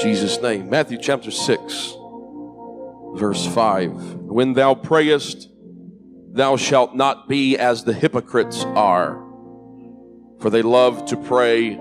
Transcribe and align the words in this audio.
Jesus' 0.00 0.40
name. 0.40 0.68
Matthew 0.70 0.98
chapter 0.98 1.30
6, 1.30 1.94
verse 3.14 3.46
5. 3.46 4.14
When 4.24 4.54
thou 4.54 4.74
prayest, 4.74 5.48
thou 6.32 6.56
shalt 6.56 6.94
not 6.96 7.28
be 7.28 7.56
as 7.56 7.84
the 7.84 7.92
hypocrites 7.92 8.64
are, 8.64 9.14
for 10.40 10.50
they 10.50 10.62
love 10.62 11.04
to 11.06 11.16
pray 11.16 11.78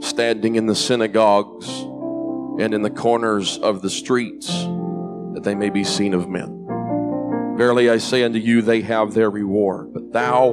standing 0.00 0.54
in 0.54 0.66
the 0.66 0.74
synagogues 0.74 1.68
and 2.60 2.72
in 2.72 2.82
the 2.82 2.90
corners 2.90 3.58
of 3.58 3.82
the 3.82 3.90
streets, 3.90 4.48
that 5.34 5.42
they 5.42 5.54
may 5.54 5.70
be 5.70 5.84
seen 5.84 6.14
of 6.14 6.28
men. 6.28 6.56
Verily 7.56 7.90
I 7.90 7.98
say 7.98 8.22
unto 8.22 8.38
you, 8.38 8.62
they 8.62 8.80
have 8.82 9.12
their 9.12 9.28
reward. 9.28 9.92
But 9.92 10.12
thou, 10.12 10.52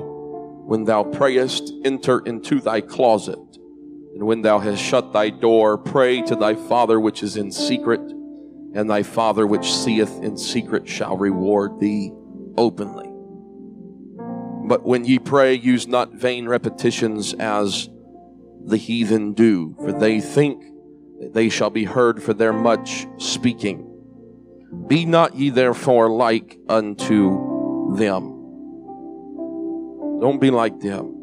when 0.65 0.83
thou 0.83 1.03
prayest, 1.03 1.71
enter 1.85 2.19
into 2.19 2.59
thy 2.59 2.81
closet, 2.81 3.39
and 4.17 4.25
when 4.25 4.41
thou 4.41 4.57
hast 4.57 4.81
shut 4.81 5.13
thy 5.13 5.29
door, 5.29 5.77
pray 5.77 6.23
to 6.23 6.35
thy 6.35 6.55
Father 6.55 6.99
which 6.99 7.21
is 7.21 7.37
in 7.37 7.51
secret, 7.51 7.99
and 7.99 8.89
thy 8.89 9.03
Father 9.03 9.45
which 9.45 9.71
seeth 9.71 10.23
in 10.23 10.35
secret 10.35 10.89
shall 10.89 11.15
reward 11.15 11.79
thee 11.79 12.11
openly. 12.57 13.11
But 14.67 14.83
when 14.83 15.05
ye 15.05 15.19
pray, 15.19 15.53
use 15.53 15.87
not 15.87 16.15
vain 16.15 16.47
repetitions 16.47 17.35
as 17.35 17.89
the 18.65 18.77
heathen 18.77 19.33
do, 19.33 19.75
for 19.77 19.91
they 19.91 20.19
think 20.19 20.63
that 21.19 21.35
they 21.35 21.49
shall 21.49 21.69
be 21.69 21.83
heard 21.83 22.23
for 22.23 22.33
their 22.33 22.53
much 22.53 23.05
speaking. 23.17 23.83
Be 24.87 25.05
not 25.05 25.35
ye 25.35 25.51
therefore 25.51 26.09
like 26.09 26.57
unto 26.67 27.95
them. 27.95 28.33
Don't 30.19 30.41
be 30.41 30.49
like 30.49 30.79
them. 30.79 31.13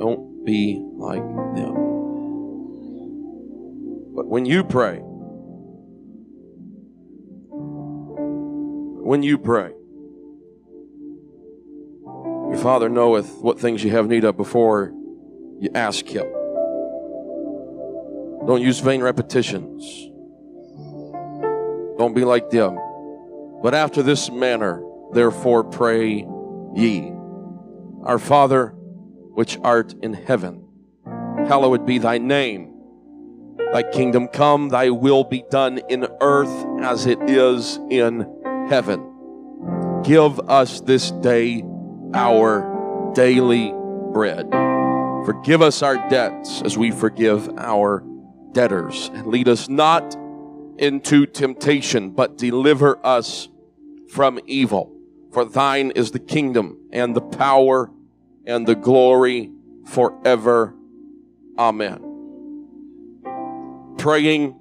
Don't 0.00 0.31
be 0.44 0.82
like 0.96 1.22
them. 1.54 1.74
But 4.14 4.26
when 4.26 4.44
you 4.44 4.64
pray, 4.64 5.00
when 9.04 9.22
you 9.22 9.38
pray, 9.38 9.72
your 12.04 12.58
Father 12.58 12.88
knoweth 12.88 13.38
what 13.40 13.58
things 13.58 13.82
you 13.82 13.90
have 13.90 14.08
need 14.08 14.24
of 14.24 14.36
before 14.36 14.92
you 15.58 15.70
ask 15.74 16.06
Him. 16.06 16.26
Don't 18.46 18.60
use 18.60 18.80
vain 18.80 19.00
repetitions. 19.00 20.10
Don't 21.98 22.14
be 22.14 22.24
like 22.24 22.50
them. 22.50 22.78
But 23.62 23.74
after 23.74 24.02
this 24.02 24.30
manner, 24.30 24.82
therefore 25.12 25.62
pray 25.64 26.26
ye. 26.74 27.12
Our 28.02 28.18
Father, 28.18 28.74
which 29.34 29.58
art 29.62 29.94
in 30.02 30.14
heaven, 30.14 30.66
hallowed 31.48 31.86
be 31.86 31.98
thy 31.98 32.18
name. 32.18 32.72
Thy 33.72 33.82
kingdom 33.82 34.28
come, 34.28 34.68
thy 34.68 34.90
will 34.90 35.24
be 35.24 35.44
done 35.50 35.78
in 35.88 36.06
earth 36.20 36.66
as 36.82 37.06
it 37.06 37.18
is 37.22 37.78
in 37.90 38.26
heaven. 38.68 40.02
Give 40.04 40.38
us 40.40 40.80
this 40.80 41.10
day 41.10 41.64
our 42.14 43.12
daily 43.14 43.72
bread. 44.12 44.48
Forgive 45.24 45.62
us 45.62 45.82
our 45.82 45.96
debts 46.08 46.62
as 46.62 46.76
we 46.76 46.90
forgive 46.90 47.48
our 47.56 48.04
debtors. 48.52 49.10
And 49.14 49.26
lead 49.28 49.48
us 49.48 49.68
not 49.68 50.16
into 50.78 51.26
temptation, 51.26 52.10
but 52.10 52.36
deliver 52.36 53.04
us 53.06 53.48
from 54.10 54.40
evil. 54.46 54.94
For 55.32 55.44
thine 55.44 55.92
is 55.92 56.10
the 56.10 56.18
kingdom 56.18 56.78
and 56.92 57.14
the 57.14 57.20
power 57.20 57.90
and 58.46 58.66
the 58.66 58.74
glory 58.74 59.50
forever. 59.86 60.74
Amen. 61.58 62.08
Praying 63.98 64.58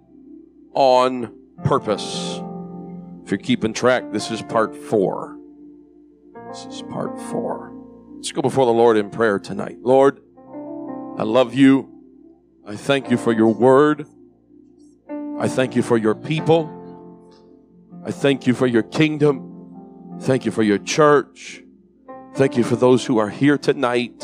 on 0.74 1.34
purpose. 1.64 2.42
If 3.24 3.32
you're 3.32 3.38
keeping 3.38 3.74
track, 3.74 4.12
this 4.12 4.32
is 4.32 4.42
part 4.42 4.76
four. 4.76 5.38
This 6.50 6.66
is 6.66 6.82
part 6.84 7.18
four. 7.30 7.74
Let's 8.16 8.32
go 8.32 8.42
before 8.42 8.66
the 8.66 8.74
Lord 8.74 8.98
in 8.98 9.10
prayer 9.10 9.40
tonight. 9.40 9.78
Lord, 9.82 10.22
I 11.18 11.24
love 11.24 11.54
you. 11.54 11.90
I 12.66 12.76
thank 12.76 13.10
you 13.10 13.18
for 13.18 13.32
your 13.32 13.54
word. 13.54 14.06
I 15.40 15.48
thank 15.48 15.76
you 15.76 15.82
for 15.82 15.98
your 15.98 16.14
people. 16.14 16.78
I 18.06 18.12
thank 18.12 18.46
you 18.46 18.54
for 18.54 18.68
your 18.68 18.84
kingdom. 18.84 20.18
Thank 20.22 20.46
you 20.46 20.52
for 20.52 20.62
your 20.62 20.78
church. 20.78 21.64
Thank 22.34 22.56
you 22.56 22.64
for 22.64 22.78
those 22.78 23.06
who 23.06 23.18
are 23.18 23.30
here 23.30 23.58
tonight. 23.58 24.18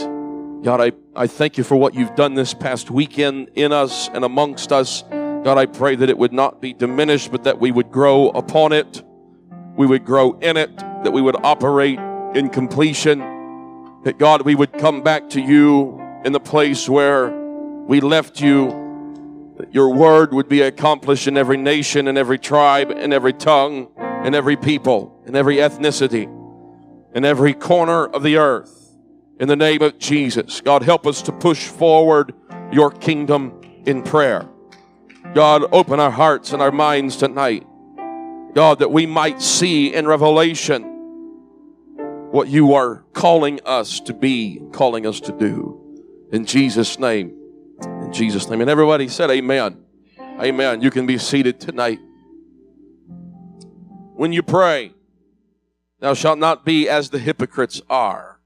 God, 0.63 0.79
I, 0.79 0.94
I 1.13 1.28
thank 1.28 1.57
you 1.57 1.66
for 1.66 1.75
what 1.75 1.94
you've 1.94 2.16
done 2.16 2.35
this 2.35 2.53
past 2.53 2.90
weekend 2.90 3.50
in 3.56 3.73
us 3.73 4.07
and 4.13 4.23
amongst 4.23 4.72
us. 4.72 5.03
God, 5.12 5.57
I 5.57 5.66
pray 5.66 5.95
that 5.97 6.09
it 6.09 6.18
would 6.18 6.31
not 6.31 6.62
be 6.62 6.72
diminished, 6.72 7.31
but 7.31 7.44
that 7.44 7.59
we 7.59 7.69
would 7.69 7.91
grow 7.91 8.29
upon 8.29 8.72
it. 8.72 9.03
We 9.75 9.85
would 9.85 10.06
grow 10.06 10.40
in 10.40 10.56
it, 10.56 10.75
that 10.78 11.12
we 11.12 11.22
would 11.22 11.35
operate 11.35 12.00
in 12.34 12.50
completion. 12.50 13.19
That 14.06 14.18
God, 14.18 14.44
we 14.44 14.56
would 14.56 14.72
come 14.72 15.03
back 15.03 15.29
to 15.31 15.41
you 15.41 16.01
in 16.24 16.31
the 16.31 16.39
place 16.39 16.88
where 16.88 17.29
we 17.29 18.00
left 18.00 18.39
you 18.39 18.85
that 19.57 19.74
your 19.74 19.94
word 19.94 20.34
would 20.34 20.47
be 20.47 20.62
accomplished 20.62 21.28
in 21.28 21.38
every 21.38 21.57
nation, 21.57 22.07
in 22.07 22.18
every 22.18 22.39
tribe, 22.39 22.89
in 22.89 23.12
every 23.12 23.34
tongue, 23.34 23.89
in 24.24 24.34
every 24.34 24.56
people, 24.56 25.22
in 25.25 25.35
every 25.35 25.57
ethnicity, 25.57 26.37
in 27.18 27.26
every 27.26 27.56
corner 27.56 28.06
of 28.06 28.22
the 28.22 28.38
earth. 28.38 28.96
In 29.40 29.48
the 29.48 29.56
name 29.56 29.82
of 29.82 29.98
Jesus, 29.98 30.62
God, 30.62 30.84
help 30.84 31.08
us 31.08 31.24
to 31.24 31.32
push 31.32 31.66
forward 31.66 32.32
your 32.72 32.92
kingdom 32.92 33.60
in 33.88 34.04
prayer. 34.04 34.48
God, 35.34 35.64
open 35.72 36.00
our 36.00 36.12
hearts 36.12 36.54
and 36.54 36.62
our 36.62 36.72
minds 36.72 37.18
tonight. 37.18 37.66
God, 38.54 38.78
that 38.80 38.92
we 38.92 39.08
might 39.08 39.42
see 39.42 39.96
in 39.96 40.06
revelation 40.06 40.84
what 42.30 42.50
you 42.50 42.76
are 42.76 43.04
calling 43.14 43.62
us 43.66 44.00
to 44.02 44.14
be, 44.14 44.62
calling 44.72 45.08
us 45.08 45.20
to 45.22 45.32
do. 45.32 46.06
In 46.32 46.46
Jesus' 46.46 47.00
name. 47.00 47.36
In 47.82 48.14
Jesus' 48.14 48.48
name. 48.48 48.62
And 48.62 48.70
everybody 48.70 49.08
said, 49.08 49.32
Amen. 49.32 49.84
Amen. 50.20 50.84
You 50.84 50.92
can 50.92 51.08
be 51.08 51.18
seated 51.18 51.60
tonight. 51.60 51.98
When 54.14 54.34
you 54.34 54.44
pray, 54.44 54.94
thou 56.00 56.13
shalt 56.13 56.40
not 56.40 56.66
be 56.66 56.88
as 56.88 57.09
the 57.09 57.19
hypocrites 57.19 57.81
are. 57.90 58.40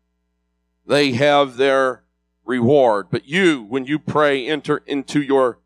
They 0.86 1.14
have 1.14 1.58
their 1.58 2.04
reward. 2.46 3.08
But 3.12 3.28
you, 3.28 3.64
when 3.64 3.86
you 3.86 4.00
pray, 4.00 4.48
enter 4.48 4.82
into 4.86 5.22
your 5.22 5.60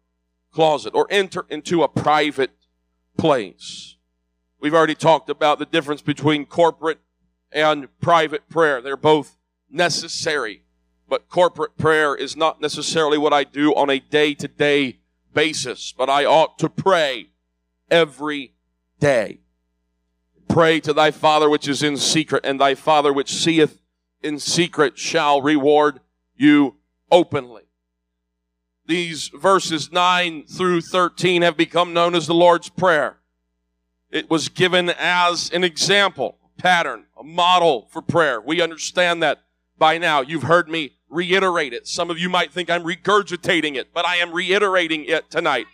closet 0.52 0.94
or 0.94 1.08
enter 1.10 1.46
into 1.50 1.84
a 1.84 1.88
private 1.88 2.52
place. 3.18 3.96
We've 4.60 4.74
already 4.74 4.96
talked 4.96 5.30
about 5.30 5.60
the 5.60 5.66
difference 5.66 6.02
between 6.02 6.46
corporate 6.46 7.00
and 7.52 7.88
private 8.00 8.50
prayer. 8.50 8.82
They're 8.82 8.98
both 8.98 9.38
necessary. 9.70 10.64
But 11.08 11.30
corporate 11.30 11.78
prayer 11.78 12.16
is 12.16 12.36
not 12.36 12.62
necessarily 12.62 13.18
what 13.18 13.34
I 13.34 13.44
do 13.44 13.74
on 13.76 13.90
a 13.90 14.00
day 14.00 14.34
to 14.36 14.48
day 14.48 15.00
basis, 15.34 15.94
but 15.96 16.10
I 16.10 16.26
ought 16.26 16.58
to 16.60 16.70
pray 16.70 17.28
every 17.92 18.54
day. 19.00 19.40
Pray 20.48 20.80
to 20.80 20.94
thy 20.94 21.12
Father 21.12 21.50
which 21.50 21.68
is 21.68 21.84
in 21.84 21.98
secret, 21.98 22.46
and 22.46 22.60
thy 22.60 22.76
Father 22.76 23.12
which 23.12 23.34
seeth 23.34 23.80
in 24.22 24.40
secret 24.40 24.98
shall 24.98 25.42
reward 25.42 26.00
you 26.36 26.76
openly. 27.12 27.64
These 28.88 29.30
verses 29.30 29.92
9 29.92 30.46
through 30.46 30.82
13 30.82 31.42
have 31.42 31.58
become 31.58 31.94
known 31.94 32.16
as 32.16 32.28
the 32.28 32.34
Lord's 32.34 32.70
Prayer. 32.70 33.18
It 34.12 34.30
was 34.30 34.50
given 34.50 34.90
as 34.98 35.50
an 35.52 35.64
example, 35.64 36.38
a 36.44 36.62
pattern, 36.62 37.06
a 37.20 37.24
model 37.24 37.88
for 37.92 38.02
prayer. 38.02 38.40
We 38.40 38.62
understand 38.62 39.24
that 39.24 39.44
by 39.78 39.98
now. 39.98 40.22
You've 40.22 40.44
heard 40.44 40.70
me 40.70 40.94
reiterate 41.10 41.74
it. 41.74 41.88
Some 41.88 42.10
of 42.10 42.20
you 42.20 42.30
might 42.30 42.52
think 42.52 42.70
I'm 42.70 42.84
regurgitating 42.84 43.76
it, 43.76 43.94
but 43.94 44.06
I 44.06 44.18
am 44.18 44.32
reiterating 44.32 45.06
it 45.06 45.30
tonight. 45.30 45.66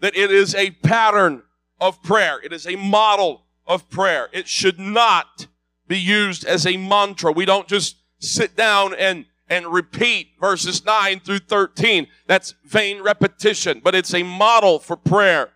That 0.00 0.16
it 0.16 0.30
is 0.30 0.54
a 0.54 0.70
pattern 0.70 1.42
of 1.80 2.02
prayer. 2.02 2.40
It 2.42 2.52
is 2.52 2.66
a 2.66 2.76
model 2.76 3.45
of 3.66 3.88
prayer. 3.90 4.28
It 4.32 4.48
should 4.48 4.78
not 4.78 5.46
be 5.86 5.98
used 5.98 6.44
as 6.44 6.66
a 6.66 6.76
mantra. 6.76 7.32
We 7.32 7.44
don't 7.44 7.68
just 7.68 7.96
sit 8.18 8.56
down 8.56 8.94
and 8.94 9.26
and 9.48 9.66
repeat 9.66 10.32
verses 10.40 10.84
9 10.84 11.20
through 11.20 11.38
13. 11.38 12.08
That's 12.26 12.54
vain 12.64 13.02
repetition, 13.02 13.80
but 13.82 13.94
it's 13.94 14.14
a 14.14 14.22
model 14.22 14.78
for 14.78 14.96
prayer. 14.96 15.50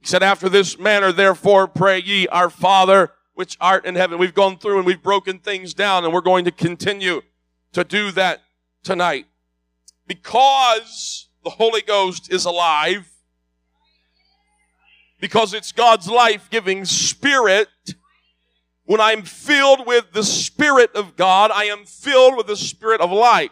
He 0.00 0.06
said, 0.06 0.22
after 0.22 0.48
this 0.48 0.78
manner, 0.78 1.12
therefore 1.12 1.66
pray 1.66 2.00
ye, 2.00 2.26
our 2.28 2.50
Father, 2.50 3.12
which 3.34 3.56
art 3.60 3.86
in 3.86 3.94
heaven. 3.94 4.18
We've 4.18 4.34
gone 4.34 4.58
through 4.58 4.78
and 4.78 4.86
we've 4.86 5.02
broken 5.02 5.38
things 5.38 5.74
down 5.74 6.04
and 6.04 6.12
we're 6.12 6.20
going 6.20 6.44
to 6.44 6.50
continue 6.50 7.22
to 7.72 7.84
do 7.84 8.10
that 8.12 8.42
tonight. 8.82 9.26
Because 10.06 11.28
the 11.44 11.50
Holy 11.50 11.82
Ghost 11.82 12.32
is 12.32 12.44
alive, 12.44 13.09
because 15.20 15.54
it's 15.54 15.72
God's 15.72 16.08
life 16.08 16.48
giving 16.50 16.84
spirit, 16.84 17.68
when 18.84 19.00
I'm 19.00 19.22
filled 19.22 19.86
with 19.86 20.12
the 20.12 20.24
Spirit 20.24 20.96
of 20.96 21.14
God, 21.16 21.52
I 21.52 21.66
am 21.66 21.84
filled 21.84 22.36
with 22.36 22.48
the 22.48 22.56
Spirit 22.56 23.00
of 23.00 23.12
life. 23.12 23.50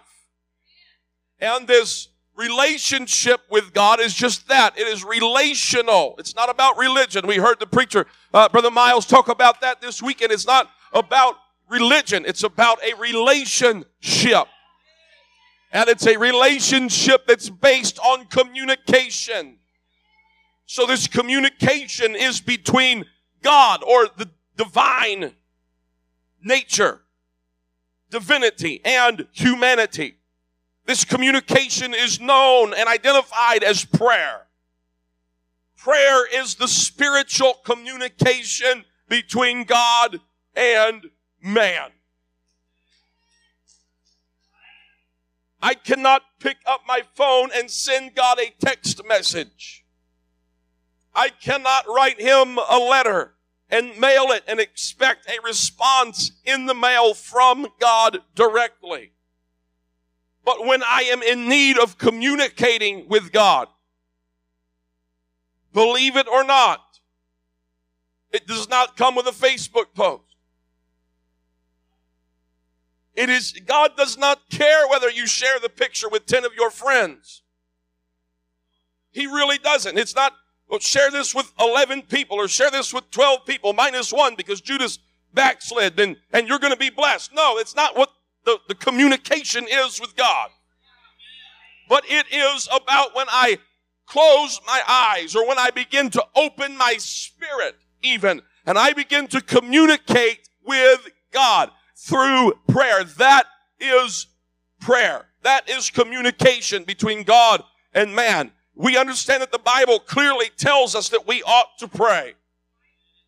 And 1.39 1.69
this 1.69 2.09
relationship 2.35 3.43
with 3.51 3.73
God 3.73 4.01
is 4.01 4.15
just 4.15 4.49
that. 4.49 4.77
It 4.79 4.89
is 4.89 5.05
relational. 5.05 6.17
It's 6.19 6.35
not 6.35 6.51
about 6.51 6.77
religion. 6.77 7.27
We 7.27 7.37
heard 7.37 7.61
the 7.61 7.67
preacher, 7.67 8.07
uh, 8.35 8.49
Brother 8.49 8.71
Miles, 8.71 9.07
talk 9.07 9.29
about 9.29 9.61
that 9.61 9.81
this 9.81 10.03
weekend. 10.03 10.33
It's 10.33 10.47
not 10.47 10.71
about 10.93 11.37
religion. 11.69 12.25
It's 12.27 12.43
about 12.43 12.79
a 12.83 12.95
relationship. 12.95 14.47
And 15.71 15.89
it's 15.89 16.07
a 16.07 16.17
relationship 16.17 17.27
that's 17.27 17.51
based 17.51 17.99
on 18.01 18.27
communication. 18.27 19.58
So 20.71 20.85
this 20.85 21.07
communication 21.07 22.15
is 22.15 22.43
between 22.43 23.07
God 23.43 23.83
or 23.83 24.07
the 24.19 24.29
divine 24.55 25.33
nature, 26.45 27.01
divinity, 28.11 28.83
and 28.85 29.27
humanity. 29.33 30.17
This 30.85 31.07
communication 31.07 31.95
is 31.95 32.21
known 32.21 32.75
and 32.75 32.87
identified 32.87 33.65
as 33.65 33.87
prayer. 33.87 34.43
Prayer 35.79 36.27
is 36.39 36.57
the 36.57 36.69
spiritual 36.69 37.55
communication 37.65 38.85
between 39.09 39.65
God 39.65 40.21
and 40.55 41.07
man. 41.43 41.93
I 45.63 45.73
cannot 45.73 46.25
pick 46.41 46.59
up 46.67 46.83
my 46.87 47.01
phone 47.15 47.49
and 47.55 47.71
send 47.71 48.15
God 48.15 48.39
a 48.39 48.53
text 48.61 49.01
message. 49.09 49.87
I 51.19 51.31
cannot 51.31 51.89
write 51.89 52.21
him 52.21 52.59
a 52.59 52.79
letter 52.79 53.35
and 53.69 53.99
mail 53.99 54.27
it 54.31 54.45
and 54.47 54.61
expect 54.61 55.29
a 55.29 55.45
response 55.45 56.31
in 56.45 56.67
the 56.67 56.75
mail 56.75 57.13
from 57.13 57.67
God 57.81 58.19
directly. 58.37 59.11
But 60.45 60.65
when 60.65 60.81
I 60.85 61.03
am 61.11 61.21
in 61.21 61.49
need 61.49 61.77
of 61.77 61.99
communicating 61.99 63.09
with 63.09 63.33
God, 63.33 63.67
believe 65.73 66.17
it 66.17 66.29
or 66.29 66.45
not, 66.45 67.01
it 68.31 68.47
does 68.47 68.69
not 68.69 68.97
come 68.97 69.17
with 69.17 69.27
a 69.27 69.33
Facebook 69.33 69.95
post. 69.97 70.23
It 73.17 73.29
is, 73.29 73.55
God 73.67 73.97
does 73.97 74.17
not 74.17 74.49
care 74.51 74.87
whether 74.87 75.11
you 75.11 75.27
share 75.27 75.59
the 75.59 75.69
picture 75.69 76.09
with 76.09 76.27
10 76.27 76.45
of 76.45 76.55
your 76.55 76.71
friends. 76.71 77.43
He 79.11 79.27
really 79.27 79.59
doesn't. 79.59 79.99
It's 79.99 80.15
not, 80.15 80.35
well, 80.69 80.81
share 80.81 81.11
this 81.11 81.35
with 81.35 81.53
11 81.59 82.03
people 82.03 82.37
or 82.37 82.49
share 82.49 82.71
this 82.71 82.93
with 82.93 83.11
12 83.11 83.47
people 83.47 83.73
minus 83.73 84.13
one 84.13 84.35
because 84.35 84.61
Judas 84.61 84.99
backslid 85.33 85.99
and, 85.99 86.17
and 86.33 86.47
you're 86.47 86.59
going 86.59 86.73
to 86.73 86.79
be 86.79 86.91
blessed. 86.91 87.33
No, 87.35 87.59
it's 87.59 87.75
not 87.75 87.97
what 87.97 88.11
the, 88.45 88.59
the 88.69 88.75
communication 88.75 89.67
is 89.69 90.01
with 90.01 90.15
God. 90.17 90.51
But 91.89 92.05
it 92.07 92.27
is 92.31 92.69
about 92.71 93.15
when 93.15 93.27
I 93.31 93.59
close 94.07 94.61
my 94.67 94.83
eyes 94.87 95.35
or 95.35 95.47
when 95.47 95.59
I 95.59 95.71
begin 95.71 96.11
to 96.11 96.25
open 96.35 96.77
my 96.77 96.97
spirit 96.99 97.77
even 98.03 98.43
and 98.67 98.79
I 98.79 98.93
begin 98.93 99.27
to 99.29 99.41
communicate 99.41 100.49
with 100.65 101.09
God 101.33 101.71
through 101.97 102.55
prayer. 102.69 103.05
That 103.05 103.45
is 103.81 104.27
prayer. 104.81 105.27
That 105.43 105.69
is 105.69 105.91
communication 105.91 106.85
between 106.85 107.23
God 107.23 107.63
and 107.95 108.15
man. 108.15 108.53
We 108.79 108.97
understand 108.97 109.43
that 109.43 109.51
the 109.51 109.59
Bible 109.59 109.99
clearly 109.99 110.51
tells 110.57 110.95
us 110.95 111.09
that 111.09 111.27
we 111.27 111.43
ought 111.43 111.77
to 111.81 111.89
pray. 111.89 112.35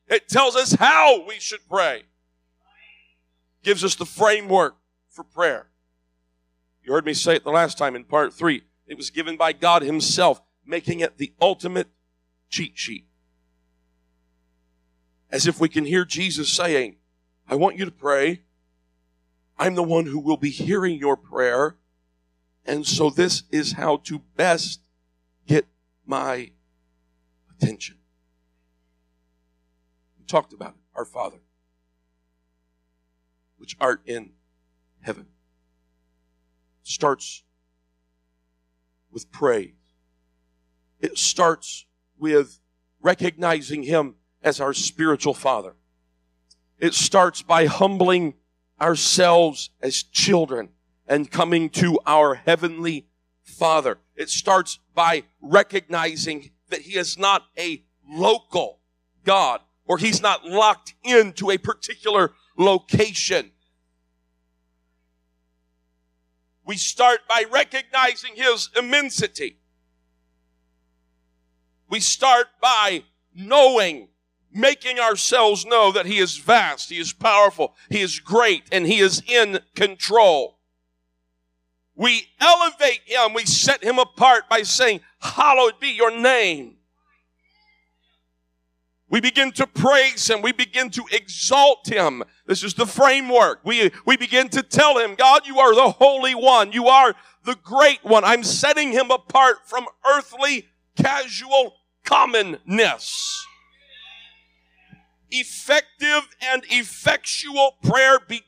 It 0.06 0.28
tells 0.28 0.54
us 0.54 0.74
how 0.74 1.26
we 1.26 1.40
should 1.40 1.68
pray. 1.68 2.04
Gives 3.64 3.82
us 3.82 3.96
the 3.96 4.06
framework 4.06 4.76
for 5.10 5.24
prayer. 5.24 5.66
You 6.84 6.92
heard 6.92 7.04
me 7.04 7.14
say 7.14 7.34
it 7.34 7.42
the 7.42 7.50
last 7.50 7.76
time 7.76 7.96
in 7.96 8.04
part 8.04 8.32
three. 8.32 8.62
It 8.86 8.96
was 8.96 9.10
given 9.10 9.36
by 9.36 9.52
God 9.52 9.82
Himself, 9.82 10.40
making 10.64 11.00
it 11.00 11.18
the 11.18 11.32
ultimate 11.40 11.88
cheat 12.48 12.78
sheet. 12.78 13.08
As 15.32 15.48
if 15.48 15.58
we 15.58 15.68
can 15.68 15.84
hear 15.84 16.04
Jesus 16.04 16.48
saying, 16.48 16.94
I 17.48 17.56
want 17.56 17.76
you 17.76 17.84
to 17.84 17.90
pray. 17.90 18.42
I'm 19.58 19.74
the 19.74 19.82
one 19.82 20.06
who 20.06 20.20
will 20.20 20.36
be 20.36 20.50
hearing 20.50 20.96
your 20.96 21.16
prayer. 21.16 21.76
And 22.64 22.86
so 22.86 23.10
this 23.10 23.42
is 23.50 23.72
how 23.72 23.96
to 24.04 24.20
best 24.36 24.80
my 26.10 26.50
attention. 27.56 27.96
We 30.18 30.26
talked 30.26 30.52
about 30.52 30.70
it. 30.70 30.80
Our 30.96 31.04
Father, 31.04 31.38
which 33.56 33.76
art 33.80 34.02
in 34.04 34.32
heaven 35.00 35.26
starts 36.82 37.44
with 39.12 39.30
praise. 39.30 39.72
It 40.98 41.16
starts 41.16 41.86
with 42.18 42.58
recognizing 43.00 43.84
Him 43.84 44.16
as 44.42 44.60
our 44.60 44.74
spiritual 44.74 45.32
Father. 45.32 45.76
It 46.80 46.92
starts 46.92 47.40
by 47.40 47.66
humbling 47.66 48.34
ourselves 48.80 49.70
as 49.80 50.02
children 50.02 50.70
and 51.06 51.30
coming 51.30 51.70
to 51.70 52.00
our 52.04 52.34
Heavenly 52.34 53.06
Father. 53.50 53.98
It 54.16 54.30
starts 54.30 54.78
by 54.94 55.24
recognizing 55.40 56.50
that 56.68 56.82
He 56.82 56.96
is 56.96 57.18
not 57.18 57.46
a 57.58 57.84
local 58.08 58.80
God 59.24 59.60
or 59.86 59.98
He's 59.98 60.22
not 60.22 60.46
locked 60.46 60.94
into 61.02 61.50
a 61.50 61.58
particular 61.58 62.32
location. 62.56 63.50
We 66.64 66.76
start 66.76 67.20
by 67.28 67.44
recognizing 67.50 68.36
His 68.36 68.70
immensity. 68.76 69.58
We 71.88 71.98
start 71.98 72.46
by 72.62 73.02
knowing, 73.34 74.08
making 74.52 75.00
ourselves 75.00 75.66
know 75.66 75.90
that 75.90 76.06
He 76.06 76.18
is 76.18 76.36
vast, 76.36 76.90
He 76.90 76.98
is 76.98 77.12
powerful, 77.12 77.74
He 77.88 78.00
is 78.00 78.20
great, 78.20 78.62
and 78.70 78.86
He 78.86 79.00
is 79.00 79.22
in 79.26 79.58
control. 79.74 80.59
We 82.00 82.28
elevate 82.40 83.02
Him, 83.04 83.34
we 83.34 83.44
set 83.44 83.84
Him 83.84 83.98
apart 83.98 84.48
by 84.48 84.62
saying, 84.62 85.00
Hallowed 85.18 85.78
be 85.80 85.88
your 85.88 86.10
name. 86.10 86.76
We 89.10 89.20
begin 89.20 89.52
to 89.52 89.66
praise 89.66 90.30
Him. 90.30 90.40
We 90.40 90.52
begin 90.52 90.88
to 90.92 91.04
exalt 91.12 91.86
Him. 91.86 92.22
This 92.46 92.64
is 92.64 92.72
the 92.72 92.86
framework. 92.86 93.60
We, 93.64 93.90
we 94.06 94.16
begin 94.16 94.48
to 94.48 94.62
tell 94.62 94.96
Him, 94.98 95.14
God, 95.14 95.46
you 95.46 95.58
are 95.58 95.74
the 95.74 95.90
Holy 95.90 96.34
One. 96.34 96.72
You 96.72 96.88
are 96.88 97.14
the 97.44 97.56
Great 97.62 98.02
One. 98.02 98.24
I'm 98.24 98.44
setting 98.44 98.92
Him 98.92 99.10
apart 99.10 99.68
from 99.68 99.84
earthly, 100.10 100.68
casual 100.96 101.74
commonness. 102.06 103.46
Effective 105.30 106.28
and 106.40 106.64
effectual 106.70 107.76
prayer 107.82 108.18
begins 108.26 108.46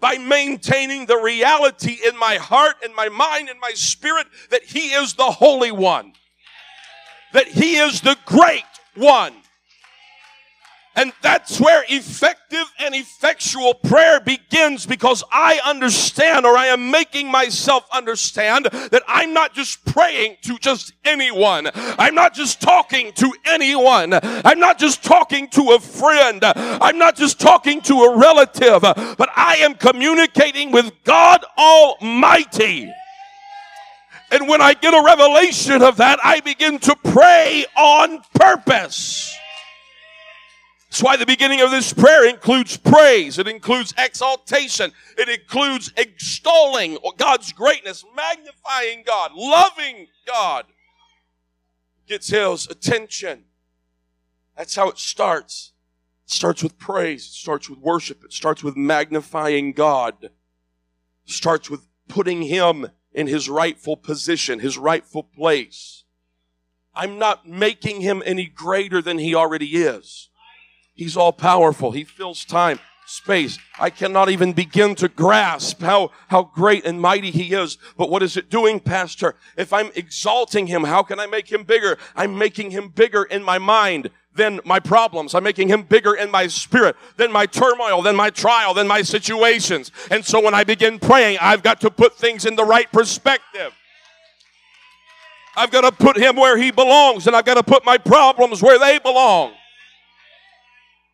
by 0.00 0.18
maintaining 0.18 1.06
the 1.06 1.16
reality 1.16 1.98
in 2.06 2.16
my 2.16 2.36
heart 2.36 2.76
and 2.82 2.94
my 2.94 3.08
mind 3.08 3.48
and 3.48 3.60
my 3.60 3.72
spirit 3.74 4.26
that 4.50 4.64
He 4.64 4.92
is 4.92 5.14
the 5.14 5.24
Holy 5.24 5.72
One. 5.72 6.12
That 7.32 7.48
He 7.48 7.76
is 7.76 8.00
the 8.00 8.16
Great 8.24 8.64
One. 8.94 9.34
And 10.96 11.12
that's 11.22 11.60
where 11.60 11.84
effective 11.88 12.64
and 12.80 12.94
effectual 12.94 13.74
prayer 13.74 14.20
begins 14.20 14.86
because 14.86 15.22
I 15.30 15.60
understand 15.64 16.44
or 16.44 16.56
I 16.56 16.66
am 16.66 16.90
making 16.90 17.30
myself 17.30 17.86
understand 17.92 18.66
that 18.66 19.02
I'm 19.06 19.32
not 19.32 19.54
just 19.54 19.84
praying 19.84 20.38
to 20.42 20.58
just 20.58 20.92
anyone. 21.04 21.70
I'm 21.74 22.16
not 22.16 22.34
just 22.34 22.60
talking 22.60 23.12
to 23.14 23.32
anyone. 23.46 24.18
I'm 24.22 24.58
not 24.58 24.78
just 24.78 25.04
talking 25.04 25.48
to 25.50 25.70
a 25.70 25.78
friend. 25.78 26.42
I'm 26.44 26.98
not 26.98 27.14
just 27.14 27.40
talking 27.40 27.80
to 27.82 27.94
a 27.94 28.18
relative, 28.18 28.82
but 28.82 29.28
I 29.36 29.58
am 29.60 29.74
communicating 29.74 30.72
with 30.72 30.92
God 31.04 31.44
Almighty. 31.56 32.92
And 34.32 34.48
when 34.48 34.60
I 34.60 34.74
get 34.74 34.92
a 34.92 35.02
revelation 35.04 35.82
of 35.82 35.96
that, 35.98 36.18
I 36.24 36.40
begin 36.40 36.78
to 36.80 36.96
pray 36.96 37.64
on 37.76 38.22
purpose. 38.34 39.36
That's 40.90 41.04
why 41.04 41.16
the 41.16 41.26
beginning 41.26 41.60
of 41.60 41.70
this 41.70 41.92
prayer 41.92 42.28
includes 42.28 42.76
praise. 42.76 43.38
It 43.38 43.46
includes 43.46 43.94
exaltation. 43.96 44.90
It 45.16 45.28
includes 45.28 45.92
extolling 45.96 46.98
God's 47.16 47.52
greatness, 47.52 48.04
magnifying 48.16 49.04
God, 49.06 49.30
loving 49.36 50.08
God. 50.26 50.66
Gets 52.08 52.30
his 52.30 52.66
attention. 52.66 53.44
That's 54.56 54.74
how 54.74 54.88
it 54.88 54.98
starts. 54.98 55.72
It 56.26 56.32
starts 56.32 56.60
with 56.60 56.76
praise. 56.76 57.24
It 57.26 57.34
starts 57.34 57.70
with 57.70 57.78
worship. 57.78 58.24
It 58.24 58.32
starts 58.32 58.64
with 58.64 58.76
magnifying 58.76 59.72
God. 59.72 60.16
It 60.24 60.32
starts 61.26 61.70
with 61.70 61.86
putting 62.08 62.42
him 62.42 62.88
in 63.12 63.28
his 63.28 63.48
rightful 63.48 63.96
position, 63.96 64.58
his 64.58 64.76
rightful 64.76 65.22
place. 65.22 66.02
I'm 66.96 67.16
not 67.16 67.46
making 67.46 68.00
him 68.00 68.24
any 68.26 68.46
greater 68.46 69.00
than 69.00 69.18
he 69.18 69.36
already 69.36 69.76
is. 69.76 70.29
He's 70.94 71.16
all 71.16 71.32
powerful. 71.32 71.92
He 71.92 72.04
fills 72.04 72.44
time, 72.44 72.78
space. 73.06 73.58
I 73.78 73.90
cannot 73.90 74.30
even 74.30 74.52
begin 74.52 74.94
to 74.96 75.08
grasp 75.08 75.80
how, 75.80 76.10
how 76.28 76.44
great 76.44 76.84
and 76.84 77.00
mighty 77.00 77.30
he 77.30 77.54
is. 77.54 77.78
But 77.96 78.10
what 78.10 78.22
is 78.22 78.36
it 78.36 78.50
doing, 78.50 78.80
Pastor? 78.80 79.34
If 79.56 79.72
I'm 79.72 79.90
exalting 79.94 80.66
him, 80.66 80.84
how 80.84 81.02
can 81.02 81.18
I 81.18 81.26
make 81.26 81.50
him 81.50 81.64
bigger? 81.64 81.98
I'm 82.14 82.36
making 82.36 82.70
him 82.70 82.88
bigger 82.88 83.24
in 83.24 83.42
my 83.42 83.58
mind 83.58 84.10
than 84.34 84.60
my 84.64 84.78
problems. 84.78 85.34
I'm 85.34 85.42
making 85.42 85.68
him 85.68 85.82
bigger 85.82 86.14
in 86.14 86.30
my 86.30 86.46
spirit 86.46 86.96
than 87.16 87.32
my 87.32 87.46
turmoil, 87.46 88.00
than 88.02 88.14
my 88.14 88.30
trial, 88.30 88.74
than 88.74 88.86
my 88.86 89.02
situations. 89.02 89.90
And 90.10 90.24
so 90.24 90.40
when 90.40 90.54
I 90.54 90.64
begin 90.64 90.98
praying, 90.98 91.38
I've 91.40 91.62
got 91.62 91.80
to 91.80 91.90
put 91.90 92.16
things 92.16 92.46
in 92.46 92.54
the 92.54 92.64
right 92.64 92.90
perspective. 92.92 93.72
I've 95.56 95.72
got 95.72 95.80
to 95.80 95.92
put 95.92 96.16
him 96.16 96.36
where 96.36 96.56
he 96.56 96.70
belongs 96.70 97.26
and 97.26 97.34
I've 97.34 97.44
got 97.44 97.54
to 97.54 97.62
put 97.62 97.84
my 97.84 97.98
problems 97.98 98.62
where 98.62 98.78
they 98.78 98.98
belong. 99.00 99.52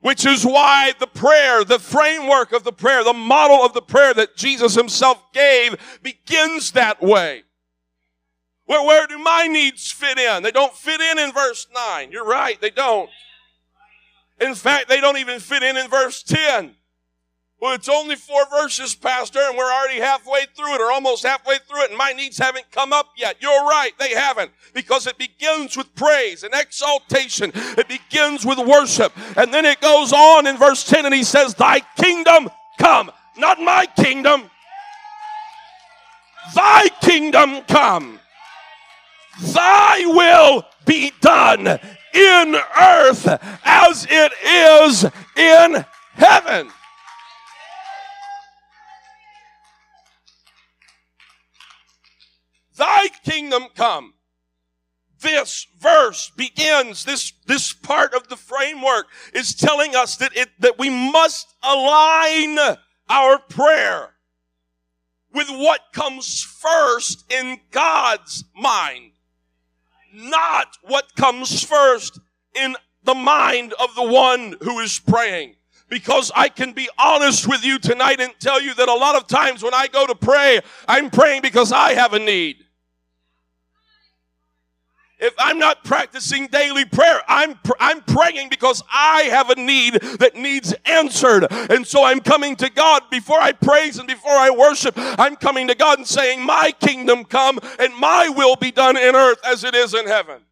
Which 0.07 0.25
is 0.25 0.47
why 0.47 0.93
the 1.01 1.09
prayer, 1.09 1.65
the 1.65 1.81
framework 1.81 2.53
of 2.53 2.63
the 2.63 2.73
prayer, 2.73 3.03
the 3.03 3.13
model 3.13 3.65
of 3.65 3.73
the 3.75 3.83
prayer 3.83 4.15
that 4.15 4.37
Jesus 4.37 4.77
himself 4.77 5.21
gave 5.33 5.75
begins 6.01 6.71
that 6.71 7.03
way. 7.03 7.43
Where, 8.67 8.87
where 8.87 9.09
do 9.09 9.19
my 9.19 9.49
needs 9.49 9.91
fit 9.91 10.17
in? 10.17 10.45
They 10.45 10.53
don't 10.53 10.73
fit 10.73 11.01
in 11.01 11.19
in 11.19 11.33
verse 11.33 11.67
9. 11.75 12.13
You're 12.13 12.25
right, 12.25 12.61
they 12.61 12.71
don't. 12.71 13.11
In 14.41 14.55
fact, 14.55 14.89
they 14.89 15.01
don't 15.01 15.17
even 15.17 15.41
fit 15.41 15.65
in 15.65 15.77
in 15.77 15.91
verse 15.91 16.23
10. 16.23 16.77
Well, 17.59 17.75
it's 17.75 17.89
only 17.89 18.17
four 18.17 18.45
verses, 18.51 18.95
Pastor, 18.95 19.39
and 19.39 19.57
we're 19.57 19.73
already 19.73 19.99
halfway 19.99 20.45
through 20.55 20.75
it 20.75 20.81
or 20.81 20.93
almost 20.93 21.25
halfway 21.25 21.57
through 21.57 21.85
it, 21.85 21.91
and 21.91 21.97
my 21.97 22.13
needs 22.13 22.37
haven't 22.37 22.71
come 22.71 22.93
up 22.93 23.09
yet. 23.17 23.37
You're 23.41 23.67
right, 23.67 23.93
they 23.99 24.11
haven't. 24.11 24.51
Because 24.75 25.07
it 25.07 25.17
begins 25.17 25.75
with 25.75 25.95
praise 25.95 26.43
and 26.43 26.53
exaltation. 26.53 27.53
It 27.55 27.89
begins 27.89 28.45
with 28.45 28.59
worship. 28.59 29.13
And 29.39 29.55
then 29.55 29.65
it 29.65 29.81
goes 29.81 30.13
on 30.13 30.47
in 30.47 30.59
verse 30.59 30.85
10 30.85 31.07
and 31.07 31.15
he 31.15 31.25
says, 31.25 31.55
Thy 31.55 31.81
kingdom 31.97 32.51
come, 32.79 33.11
not 33.39 33.59
my 33.59 33.87
kingdom. 33.87 34.51
Thy 36.55 36.89
kingdom 37.01 37.63
come. 37.63 38.21
Thy 39.41 40.05
will 40.05 40.65
be 40.85 41.13
done 41.23 41.67
in 41.67 42.57
earth 42.79 43.27
as 43.65 44.07
it 44.11 44.33
is 44.45 45.05
in 45.37 45.85
heaven. 46.15 46.71
Thy 52.97 53.09
kingdom 53.09 53.65
come. 53.75 54.15
This 55.21 55.67
verse 55.79 56.31
begins, 56.37 57.05
this, 57.05 57.33
this 57.47 57.73
part 57.73 58.15
of 58.15 58.29
the 58.29 58.37
framework 58.37 59.07
is 59.33 59.55
telling 59.55 59.97
us 59.97 60.17
that 60.17 60.37
it, 60.37 60.51
that 60.61 60.79
we 60.79 60.91
must 60.91 61.55
align 61.63 62.59
our 63.09 63.39
prayer 63.39 64.11
with 65.33 65.49
what 65.49 65.81
comes 65.93 66.43
first 66.43 67.25
in 67.33 67.61
God's 67.71 68.45
mind 68.55 69.13
not 70.17 70.79
what 70.83 71.15
comes 71.15 71.63
first 71.63 72.19
in 72.55 72.75
the 73.05 73.15
mind 73.15 73.75
of 73.79 73.95
the 73.95 74.03
one 74.03 74.57
who 74.63 74.81
is 74.81 74.99
praying. 74.99 75.55
Because 75.89 76.33
I 76.35 76.49
can 76.49 76.73
be 76.73 76.89
honest 76.99 77.47
with 77.47 77.65
you 77.65 77.79
tonight 77.79 78.21
and 78.21 78.33
tell 78.41 78.61
you 78.61 78.75
that 78.75 78.89
a 78.89 78.95
lot 78.95 79.15
of 79.15 79.29
times 79.29 79.63
when 79.63 79.75
I 79.75 79.87
go 79.87 80.07
to 80.07 80.17
pray, 80.17 80.61
I'm 80.89 81.11
praying 81.11 81.43
because 81.43 81.71
I 81.71 81.93
have 81.93 82.13
a 82.13 82.19
need. 82.19 82.65
If 85.19 85.33
I'm 85.39 85.59
not 85.59 85.83
practicing 85.83 86.47
daily 86.49 86.85
prayer, 86.85 87.21
I'm, 87.27 87.55
pr- 87.55 87.73
I'm 87.81 88.03
praying 88.03 88.51
because 88.51 88.83
I 88.93 89.23
have 89.23 89.49
a 89.49 89.55
need 89.55 89.95
that 89.95 90.37
needs 90.37 90.75
answered. 90.85 91.47
And 91.51 91.87
so 91.87 92.05
I'm 92.05 92.21
coming 92.21 92.55
to 92.57 92.71
God 92.71 93.05
before 93.11 93.41
I 93.41 93.53
praise 93.53 93.99
and 93.99 94.07
before 94.07 94.33
I 94.33 94.51
worship. 94.51 94.93
I'm 94.97 95.37
coming 95.37 95.69
to 95.69 95.75
God 95.75 95.99
and 95.99 96.07
saying, 96.07 96.45
my 96.45 96.71
kingdom 96.81 97.25
come 97.25 97.59
and 97.79 97.97
my 97.97 98.29
will 98.29 98.57
be 98.57 98.71
done 98.71 98.99
in 98.99 99.17
earth 99.17 99.39
as 99.43 99.65
it 99.65 99.75
is 99.75 99.95
in 99.95 100.07
heaven. 100.07 100.43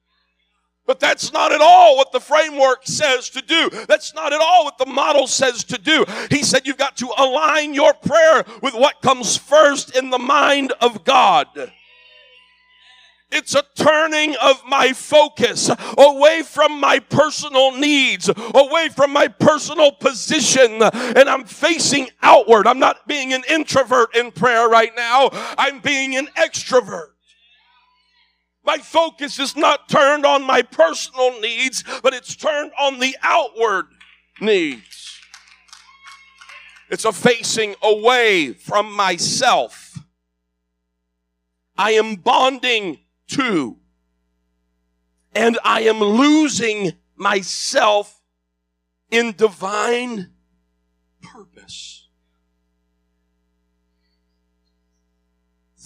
But 0.87 1.00
that's 1.00 1.33
not 1.33 1.52
at 1.52 1.61
all 1.61 1.97
what 1.97 2.12
the 2.12 2.21
framework 2.21 2.87
says 2.87 3.30
to 3.30 3.42
do. 3.42 3.71
That's 3.87 4.14
not 4.14 4.33
at 4.33 4.40
all 4.40 4.64
what 4.64 4.78
the 4.78 4.87
model 4.87 5.26
says 5.26 5.64
to 5.64 5.78
do. 5.78 6.04
He 6.30 6.42
said 6.42 6.66
you've 6.66 6.76
got 6.78 6.97
to 6.99 7.11
align 7.16 7.75
your 7.75 7.94
prayer 7.94 8.44
with 8.62 8.75
what 8.75 9.00
comes 9.02 9.37
first 9.37 9.97
in 9.97 10.11
the 10.11 10.18
mind 10.18 10.73
of 10.80 11.04
God. 11.04 11.49
It's 13.31 13.54
a 13.54 13.64
turning 13.75 14.37
of 14.37 14.62
my 14.66 14.93
focus 14.93 15.71
away 15.99 16.43
from 16.43 16.78
my 16.78 17.00
personal 17.00 17.76
needs, 17.76 18.31
away 18.54 18.88
from 18.95 19.12
my 19.12 19.26
personal 19.26 19.90
position, 19.90 20.81
and 20.83 21.28
I'm 21.28 21.45
facing 21.45 22.11
outward. 22.23 22.66
I'm 22.66 22.78
not 22.78 23.09
being 23.09 23.33
an 23.33 23.43
introvert 23.49 24.14
in 24.14 24.31
prayer 24.31 24.69
right 24.69 24.93
now. 24.97 25.31
I'm 25.59 25.81
being 25.81 26.16
an 26.16 26.28
extrovert. 26.37 27.09
My 28.64 28.78
focus 28.78 29.38
is 29.38 29.57
not 29.57 29.88
turned 29.88 30.25
on 30.25 30.43
my 30.43 30.62
personal 30.62 31.38
needs, 31.40 31.85
but 32.02 32.14
it's 32.14 32.37
turned 32.37 32.73
on 32.81 32.99
the 32.99 33.16
outward 33.23 33.87
needs. 34.40 35.19
It's 36.88 37.04
a 37.04 37.12
facing 37.12 37.75
away 37.83 38.52
from 38.52 38.93
myself. 38.93 39.99
I 41.76 41.93
am 41.93 42.14
bonding 42.14 43.00
to. 43.28 43.78
And 45.35 45.59
I 45.64 45.83
am 45.83 46.00
losing 46.00 46.93
myself 47.16 48.21
in 49.11 49.33
divine 49.33 50.31
purpose. 51.23 52.09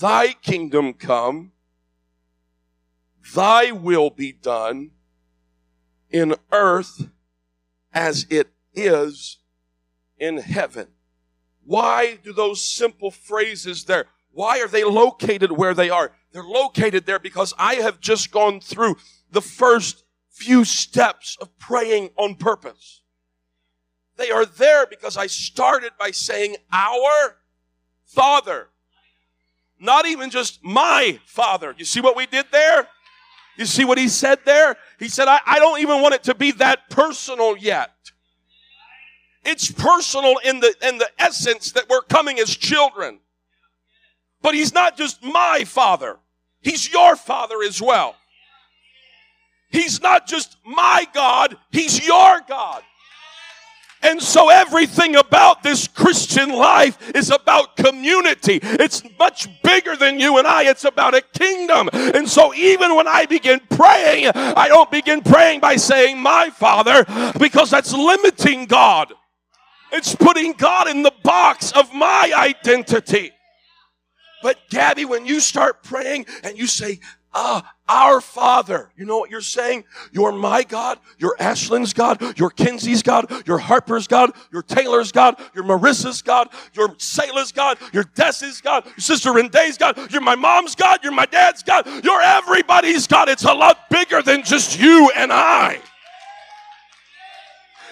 Thy 0.00 0.28
kingdom 0.32 0.92
come, 0.92 1.52
thy 3.34 3.72
will 3.72 4.10
be 4.10 4.32
done 4.32 4.92
in 6.10 6.34
earth 6.52 7.08
as 7.92 8.26
it 8.30 8.48
is 8.74 9.38
in 10.18 10.38
heaven. 10.38 10.88
Why 11.64 12.18
do 12.22 12.32
those 12.32 12.64
simple 12.64 13.10
phrases 13.10 13.84
there? 13.84 14.06
Why 14.30 14.60
are 14.60 14.68
they 14.68 14.84
located 14.84 15.52
where 15.52 15.74
they 15.74 15.90
are? 15.90 16.12
They're 16.32 16.42
located 16.42 17.06
there 17.06 17.18
because 17.18 17.54
I 17.58 17.76
have 17.76 18.00
just 18.00 18.30
gone 18.30 18.60
through 18.60 18.96
the 19.30 19.40
first 19.40 20.04
few 20.30 20.64
steps 20.64 21.36
of 21.40 21.56
praying 21.58 22.10
on 22.16 22.34
purpose. 22.34 23.02
They 24.16 24.30
are 24.30 24.44
there 24.44 24.86
because 24.86 25.16
I 25.16 25.26
started 25.26 25.92
by 25.98 26.10
saying, 26.10 26.56
Our 26.72 27.36
Father. 28.04 28.68
Not 29.80 30.06
even 30.06 30.30
just 30.30 30.62
my 30.64 31.20
Father. 31.24 31.74
You 31.78 31.84
see 31.84 32.00
what 32.00 32.16
we 32.16 32.26
did 32.26 32.46
there? 32.50 32.88
You 33.56 33.64
see 33.64 33.84
what 33.84 33.98
he 33.98 34.08
said 34.08 34.40
there? 34.44 34.76
He 34.98 35.08
said, 35.08 35.28
I, 35.28 35.40
I 35.46 35.58
don't 35.58 35.80
even 35.80 36.02
want 36.02 36.14
it 36.14 36.24
to 36.24 36.34
be 36.34 36.52
that 36.52 36.90
personal 36.90 37.56
yet. 37.56 37.92
It's 39.44 39.70
personal 39.70 40.34
in 40.44 40.60
the, 40.60 40.74
in 40.82 40.98
the 40.98 41.08
essence 41.18 41.72
that 41.72 41.88
we're 41.88 42.02
coming 42.02 42.38
as 42.38 42.56
children. 42.56 43.20
But 44.42 44.54
he's 44.54 44.72
not 44.72 44.96
just 44.96 45.22
my 45.22 45.64
father. 45.64 46.18
He's 46.60 46.90
your 46.90 47.16
father 47.16 47.62
as 47.62 47.80
well. 47.80 48.14
He's 49.70 50.00
not 50.00 50.26
just 50.26 50.56
my 50.64 51.06
God, 51.12 51.56
he's 51.70 52.06
your 52.06 52.40
God. 52.48 52.82
And 54.00 54.22
so 54.22 54.48
everything 54.48 55.16
about 55.16 55.62
this 55.64 55.88
Christian 55.88 56.50
life 56.50 57.10
is 57.16 57.30
about 57.30 57.76
community. 57.76 58.60
It's 58.62 59.02
much 59.18 59.48
bigger 59.62 59.96
than 59.96 60.20
you 60.20 60.38
and 60.38 60.46
I. 60.46 60.70
It's 60.70 60.84
about 60.84 61.14
a 61.14 61.20
kingdom. 61.20 61.90
And 61.92 62.28
so 62.28 62.54
even 62.54 62.94
when 62.94 63.08
I 63.08 63.26
begin 63.26 63.60
praying, 63.70 64.30
I 64.34 64.68
don't 64.68 64.90
begin 64.90 65.20
praying 65.20 65.60
by 65.60 65.76
saying 65.76 66.20
my 66.20 66.50
father 66.50 67.04
because 67.40 67.70
that's 67.70 67.92
limiting 67.92 68.66
God. 68.66 69.12
It's 69.90 70.14
putting 70.14 70.52
God 70.52 70.88
in 70.88 71.02
the 71.02 71.14
box 71.24 71.72
of 71.72 71.92
my 71.92 72.32
identity. 72.36 73.32
But 74.42 74.58
Gabby, 74.70 75.04
when 75.04 75.26
you 75.26 75.40
start 75.40 75.82
praying 75.82 76.26
and 76.42 76.58
you 76.58 76.66
say, 76.66 77.00
Ah, 77.34 77.74
our 77.88 78.20
Father. 78.20 78.90
You 78.96 79.04
know 79.04 79.18
what 79.18 79.30
you're 79.30 79.40
saying? 79.40 79.84
You're 80.12 80.32
my 80.32 80.62
God, 80.62 80.98
you're 81.18 81.36
Ashlyn's 81.38 81.92
God, 81.92 82.38
you're 82.38 82.50
Kinsey's 82.50 83.02
God, 83.02 83.30
you're 83.46 83.58
Harper's 83.58 84.06
God, 84.06 84.32
you're 84.50 84.62
Taylor's 84.62 85.12
God, 85.12 85.40
you're 85.54 85.64
Marissa's 85.64 86.22
God, 86.22 86.48
you're 86.72 86.94
Selah's 86.98 87.52
God, 87.52 87.78
you're 87.92 88.04
Dessa's 88.04 88.60
God, 88.60 88.86
your 88.86 88.94
sister 88.98 89.30
Rendee's 89.30 89.76
God, 89.76 90.10
you're 90.10 90.22
my 90.22 90.34
mom's 90.36 90.74
God, 90.74 91.00
you're 91.02 91.12
my 91.12 91.26
dad's 91.26 91.62
God, 91.62 91.86
you're 92.02 92.22
everybody's 92.22 93.06
God. 93.06 93.28
It's 93.28 93.44
a 93.44 93.52
lot 93.52 93.90
bigger 93.90 94.22
than 94.22 94.42
just 94.42 94.80
you 94.80 95.10
and 95.14 95.30
I. 95.32 95.80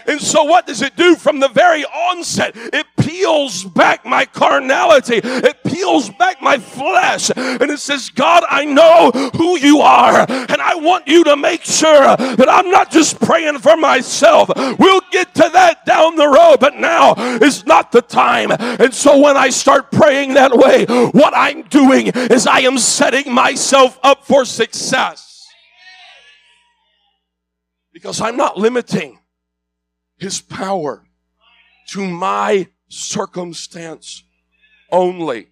And 0.07 0.21
so, 0.21 0.45
what 0.45 0.67
does 0.67 0.83
it 0.83 0.97
do 0.97 1.17
from 1.17 1.41
the 1.41 1.49
very 1.49 1.85
onset? 1.85 2.53
It 2.55 2.87
peels 2.99 3.65
back 3.65 4.05
my 4.05 4.25
carnality, 4.25 5.21
it 5.23 5.63
peels 5.65 6.11
back 6.11 6.41
my 6.41 6.59
flesh, 6.59 7.31
and 7.37 7.71
it 7.71 7.81
says, 7.81 8.11
God, 8.11 8.45
I 8.49 8.65
know 8.65 9.11
who 9.37 9.59
you 9.59 9.81
are, 9.81 10.27
and 10.29 10.61
I 10.61 10.77
want 10.77 11.09
you 11.09 11.25
to 11.25 11.37
make 11.37 11.63
sure 11.63 12.17
that 12.17 12.49
I'm 12.49 12.71
not 12.71 12.91
just 12.91 13.21
praying 13.21 13.59
for 13.59 13.77
myself. 13.77 14.51
We'll 14.79 15.01
get 15.11 15.35
to 15.35 15.51
that 15.53 15.85
down 15.87 16.17
the 16.17 16.29
road, 16.29 16.59
but 16.61 16.77
now 16.77 17.15
is 17.17 17.67
not 17.67 17.93
the 17.93 18.03
time. 18.03 18.51
And 18.51 18.95
so, 18.95 19.19
when 19.19 19.37
I 19.37 19.51
start 19.51 19.91
praying 19.91 20.35
that 20.35 20.57
way, 20.57 20.85
what 21.11 21.33
I'm 21.35 21.63
doing 21.63 22.09
is 22.09 22.47
I 22.47 22.61
am 22.61 22.79
setting 22.79 23.33
myself 23.33 23.99
up 24.03 24.25
for 24.25 24.45
success. 24.45 25.25
Because 27.93 28.21
I'm 28.21 28.37
not 28.37 28.59
limiting 28.59 29.19
his 30.19 30.41
power 30.41 31.05
to 31.89 32.07
my 32.07 32.69
circumstance 32.89 34.25
only. 34.91 35.49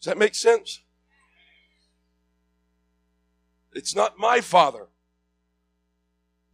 Does 0.00 0.06
that 0.06 0.18
make 0.18 0.34
sense? 0.34 0.80
It's 3.72 3.96
not 3.96 4.18
my 4.18 4.40
father, 4.40 4.86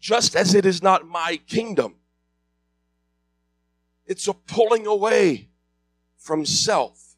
just 0.01 0.35
as 0.35 0.55
it 0.55 0.65
is 0.65 0.83
not 0.83 1.07
my 1.07 1.39
kingdom. 1.47 1.97
It's 4.07 4.27
a 4.27 4.33
pulling 4.33 4.87
away 4.87 5.49
from 6.17 6.47
self. 6.47 7.17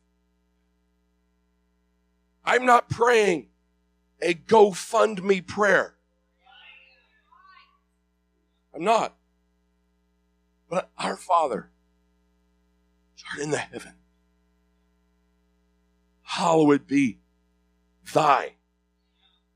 I'm 2.45 2.67
not 2.67 2.89
praying 2.89 3.49
a 4.21 4.35
GoFundMe 4.35 5.47
prayer. 5.47 5.95
I'm 8.75 8.85
not. 8.85 9.17
But 10.69 10.91
our 10.99 11.17
Father, 11.17 11.71
art 13.31 13.41
in 13.43 13.51
the 13.51 13.59
heaven, 13.59 13.95
hallowed 16.23 16.87
be 16.87 17.21
thy 18.15 18.55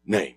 name. 0.05 0.37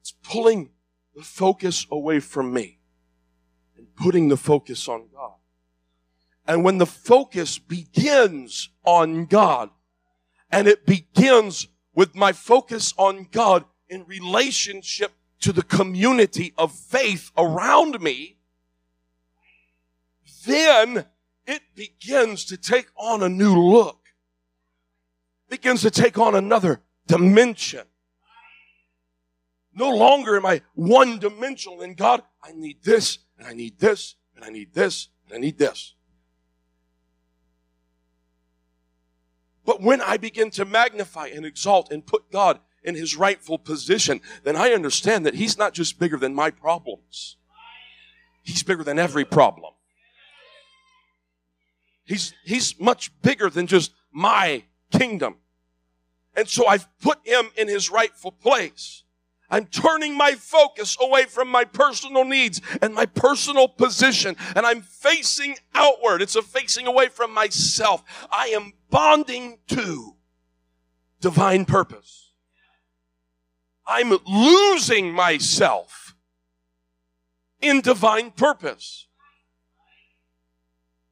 It's 0.00 0.14
pulling 0.22 0.70
the 1.14 1.22
focus 1.22 1.86
away 1.90 2.20
from 2.20 2.52
me 2.52 2.80
and 3.76 3.94
putting 3.94 4.28
the 4.28 4.36
focus 4.36 4.88
on 4.88 5.08
God. 5.14 5.34
And 6.46 6.64
when 6.64 6.78
the 6.78 6.86
focus 6.86 7.58
begins 7.58 8.68
on 8.84 9.26
God, 9.26 9.70
and 10.50 10.68
it 10.68 10.84
begins 10.84 11.68
with 11.94 12.14
my 12.14 12.32
focus 12.32 12.92
on 12.98 13.28
God, 13.30 13.64
in 13.88 14.04
relationship 14.06 15.12
to 15.40 15.52
the 15.52 15.62
community 15.62 16.54
of 16.56 16.72
faith 16.72 17.30
around 17.36 18.00
me, 18.00 18.38
then 20.46 21.06
it 21.46 21.62
begins 21.74 22.44
to 22.46 22.56
take 22.56 22.86
on 22.96 23.22
a 23.22 23.28
new 23.28 23.54
look. 23.54 24.00
Begins 25.48 25.82
to 25.82 25.90
take 25.90 26.18
on 26.18 26.34
another 26.34 26.80
dimension. 27.06 27.82
No 29.74 29.90
longer 29.90 30.36
am 30.36 30.46
I 30.46 30.62
one 30.74 31.18
dimensional 31.18 31.82
in 31.82 31.94
God. 31.94 32.22
I 32.42 32.52
need 32.52 32.82
this, 32.82 33.18
and 33.38 33.46
I 33.46 33.52
need 33.52 33.78
this, 33.78 34.14
and 34.34 34.44
I 34.44 34.48
need 34.48 34.72
this, 34.72 35.08
and 35.26 35.36
I 35.36 35.38
need 35.38 35.58
this. 35.58 35.94
But 39.64 39.80
when 39.80 40.00
I 40.00 40.16
begin 40.16 40.50
to 40.52 40.64
magnify 40.64 41.28
and 41.28 41.44
exalt 41.44 41.90
and 41.90 42.06
put 42.06 42.30
God 42.30 42.60
in 42.84 42.94
his 42.94 43.16
rightful 43.16 43.58
position, 43.58 44.20
then 44.44 44.56
I 44.56 44.70
understand 44.72 45.26
that 45.26 45.34
he's 45.34 45.58
not 45.58 45.72
just 45.72 45.98
bigger 45.98 46.16
than 46.16 46.34
my 46.34 46.50
problems. 46.50 47.36
He's 48.42 48.62
bigger 48.62 48.84
than 48.84 48.98
every 48.98 49.24
problem. 49.24 49.72
He's, 52.04 52.34
he's 52.44 52.78
much 52.78 53.10
bigger 53.22 53.48
than 53.48 53.66
just 53.66 53.92
my 54.12 54.64
kingdom. 54.92 55.36
And 56.36 56.48
so 56.48 56.66
I've 56.66 56.86
put 57.00 57.26
him 57.26 57.46
in 57.56 57.68
his 57.68 57.90
rightful 57.90 58.32
place. 58.32 59.04
I'm 59.50 59.66
turning 59.66 60.16
my 60.16 60.32
focus 60.32 60.96
away 61.00 61.24
from 61.24 61.48
my 61.48 61.64
personal 61.64 62.24
needs 62.24 62.60
and 62.82 62.94
my 62.94 63.06
personal 63.06 63.68
position, 63.68 64.36
and 64.56 64.66
I'm 64.66 64.82
facing 64.82 65.56
outward. 65.74 66.22
It's 66.22 66.34
a 66.34 66.42
facing 66.42 66.86
away 66.86 67.08
from 67.08 67.32
myself. 67.32 68.02
I 68.32 68.48
am 68.48 68.72
bonding 68.90 69.58
to 69.68 70.16
divine 71.20 71.66
purpose. 71.66 72.23
I'm 73.86 74.16
losing 74.26 75.12
myself 75.12 76.14
in 77.60 77.80
divine 77.80 78.30
purpose. 78.30 79.06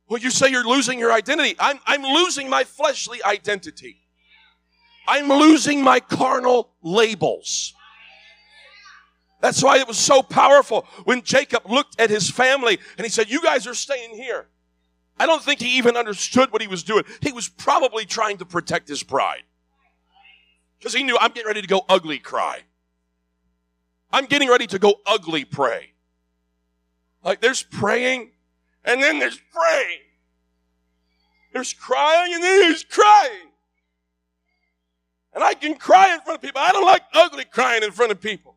Well, 0.09 0.21
you 0.21 0.31
say 0.31 0.51
you're 0.51 0.67
losing 0.67 0.99
your 0.99 1.13
identity. 1.13 1.57
I'm, 1.59 1.79
I'm 1.87 2.03
losing 2.03 2.51
my 2.51 2.65
fleshly 2.65 3.23
identity. 3.25 3.97
I'm 5.07 5.29
losing 5.29 5.83
my 5.83 6.01
carnal 6.01 6.75
labels. 6.83 7.75
That's 9.41 9.63
why 9.63 9.79
it 9.79 9.89
was 9.89 9.99
so 9.99 10.23
powerful 10.23 10.87
when 11.05 11.23
Jacob 11.23 11.69
looked 11.69 12.01
at 12.01 12.11
his 12.11 12.31
family 12.31 12.79
and 12.97 13.05
he 13.05 13.11
said, 13.11 13.29
You 13.29 13.43
guys 13.43 13.67
are 13.67 13.75
staying 13.75 14.15
here. 14.15 14.47
I 15.19 15.27
don't 15.27 15.43
think 15.43 15.61
he 15.61 15.79
even 15.79 15.97
understood 15.97 16.53
what 16.53 16.63
he 16.63 16.69
was 16.69 16.83
doing. 16.83 17.05
He 17.21 17.33
was 17.33 17.49
probably 17.49 18.07
trying 18.07 18.39
to 18.39 18.45
protect 18.45 18.89
his 18.89 19.03
pride. 19.03 19.43
Because 20.79 20.95
he 20.95 21.03
knew 21.03 21.17
I'm 21.19 21.33
getting 21.33 21.47
ready 21.47 21.63
to 21.63 21.69
go 21.69 21.85
ugly 21.89 22.19
cry. 22.19 22.63
I'm 24.13 24.27
getting 24.27 24.49
ready 24.49 24.67
to 24.69 24.79
go 24.79 24.97
ugly 25.07 25.45
pray. 25.45 25.93
Like 27.25 27.41
there's 27.41 27.63
praying 27.63 28.33
and 28.85 29.03
then 29.03 29.19
there's 29.19 29.41
praying. 29.53 30.01
There's 31.53 31.73
crying 31.73 32.35
and 32.35 32.43
then 32.43 32.61
there's 32.61 32.85
crying. 32.85 33.49
And 35.35 35.43
I 35.43 35.55
can 35.55 35.75
cry 35.77 36.13
in 36.15 36.21
front 36.21 36.37
of 36.37 36.43
people. 36.43 36.61
I 36.61 36.73
don't 36.73 36.85
like 36.85 37.03
ugly 37.15 37.45
crying 37.45 37.83
in 37.83 37.93
front 37.93 38.13
of 38.13 38.21
people. 38.21 38.57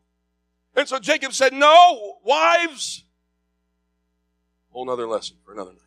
And 0.76 0.88
so 0.88 1.00
Jacob 1.00 1.34
said, 1.34 1.54
No, 1.54 2.18
wives. 2.24 3.04
Whole 4.72 4.86
nother 4.86 5.08
lesson 5.08 5.38
for 5.46 5.54
another 5.54 5.72
night. 5.72 5.80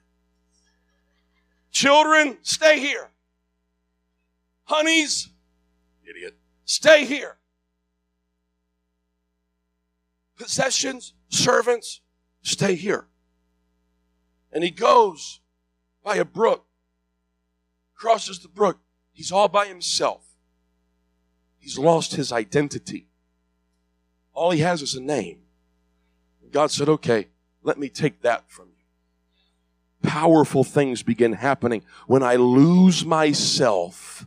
Children, 1.71 2.39
stay 2.43 2.81
here. 2.81 3.11
Honeys, 4.65 5.29
Idiot. 6.09 6.37
Stay 6.65 7.05
here. 7.05 7.37
Possessions, 10.39 11.15
servants, 11.29 12.01
stay 12.43 12.75
here. 12.75 13.07
And 14.53 14.65
he 14.65 14.71
goes 14.71 15.41
by 16.05 16.17
a 16.17 16.25
brook, 16.25 16.65
crosses 17.95 18.39
the 18.39 18.49
brook. 18.49 18.79
He's 19.13 19.33
all 19.33 19.49
by 19.49 19.67
himself. 19.67 20.25
He's 21.59 21.79
lost 21.79 22.15
his 22.15 22.33
identity. 22.33 23.09
All 24.33 24.53
he 24.53 24.61
has 24.61 24.81
is 24.81 24.95
a 24.95 25.03
name. 25.03 25.41
God 26.53 26.71
said, 26.71 26.89
okay, 26.89 27.29
let 27.63 27.79
me 27.79 27.89
take 27.89 28.23
that 28.23 28.49
from 28.49 28.69
you. 28.69 30.09
Powerful 30.09 30.65
things 30.65 31.03
begin 31.03 31.35
happening 31.35 31.83
when 32.07 32.23
I 32.23 32.37
lose 32.37 33.05
myself 33.05 34.27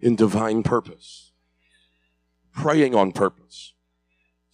in 0.00 0.16
divine 0.16 0.62
purpose, 0.62 1.32
praying 2.52 2.94
on 2.94 3.12
purpose. 3.12 3.72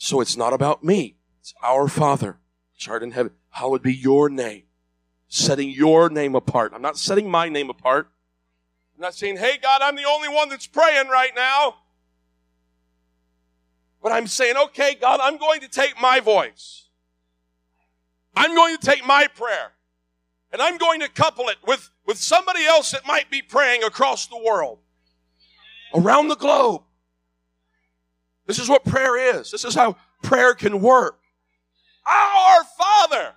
So 0.03 0.23
it's 0.23 0.35
not 0.35 0.55
about 0.55 0.83
me. 0.83 1.17
It's 1.41 1.53
our 1.63 1.87
Father, 1.87 2.39
which 2.73 2.89
art 2.89 3.03
in 3.03 3.11
heaven. 3.11 3.33
Hallowed 3.51 3.83
be 3.83 3.95
your 3.95 4.31
name. 4.31 4.63
Setting 5.29 5.69
your 5.69 6.09
name 6.09 6.35
apart. 6.35 6.73
I'm 6.75 6.81
not 6.81 6.97
setting 6.97 7.31
my 7.31 7.51
name 7.51 7.69
apart. 7.69 8.09
I'm 8.97 9.03
not 9.03 9.15
saying, 9.15 9.37
hey, 9.37 9.59
God, 9.63 9.83
I'm 9.83 9.97
the 9.97 10.07
only 10.07 10.31
one 10.31 10.49
that's 10.49 10.67
praying 10.67 11.09
right 11.09 11.33
now. 11.37 11.75
But 14.03 14.13
I'm 14.13 14.27
saying, 14.27 14.57
okay, 14.57 14.97
God, 14.99 15.21
I'm 15.23 15.37
going 15.37 15.61
to 15.61 15.69
take 15.69 16.01
my 16.01 16.19
voice. 16.19 16.89
I'm 18.35 18.55
going 18.55 18.79
to 18.79 18.83
take 18.83 19.05
my 19.05 19.27
prayer. 19.27 19.73
And 20.51 20.63
I'm 20.63 20.79
going 20.79 21.01
to 21.01 21.11
couple 21.11 21.51
it 21.51 21.59
with, 21.67 21.91
with 22.07 22.17
somebody 22.17 22.65
else 22.65 22.93
that 22.93 23.07
might 23.07 23.31
be 23.31 23.43
praying 23.43 23.83
across 23.83 24.29
the 24.29 24.39
world 24.43 24.79
around 25.95 26.29
the 26.29 26.37
globe. 26.37 26.85
This 28.51 28.59
is 28.59 28.69
what 28.69 28.85
prayer 28.85 29.37
is. 29.39 29.53
This 29.53 29.65
is 29.65 29.77
how 29.77 29.95
prayer 30.25 30.55
can 30.55 30.81
work. 30.81 31.21
Our 32.05 32.65
Father. 32.77 33.33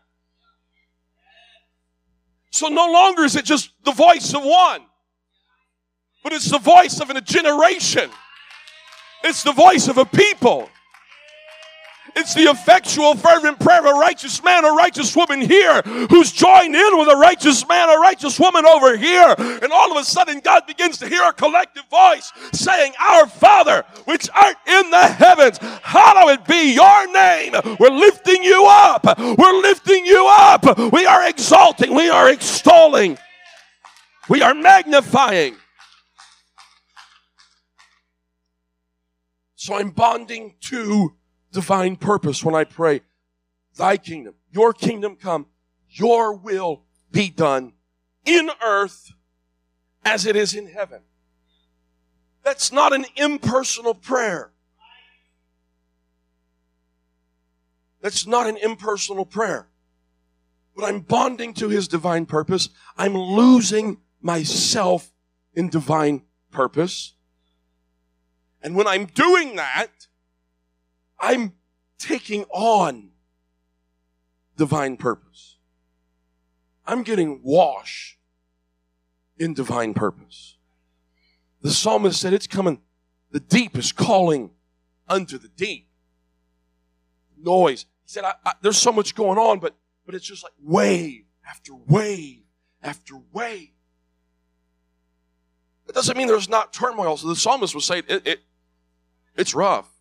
So 2.50 2.68
no 2.68 2.92
longer 2.92 3.22
is 3.22 3.36
it 3.36 3.46
just 3.46 3.70
the 3.84 3.92
voice 3.92 4.34
of 4.34 4.44
one, 4.44 4.82
but 6.24 6.34
it's 6.34 6.50
the 6.50 6.58
voice 6.58 7.00
of 7.00 7.12
a 7.12 7.22
generation. 7.22 8.10
It's 9.24 9.44
the 9.44 9.52
voice 9.52 9.88
of 9.88 10.00
a 10.00 10.06
people. 10.06 10.68
It's 12.16 12.34
the 12.34 12.44
effectual, 12.44 13.16
fervent 13.16 13.60
prayer 13.60 13.80
of 13.80 13.86
a 13.86 14.00
righteous 14.00 14.44
man 14.44 14.66
or 14.66 14.76
righteous 14.76 15.16
woman 15.16 15.42
here 15.42 15.82
who's 16.10 16.32
joined 16.32 16.76
in 16.76 16.98
with 16.98 17.10
a 17.10 17.18
righteous 17.18 17.68
man 17.68 17.90
or 17.90 18.00
righteous 18.00 18.40
woman 18.40 18.66
over 18.66 18.96
here. 18.98 19.36
And 19.38 19.72
all 19.72 19.92
of 19.92 19.98
a 19.98 20.06
sudden, 20.06 20.40
God 20.40 20.68
begins 20.68 20.98
to 21.00 21.10
hear 21.10 21.24
a 21.24 21.34
collective 21.34 21.86
voice 21.90 22.32
saying, 22.54 22.94
Our 23.00 23.28
Father, 23.28 23.84
which 24.06 24.30
art 24.34 24.58
in 24.68 24.90
the 24.92 25.08
heavens, 25.08 25.58
hallowed 25.82 26.46
be 26.46 26.74
your 26.74 27.12
name. 27.12 27.54
We're 27.80 27.90
lifting 27.90 28.44
you 28.44 28.66
up. 28.68 29.06
We're 29.18 29.62
lifting 29.62 30.06
you 30.06 30.28
up. 30.30 30.94
We 30.94 31.06
are 31.06 31.28
exalting. 31.28 31.96
We 31.96 32.10
are 32.10 32.30
extolling. 32.30 33.18
We 34.30 34.42
are 34.42 34.54
magnifying. 34.54 35.58
So 39.56 39.76
I'm 39.76 39.92
bonding 39.92 40.56
to 40.66 41.14
divine 41.54 41.96
purpose 41.96 42.44
when 42.44 42.56
I 42.56 42.66
pray, 42.66 43.02
Thy 43.78 43.98
kingdom, 43.98 44.36
your 44.52 44.74
kingdom 44.74 45.16
come, 45.16 45.48
your 45.90 46.36
will 46.36 46.84
be 47.12 47.30
done 47.30 47.74
in 48.26 48.50
earth 48.64 49.14
as 50.06 50.26
it 50.26 50.36
is 50.36 50.54
in 50.54 50.68
heaven. 50.68 51.02
That's 52.44 52.72
not 52.72 52.94
an 52.94 53.06
impersonal 53.16 53.94
prayer. 53.94 54.52
That's 58.02 58.28
not 58.28 58.48
an 58.48 58.58
impersonal 58.58 59.26
prayer. 59.26 59.70
But 60.76 60.86
I'm 60.86 61.00
bonding 61.00 61.54
to 61.56 61.70
his 61.70 61.88
divine 61.88 62.26
purpose. 62.26 62.70
I'm 62.98 63.16
losing 63.16 64.00
myself 64.22 65.14
in 65.54 65.70
divine 65.70 66.24
purpose. 66.52 67.14
And 68.62 68.76
when 68.76 68.88
I'm 68.88 69.06
doing 69.06 69.56
that, 69.56 70.08
I'm 71.24 71.54
taking 71.98 72.44
on 72.50 73.12
divine 74.58 74.98
purpose. 74.98 75.58
I'm 76.86 77.02
getting 77.02 77.40
washed 77.42 78.18
in 79.38 79.54
divine 79.54 79.94
purpose. 79.94 80.58
The 81.62 81.72
psalmist 81.72 82.20
said, 82.20 82.34
It's 82.34 82.46
coming. 82.46 82.82
The 83.32 83.40
deep 83.40 83.78
is 83.78 83.94
calling 83.94 84.52
unto 85.08 85.38
the 85.38 85.48
deep. 85.48 85.88
Noise. 87.42 87.86
He 88.04 88.10
said, 88.10 88.26
I, 88.26 88.34
I, 88.46 88.54
There's 88.62 88.78
so 88.78 88.92
much 88.92 89.16
going 89.16 89.38
on, 89.38 89.60
but, 89.60 89.78
but 90.06 90.16
it's 90.16 90.26
just 90.26 90.44
like 90.44 90.54
wave 90.62 91.24
after 91.50 91.74
wave 91.74 92.44
after 92.82 93.16
wave. 93.32 93.70
It 95.88 95.96
doesn't 95.96 96.18
mean 96.18 96.28
there's 96.28 96.50
not 96.50 96.74
turmoil. 96.74 97.16
So 97.16 97.30
the 97.30 97.38
psalmist 97.38 97.74
was 97.74 97.86
saying, 97.86 98.04
it, 98.10 98.28
it, 98.28 98.40
It's 99.38 99.56
rough. 99.56 99.93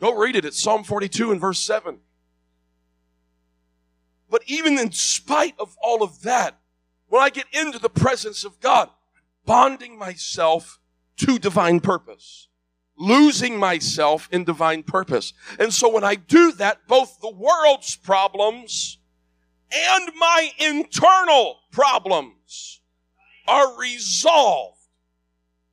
Go 0.00 0.16
read 0.16 0.36
it. 0.36 0.44
It's 0.44 0.62
Psalm 0.62 0.84
42 0.84 1.32
and 1.32 1.40
verse 1.40 1.60
7. 1.60 1.98
But 4.30 4.42
even 4.46 4.78
in 4.78 4.92
spite 4.92 5.54
of 5.58 5.76
all 5.82 6.02
of 6.02 6.22
that, 6.22 6.58
when 7.08 7.22
I 7.22 7.30
get 7.30 7.46
into 7.52 7.78
the 7.78 7.88
presence 7.88 8.44
of 8.44 8.60
God, 8.60 8.90
bonding 9.44 9.98
myself 9.98 10.78
to 11.16 11.38
divine 11.38 11.80
purpose, 11.80 12.48
losing 12.98 13.58
myself 13.58 14.28
in 14.30 14.44
divine 14.44 14.82
purpose. 14.82 15.32
And 15.58 15.72
so 15.72 15.88
when 15.88 16.04
I 16.04 16.14
do 16.14 16.52
that, 16.52 16.86
both 16.86 17.20
the 17.20 17.30
world's 17.30 17.96
problems 17.96 18.98
and 19.72 20.10
my 20.18 20.50
internal 20.58 21.60
problems 21.72 22.80
are 23.46 23.78
resolved. 23.78 24.78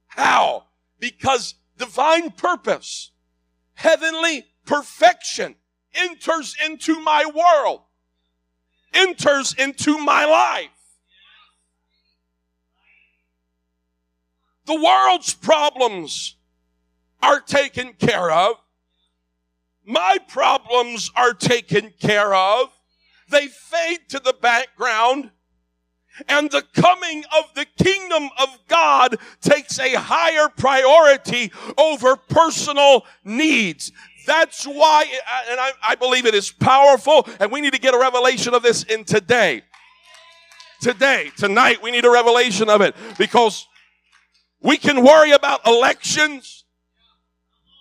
How? 0.08 0.66
Because 1.00 1.56
divine 1.78 2.32
purpose 2.32 3.12
heavenly 3.76 4.46
perfection 4.66 5.56
enters 5.94 6.56
into 6.66 7.00
my 7.00 7.26
world, 7.26 7.82
enters 8.94 9.54
into 9.54 9.98
my 9.98 10.26
life. 10.26 10.70
The 14.66 14.82
world's 14.82 15.34
problems 15.34 16.36
are 17.22 17.40
taken 17.40 17.94
care 17.94 18.32
of. 18.32 18.56
My 19.86 20.18
problems 20.28 21.12
are 21.16 21.34
taken 21.34 21.94
care 22.00 22.34
of. 22.34 22.70
They 23.30 23.48
fade 23.48 24.10
to 24.10 24.20
the 24.20 24.34
background 24.34 25.32
and 26.28 26.50
the 26.52 26.64
coming 26.74 27.24
of 27.38 27.54
the 27.56 27.66
kingdom 27.82 28.30
of 28.38 28.58
God 28.68 29.18
takes 29.42 29.80
a 29.80 29.94
higher 29.96 30.50
priority 30.50 31.52
over 31.78 32.16
personal 32.16 33.06
needs. 33.24 33.92
That's 34.26 34.66
why, 34.66 35.04
uh, 35.04 35.52
and 35.52 35.60
I, 35.60 35.72
I, 35.84 35.96
believe 35.96 36.26
it 36.26 36.34
is 36.34 36.52
powerful, 36.52 37.28
and 37.40 37.52
we 37.52 37.62
need 37.62 37.74
to 37.74 37.80
get 37.80 37.94
a 37.94 38.00
revelation 38.00 38.54
of 38.54 38.64
this 38.64 38.84
in 38.84 39.04
today. 39.04 39.62
Today, 40.82 41.32
tonight, 41.38 41.82
we 41.82 41.92
need 41.92 42.06
a 42.06 42.10
revelation 42.10 42.70
of 42.70 42.82
it 42.82 42.96
because 43.18 43.68
we 44.62 44.78
can 44.78 45.04
worry 45.04 45.32
about 45.32 45.66
elections, 45.68 46.66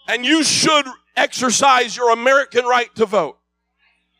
and 0.06 0.24
you 0.24 0.44
should 0.44 0.86
exercise 1.16 1.96
your 1.96 2.12
American 2.12 2.64
right 2.66 2.94
to 2.96 3.06
vote. 3.06 3.38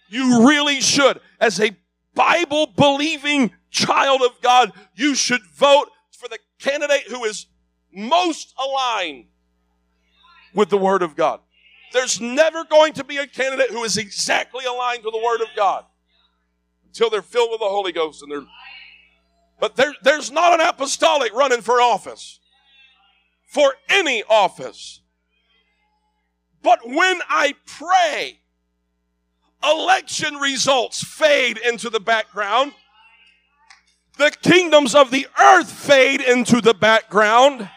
You 0.09 0.49
really 0.49 0.81
should. 0.81 1.21
As 1.41 1.61
a 1.61 1.77
Bible 2.15 2.69
believing 2.77 3.53
child 3.75 4.23
of 4.23 4.41
God, 4.41 4.73
you 4.95 5.15
should 5.15 5.43
vote 5.55 5.91
for 6.17 6.29
the 6.29 6.39
candidate 6.59 7.09
who 7.09 7.25
is 7.25 7.47
most 7.93 8.55
aligned 8.59 9.27
with 10.55 10.71
the 10.71 10.79
Word 10.79 11.03
of 11.03 11.17
God. 11.17 11.41
There's 11.93 12.21
never 12.21 12.65
going 12.65 12.95
to 12.95 13.05
be 13.05 13.19
a 13.19 13.27
candidate 13.27 13.71
who 13.71 13.85
is 13.85 13.99
exactly 13.99 14.65
aligned 14.65 15.03
to 15.03 15.11
the 15.11 15.21
Word 15.23 15.43
of 15.43 15.49
God 15.57 15.85
until 16.87 17.11
they're 17.11 17.23
filled 17.23 17.51
with 17.51 17.61
the 17.61 17.67
Holy 17.67 17.93
Ghost 17.93 18.23
and 18.23 18.33
they're. 18.33 18.47
But 19.61 19.77
there, 19.77 19.95
there's 20.03 20.31
not 20.31 20.59
an 20.59 20.67
apostolic 20.67 21.33
running 21.35 21.61
for 21.61 21.81
office, 21.81 22.41
for 23.49 23.75
any 23.89 24.23
office. 24.29 25.01
But 26.63 26.81
when 26.85 27.21
I 27.29 27.55
pray, 27.67 28.41
election 29.63 30.37
results 30.37 31.05
fade 31.05 31.59
into 31.59 31.91
the 31.91 32.01
background 32.01 32.73
the 34.17 34.31
kingdoms 34.43 34.95
of 34.95 35.11
the 35.11 35.27
earth 35.41 35.71
fade 35.71 36.21
into 36.21 36.61
the 36.61 36.75
background. 36.75 37.69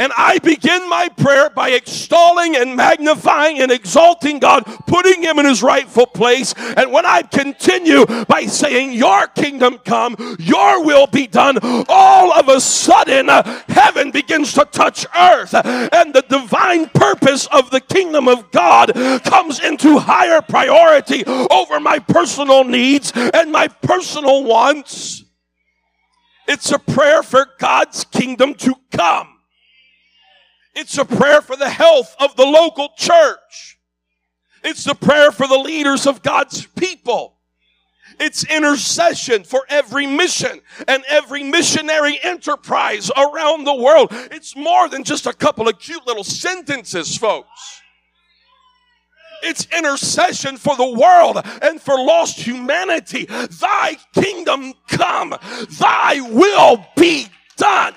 And 0.00 0.12
I 0.16 0.38
begin 0.38 0.88
my 0.88 1.08
prayer 1.08 1.50
by 1.50 1.70
extolling 1.70 2.54
and 2.54 2.76
magnifying 2.76 3.58
and 3.58 3.72
exalting 3.72 4.38
God, 4.38 4.62
putting 4.86 5.24
Him 5.24 5.40
in 5.40 5.44
His 5.44 5.60
rightful 5.60 6.06
place. 6.06 6.54
And 6.76 6.92
when 6.92 7.04
I 7.04 7.22
continue 7.22 8.06
by 8.26 8.42
saying, 8.46 8.92
Your 8.92 9.26
kingdom 9.26 9.78
come, 9.78 10.14
Your 10.38 10.84
will 10.84 11.08
be 11.08 11.26
done, 11.26 11.58
all 11.88 12.32
of 12.32 12.48
a 12.48 12.60
sudden 12.60 13.28
uh, 13.28 13.42
heaven 13.66 14.12
begins 14.12 14.52
to 14.52 14.64
touch 14.70 15.04
earth. 15.18 15.52
And 15.52 16.14
the 16.14 16.24
divine 16.28 16.88
purpose 16.90 17.46
of 17.46 17.72
the 17.72 17.80
kingdom 17.80 18.28
of 18.28 18.52
God 18.52 18.94
comes 19.24 19.58
into 19.58 19.98
higher 19.98 20.40
priority 20.42 21.24
over 21.26 21.80
my 21.80 21.98
personal 21.98 22.62
needs 22.62 23.12
and 23.16 23.50
my 23.50 23.66
personal 23.66 24.44
wants. 24.44 25.24
It's 26.48 26.72
a 26.72 26.78
prayer 26.78 27.22
for 27.22 27.46
God's 27.58 28.04
kingdom 28.04 28.54
to 28.54 28.74
come. 28.90 29.28
It's 30.74 30.96
a 30.96 31.04
prayer 31.04 31.42
for 31.42 31.56
the 31.56 31.68
health 31.68 32.16
of 32.18 32.36
the 32.36 32.46
local 32.46 32.88
church. 32.96 33.78
It's 34.64 34.86
a 34.86 34.94
prayer 34.94 35.30
for 35.30 35.46
the 35.46 35.58
leaders 35.58 36.06
of 36.06 36.22
God's 36.22 36.66
people. 36.66 37.36
It's 38.18 38.44
intercession 38.44 39.44
for 39.44 39.64
every 39.68 40.06
mission 40.06 40.60
and 40.88 41.04
every 41.08 41.42
missionary 41.42 42.18
enterprise 42.22 43.10
around 43.16 43.64
the 43.64 43.74
world. 43.74 44.08
It's 44.10 44.56
more 44.56 44.88
than 44.88 45.04
just 45.04 45.26
a 45.26 45.32
couple 45.32 45.68
of 45.68 45.78
cute 45.78 46.06
little 46.06 46.24
sentences, 46.24 47.16
folks. 47.16 47.77
It's 49.42 49.66
intercession 49.66 50.56
for 50.56 50.76
the 50.76 50.88
world 50.88 51.40
and 51.62 51.80
for 51.80 51.94
lost 51.94 52.38
humanity. 52.38 53.26
Thy 53.26 53.96
kingdom 54.14 54.74
come, 54.88 55.34
thy 55.78 56.20
will 56.20 56.84
be 56.96 57.28
done. 57.56 57.94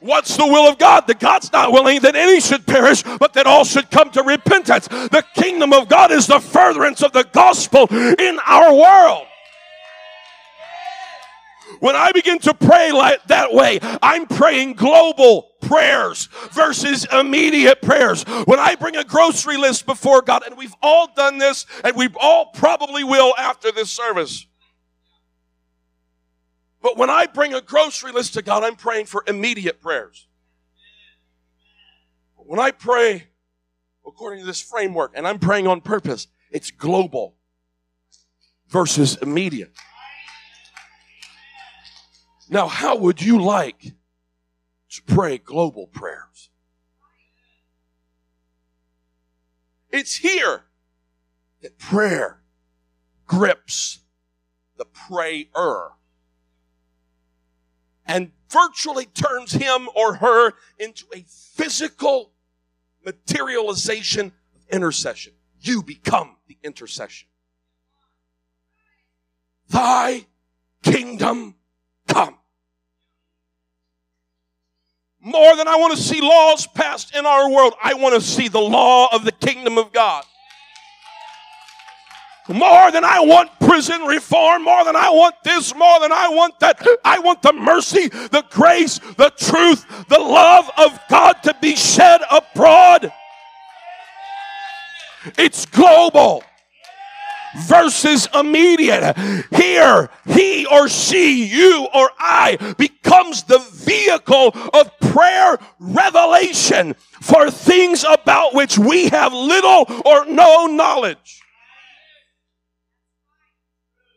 What's 0.00 0.36
the 0.36 0.46
will 0.46 0.68
of 0.68 0.78
God? 0.78 1.06
That 1.06 1.20
God's 1.20 1.52
not 1.52 1.72
willing 1.72 2.00
that 2.00 2.16
any 2.16 2.40
should 2.40 2.66
perish, 2.66 3.04
but 3.04 3.34
that 3.34 3.46
all 3.46 3.64
should 3.64 3.88
come 3.90 4.10
to 4.10 4.22
repentance. 4.24 4.88
The 4.88 5.24
kingdom 5.34 5.72
of 5.72 5.88
God 5.88 6.10
is 6.10 6.26
the 6.26 6.40
furtherance 6.40 7.02
of 7.02 7.12
the 7.12 7.22
gospel 7.32 7.86
in 7.90 8.40
our 8.44 8.74
world. 8.74 9.26
When 11.78 11.94
I 11.94 12.10
begin 12.12 12.40
to 12.40 12.54
pray 12.54 12.90
like 12.90 13.24
that 13.26 13.52
way, 13.52 13.78
I'm 14.02 14.26
praying 14.26 14.74
global 14.74 15.51
prayers 15.62 16.28
versus 16.50 17.06
immediate 17.12 17.80
prayers. 17.80 18.24
When 18.44 18.58
I 18.58 18.74
bring 18.74 18.96
a 18.96 19.04
grocery 19.04 19.56
list 19.56 19.86
before 19.86 20.20
God, 20.22 20.42
and 20.44 20.56
we've 20.56 20.74
all 20.82 21.08
done 21.14 21.38
this, 21.38 21.66
and 21.84 21.96
we 21.96 22.08
all 22.20 22.46
probably 22.46 23.04
will 23.04 23.34
after 23.38 23.72
this 23.72 23.90
service. 23.90 24.46
But 26.82 26.98
when 26.98 27.10
I 27.10 27.26
bring 27.26 27.54
a 27.54 27.60
grocery 27.60 28.12
list 28.12 28.34
to 28.34 28.42
God, 28.42 28.64
I'm 28.64 28.76
praying 28.76 29.06
for 29.06 29.24
immediate 29.26 29.80
prayers. 29.80 30.26
When 32.36 32.58
I 32.58 32.72
pray 32.72 33.28
according 34.06 34.40
to 34.40 34.46
this 34.46 34.60
framework, 34.60 35.12
and 35.14 35.26
I'm 35.26 35.38
praying 35.38 35.66
on 35.66 35.80
purpose, 35.80 36.26
it's 36.50 36.70
global 36.70 37.36
versus 38.68 39.16
immediate. 39.16 39.72
Now, 42.48 42.66
how 42.66 42.96
would 42.96 43.22
you 43.22 43.40
like 43.40 43.94
pray 45.00 45.38
global 45.38 45.86
prayers? 45.86 46.50
It's 49.90 50.16
here 50.16 50.64
that 51.62 51.78
prayer 51.78 52.42
grips 53.26 54.00
the 54.76 54.84
prayer 54.84 55.90
and 58.06 58.32
virtually 58.50 59.06
turns 59.06 59.52
him 59.52 59.88
or 59.94 60.16
her 60.16 60.52
into 60.78 61.04
a 61.14 61.24
physical 61.28 62.32
materialization 63.04 64.32
of 64.54 64.66
intercession. 64.70 65.32
You 65.60 65.82
become 65.82 66.36
the 66.48 66.58
intercession. 66.62 67.28
Thy 69.68 70.26
kingdom 70.82 71.54
come. 72.08 72.38
More 75.24 75.54
than 75.54 75.68
I 75.68 75.76
want 75.76 75.96
to 75.96 76.02
see 76.02 76.20
laws 76.20 76.66
passed 76.66 77.14
in 77.14 77.26
our 77.26 77.48
world, 77.48 77.74
I 77.82 77.94
want 77.94 78.16
to 78.16 78.20
see 78.20 78.48
the 78.48 78.60
law 78.60 79.08
of 79.14 79.24
the 79.24 79.30
kingdom 79.30 79.78
of 79.78 79.92
God. 79.92 80.24
More 82.48 82.90
than 82.90 83.04
I 83.04 83.20
want 83.20 83.50
prison 83.60 84.02
reform, 84.02 84.64
more 84.64 84.84
than 84.84 84.96
I 84.96 85.10
want 85.10 85.36
this, 85.44 85.72
more 85.76 86.00
than 86.00 86.10
I 86.10 86.28
want 86.28 86.58
that. 86.58 86.84
I 87.04 87.20
want 87.20 87.40
the 87.40 87.52
mercy, 87.52 88.08
the 88.08 88.44
grace, 88.50 88.98
the 88.98 89.32
truth, 89.38 89.86
the 90.08 90.18
love 90.18 90.68
of 90.76 90.98
God 91.08 91.34
to 91.44 91.54
be 91.60 91.76
shed 91.76 92.20
abroad. 92.28 93.12
It's 95.38 95.66
global 95.66 96.42
versus 97.66 98.28
immediate. 98.34 99.16
Here, 99.54 100.10
he 100.26 100.66
or 100.66 100.88
she, 100.88 101.44
you 101.46 101.88
or 101.94 102.10
I, 102.18 102.74
becomes 102.78 103.44
the 103.44 103.58
vehicle 103.58 104.52
of 104.74 104.98
prayer 105.00 105.58
revelation 105.78 106.94
for 107.20 107.50
things 107.50 108.04
about 108.04 108.54
which 108.54 108.78
we 108.78 109.08
have 109.08 109.32
little 109.32 109.86
or 110.04 110.24
no 110.26 110.66
knowledge. 110.66 111.40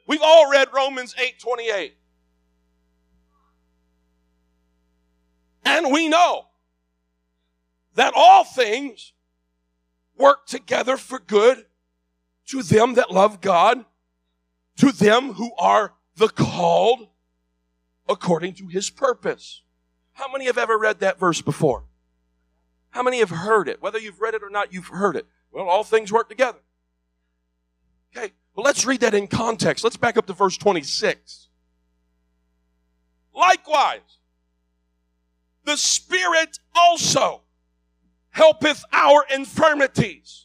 We've 0.08 0.22
all 0.22 0.52
read 0.52 0.70
Romans 0.74 1.16
8 1.18 1.40
28. 1.40 1.98
And 5.66 5.92
we 5.92 6.08
know 6.08 6.46
that 7.96 8.14
all 8.16 8.44
things 8.44 9.14
work 10.16 10.46
together 10.46 10.96
for 10.96 11.20
good 11.20 11.66
to 12.48 12.64
them 12.64 12.94
that 12.96 13.12
love 13.12 13.42
God, 13.42 13.86
to 14.78 14.92
them 14.92 15.34
who 15.34 15.54
are 15.58 15.94
the 16.16 16.30
called 16.30 17.08
according 18.08 18.54
to 18.56 18.68
his 18.68 18.90
purpose. 18.90 19.64
How 20.14 20.32
many 20.32 20.46
have 20.46 20.58
ever 20.58 20.78
read 20.78 21.00
that 21.00 21.20
verse 21.20 21.42
before? 21.42 21.84
How 22.92 23.04
many 23.04 23.20
have 23.20 23.30
heard 23.30 23.68
it? 23.68 23.82
Whether 23.82 24.00
you've 24.00 24.22
read 24.22 24.34
it 24.34 24.44
or 24.44 24.50
not, 24.50 24.72
you've 24.72 24.88
heard 24.88 25.16
it. 25.16 25.26
Well, 25.52 25.68
all 25.68 25.84
things 25.84 26.12
work 26.12 26.30
together. 26.30 26.60
Okay, 28.16 28.32
well, 28.56 28.64
let's 28.64 28.86
read 28.86 29.02
that 29.02 29.14
in 29.14 29.28
context. 29.28 29.84
Let's 29.84 29.98
back 29.98 30.16
up 30.16 30.26
to 30.28 30.34
verse 30.34 30.58
26. 30.58 31.50
Likewise, 33.34 34.20
the 35.66 35.76
Spirit 35.76 36.60
also 36.74 37.42
helpeth 38.30 38.86
our 38.94 39.26
infirmities 39.34 40.45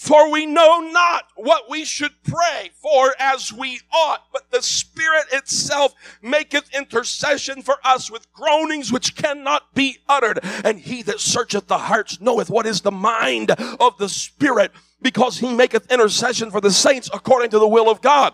for 0.00 0.30
we 0.30 0.46
know 0.46 0.80
not 0.80 1.24
what 1.36 1.68
we 1.68 1.84
should 1.84 2.22
pray 2.22 2.70
for 2.80 3.14
as 3.18 3.52
we 3.52 3.78
ought, 3.92 4.24
but 4.32 4.50
the 4.50 4.62
Spirit 4.62 5.26
itself 5.30 5.92
maketh 6.22 6.74
intercession 6.74 7.60
for 7.60 7.76
us 7.84 8.10
with 8.10 8.32
groanings 8.32 8.90
which 8.90 9.14
cannot 9.14 9.74
be 9.74 9.98
uttered. 10.08 10.40
And 10.64 10.80
he 10.80 11.02
that 11.02 11.20
searcheth 11.20 11.66
the 11.66 11.76
hearts 11.76 12.18
knoweth 12.18 12.48
what 12.48 12.64
is 12.64 12.80
the 12.80 12.90
mind 12.90 13.50
of 13.50 13.98
the 13.98 14.08
Spirit, 14.08 14.72
because 15.02 15.36
he 15.36 15.54
maketh 15.54 15.92
intercession 15.92 16.50
for 16.50 16.62
the 16.62 16.70
saints 16.70 17.10
according 17.12 17.50
to 17.50 17.58
the 17.58 17.68
will 17.68 17.90
of 17.90 18.00
God. 18.00 18.32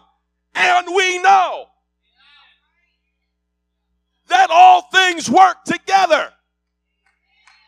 And 0.54 0.86
we 0.94 1.20
know 1.20 1.66
that 4.28 4.50
all 4.52 4.82
things 4.82 5.28
work 5.28 5.64
together 5.64 6.32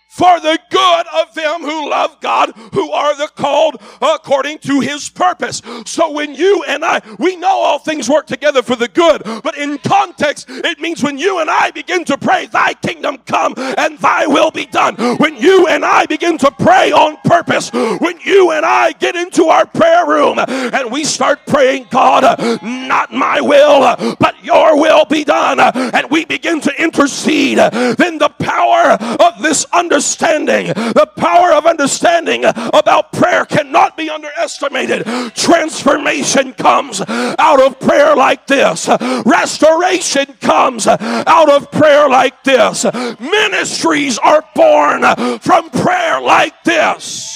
for 0.08 0.40
the 0.40 0.58
good 0.70 1.06
of 1.14 1.34
them 1.34 1.60
who 1.60 1.90
love 1.90 2.18
God, 2.20 2.52
who 2.72 2.90
are 2.90 3.14
the 3.14 3.28
called 3.28 3.80
according 4.00 4.58
to 4.60 4.80
his 4.80 5.10
purpose. 5.10 5.60
So 5.84 6.10
when 6.10 6.34
you 6.34 6.64
and 6.66 6.82
I, 6.82 7.02
we 7.18 7.36
know 7.36 7.48
all 7.48 7.78
things 7.78 8.08
work 8.08 8.26
together 8.26 8.62
for 8.62 8.74
the 8.74 8.88
good, 8.88 9.22
but 9.24 9.56
in 9.58 9.76
context, 9.78 10.46
it 10.48 10.80
means 10.80 11.02
when 11.02 11.18
you 11.18 11.40
and 11.40 11.50
I 11.50 11.70
begin 11.70 12.06
to 12.06 12.16
pray, 12.16 12.46
thy 12.46 12.72
kingdom 12.74 13.18
come 13.18 13.52
and 13.56 13.98
thy 13.98 14.26
will 14.26 14.50
be 14.50 14.64
done. 14.64 14.96
When 15.18 15.36
you 15.36 15.68
and 15.68 15.84
I 15.84 16.06
begin 16.06 16.38
to 16.38 16.50
pray 16.50 16.90
on 16.90 17.18
purpose, 17.18 17.70
when 17.72 18.18
you 18.24 18.50
and 18.52 18.64
I 18.64 18.92
get 18.92 19.14
into 19.14 19.44
our 19.44 19.66
prayer 19.66 20.06
room 20.06 20.38
and 20.38 20.90
we 20.90 21.04
start 21.04 21.46
praying, 21.46 21.88
God, 21.90 22.22
not 22.62 23.12
my 23.12 23.42
will, 23.42 24.16
but 24.18 24.42
your 24.42 24.80
will 24.80 25.04
be 25.04 25.22
done, 25.22 25.60
and 25.60 26.10
we 26.10 26.24
begin 26.24 26.62
to 26.62 26.82
intercede, 26.82 27.58
then 27.58 28.16
the 28.16 28.30
power 28.38 28.96
of 29.20 29.42
this 29.42 29.66
understanding 29.66 29.98
understanding. 30.08 30.68
The 30.68 31.08
power 31.16 31.52
of 31.52 31.66
understanding 31.66 32.44
about 32.44 33.12
prayer 33.12 33.44
cannot 33.44 33.96
be 33.96 34.08
underestimated. 34.08 35.04
Transformation 35.34 36.54
comes 36.54 37.02
out 37.08 37.60
of 37.60 37.78
prayer 37.78 38.16
like 38.16 38.46
this, 38.46 38.88
restoration 39.26 40.26
comes 40.40 40.86
out 40.86 41.50
of 41.50 41.70
prayer 41.70 42.08
like 42.08 42.42
this. 42.44 42.84
Ministries 43.20 44.18
are 44.18 44.44
born 44.54 45.02
from 45.40 45.70
prayer 45.70 46.20
like 46.20 46.62
this 46.64 47.34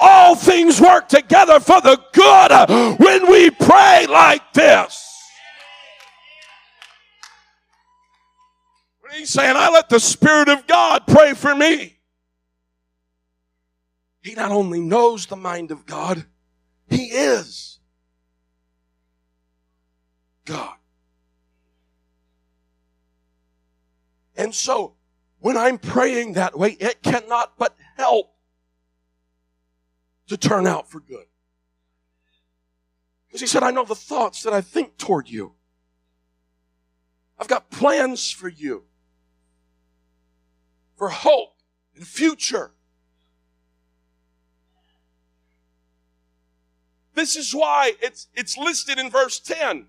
all 0.00 0.36
things 0.36 0.80
work 0.80 1.08
together 1.08 1.58
for 1.58 1.80
the 1.80 2.00
good 2.12 2.98
when 3.00 3.28
we 3.28 3.50
pray 3.50 4.06
like 4.08 4.52
this. 4.52 5.07
He's 9.12 9.30
saying, 9.30 9.56
I 9.56 9.70
let 9.70 9.88
the 9.88 10.00
Spirit 10.00 10.48
of 10.48 10.66
God 10.66 11.02
pray 11.06 11.34
for 11.34 11.54
me. 11.54 11.98
He 14.22 14.34
not 14.34 14.50
only 14.50 14.80
knows 14.80 15.26
the 15.26 15.36
mind 15.36 15.70
of 15.70 15.86
God, 15.86 16.26
he 16.88 17.04
is 17.06 17.78
God. 20.44 20.74
And 24.36 24.54
so, 24.54 24.94
when 25.40 25.56
I'm 25.56 25.78
praying 25.78 26.34
that 26.34 26.58
way, 26.58 26.76
it 26.80 27.02
cannot 27.02 27.58
but 27.58 27.76
help 27.96 28.34
to 30.28 30.36
turn 30.36 30.66
out 30.66 30.90
for 30.90 31.00
good. 31.00 31.26
Because 33.26 33.40
he 33.40 33.46
said, 33.46 33.62
I 33.62 33.70
know 33.70 33.84
the 33.84 33.94
thoughts 33.94 34.42
that 34.42 34.52
I 34.52 34.60
think 34.60 34.96
toward 34.96 35.28
you. 35.28 35.54
I've 37.38 37.48
got 37.48 37.70
plans 37.70 38.30
for 38.30 38.48
you 38.48 38.84
for 40.98 41.08
hope 41.08 41.54
and 41.94 42.06
future. 42.06 42.72
This 47.14 47.36
is 47.36 47.54
why 47.54 47.92
it's, 48.02 48.28
it's 48.34 48.58
listed 48.58 48.98
in 48.98 49.10
verse 49.10 49.40
10, 49.40 49.86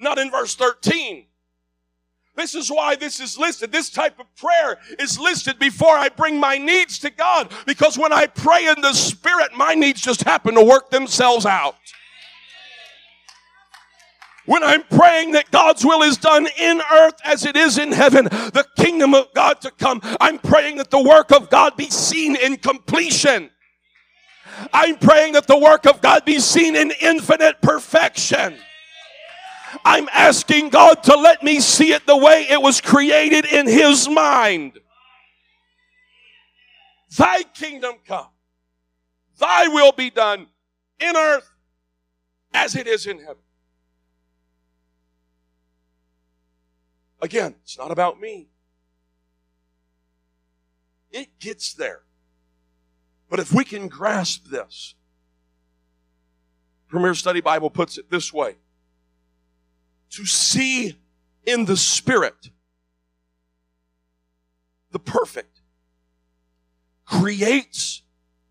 not 0.00 0.18
in 0.18 0.30
verse 0.30 0.54
13. 0.54 1.26
This 2.36 2.54
is 2.54 2.70
why 2.70 2.96
this 2.96 3.20
is 3.20 3.38
listed. 3.38 3.70
This 3.70 3.90
type 3.90 4.18
of 4.18 4.26
prayer 4.34 4.78
is 4.98 5.18
listed 5.20 5.58
before 5.58 5.96
I 5.96 6.08
bring 6.08 6.40
my 6.40 6.58
needs 6.58 6.98
to 7.00 7.10
God 7.10 7.52
because 7.66 7.96
when 7.96 8.12
I 8.12 8.26
pray 8.26 8.66
in 8.66 8.80
the 8.80 8.92
Spirit, 8.92 9.52
my 9.56 9.74
needs 9.74 10.00
just 10.00 10.24
happen 10.24 10.54
to 10.54 10.64
work 10.64 10.90
themselves 10.90 11.46
out. 11.46 11.76
When 14.46 14.62
I'm 14.62 14.82
praying 14.82 15.32
that 15.32 15.50
God's 15.50 15.84
will 15.84 16.02
is 16.02 16.18
done 16.18 16.46
in 16.58 16.82
earth 16.92 17.14
as 17.24 17.46
it 17.46 17.56
is 17.56 17.78
in 17.78 17.92
heaven, 17.92 18.24
the 18.24 18.66
kingdom 18.76 19.14
of 19.14 19.32
God 19.34 19.60
to 19.62 19.70
come, 19.70 20.00
I'm 20.20 20.38
praying 20.38 20.76
that 20.76 20.90
the 20.90 21.02
work 21.02 21.32
of 21.32 21.48
God 21.48 21.76
be 21.76 21.88
seen 21.88 22.36
in 22.36 22.56
completion. 22.56 23.50
I'm 24.72 24.96
praying 24.96 25.32
that 25.32 25.46
the 25.46 25.58
work 25.58 25.86
of 25.86 26.00
God 26.02 26.24
be 26.24 26.38
seen 26.38 26.76
in 26.76 26.92
infinite 27.00 27.62
perfection. 27.62 28.56
I'm 29.84 30.08
asking 30.12 30.68
God 30.68 31.02
to 31.04 31.16
let 31.16 31.42
me 31.42 31.58
see 31.60 31.92
it 31.92 32.06
the 32.06 32.16
way 32.16 32.46
it 32.48 32.60
was 32.60 32.80
created 32.80 33.46
in 33.46 33.66
His 33.66 34.08
mind. 34.08 34.78
Thy 37.16 37.44
kingdom 37.44 37.94
come, 38.06 38.28
thy 39.38 39.68
will 39.68 39.92
be 39.92 40.10
done 40.10 40.48
in 41.00 41.16
earth 41.16 41.48
as 42.52 42.76
it 42.76 42.86
is 42.86 43.06
in 43.06 43.18
heaven. 43.18 43.43
Again, 47.24 47.54
it's 47.62 47.78
not 47.78 47.90
about 47.90 48.20
me. 48.20 48.50
It 51.10 51.38
gets 51.40 51.72
there. 51.72 52.02
But 53.30 53.40
if 53.40 53.50
we 53.50 53.64
can 53.64 53.88
grasp 53.88 54.48
this, 54.50 54.94
Premier 56.86 57.14
Study 57.14 57.40
Bible 57.40 57.70
puts 57.70 57.96
it 57.96 58.10
this 58.10 58.30
way 58.30 58.56
to 60.10 60.26
see 60.26 60.98
in 61.46 61.64
the 61.64 61.78
Spirit 61.78 62.50
the 64.90 64.98
perfect 64.98 65.62
creates 67.06 68.02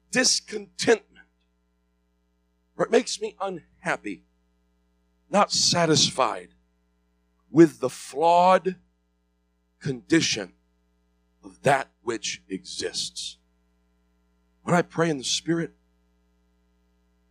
discontentment, 0.10 1.28
or 2.76 2.86
it 2.86 2.92
makes 2.92 3.22
me 3.22 3.36
unhappy, 3.40 4.24
not 5.30 5.52
satisfied 5.52 6.56
with 7.54 7.80
the 7.80 7.90
flawed 7.90 8.76
condition 9.80 10.54
of 11.46 11.62
that 11.62 11.88
which 12.02 12.42
exists. 12.50 13.38
When 14.64 14.76
I 14.76 14.82
pray 14.82 15.10
in 15.10 15.20
the 15.20 15.24
Spirit, 15.24 15.72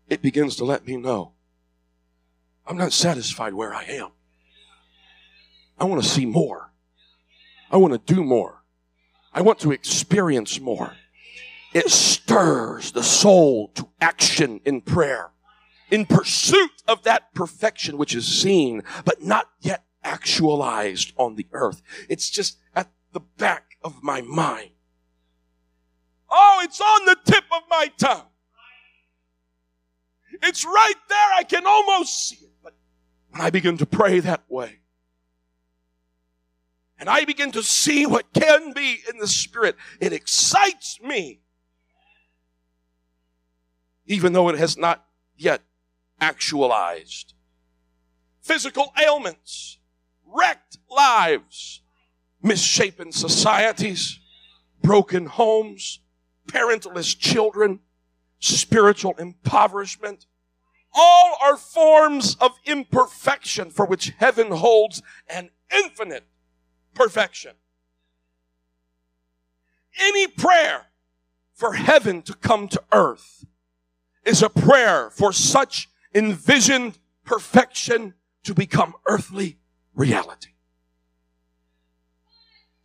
it 0.09 0.23
begins 0.23 0.55
to 0.57 0.65
let 0.65 0.87
me 0.87 0.97
know 0.97 1.33
I'm 2.65 2.77
not 2.77 2.93
satisfied 2.93 3.55
where 3.55 3.75
I 3.75 3.83
am. 3.85 4.11
I 5.77 5.85
want 5.85 6.01
to 6.01 6.09
see 6.09 6.25
more. 6.25 6.73
I 7.73 7.77
want 7.77 7.93
to 7.93 8.15
do 8.15 8.23
more. 8.23 8.63
I 9.35 9.43
want 9.43 9.59
to 9.61 9.73
experience 9.73 10.61
more. 10.61 10.95
It 11.75 11.91
stirs 11.91 12.93
the 12.93 13.03
soul 13.03 13.73
to 13.75 13.89
action 14.01 14.61
in 14.65 14.83
prayer, 14.83 15.33
in 15.91 16.07
pursuit 16.07 16.71
of 16.87 17.03
that 17.03 17.35
perfection 17.35 17.99
which 17.99 18.15
is 18.15 18.27
seen, 18.29 18.85
but 19.05 19.25
not 19.25 19.49
yet 19.61 19.85
actualized 20.05 21.13
on 21.17 21.37
the 21.37 21.47
earth. 21.53 21.83
It's 22.09 22.31
just 22.31 22.59
at 22.75 22.91
the 23.13 23.21
back 23.21 23.77
of 23.83 24.03
my 24.03 24.21
mind. 24.21 24.71
Oh, 26.31 26.61
it's 26.65 26.81
on 26.81 27.05
the 27.05 27.17
tip 27.25 27.45
of 27.55 27.63
my 27.69 27.91
tongue. 27.99 28.27
It's 30.43 30.65
right 30.65 30.95
there. 31.09 31.29
I 31.37 31.45
can 31.45 31.67
almost 31.67 32.29
see 32.29 32.37
it. 32.37 32.53
But 32.63 32.75
when 33.31 33.43
I 33.43 33.51
begin 33.51 33.77
to 33.79 33.87
pray 33.87 34.21
that 34.21 34.45
way, 34.49 34.79
and 36.99 37.09
I 37.09 37.25
begin 37.25 37.53
to 37.53 37.63
see 37.63 38.07
what 38.07 38.33
can 38.33 38.73
be 38.73 39.01
in 39.13 39.19
the 39.19 39.27
Spirit, 39.27 39.77
it 40.01 40.13
excites 40.13 41.01
me. 41.01 41.41
Even 44.07 44.33
though 44.33 44.49
it 44.49 44.59
has 44.59 44.77
not 44.77 45.05
yet 45.37 45.63
actualized. 46.21 47.35
Physical 48.41 48.93
ailments, 49.01 49.79
wrecked 50.33 50.79
lives, 50.91 51.83
misshapen 52.43 53.13
societies, 53.13 54.19
broken 54.83 55.27
homes, 55.27 56.01
parentless 56.47 57.19
children, 57.19 57.81
spiritual 58.39 59.15
impoverishment. 59.19 60.27
All 60.95 61.37
are 61.43 61.57
forms 61.57 62.37
of 62.41 62.53
imperfection 62.67 63.71
for 63.71 63.87
which 63.87 64.13
heaven 64.19 64.51
holds 64.51 65.03
an 65.29 65.51
infinite 65.75 66.25
perfection. 66.95 67.53
Any 69.99 70.27
prayer 70.27 70.87
for 71.55 71.75
heaven 71.75 72.23
to 72.23 72.35
come 72.35 72.69
to 72.69 72.83
earth 72.93 73.45
is 74.25 74.43
a 74.43 74.51
prayer 74.51 75.11
for 75.11 75.33
such 75.33 75.89
envisioned 76.15 76.99
perfection 77.25 78.15
to 78.45 78.55
become 78.55 78.95
earthly 79.07 79.59
reality. 79.95 80.51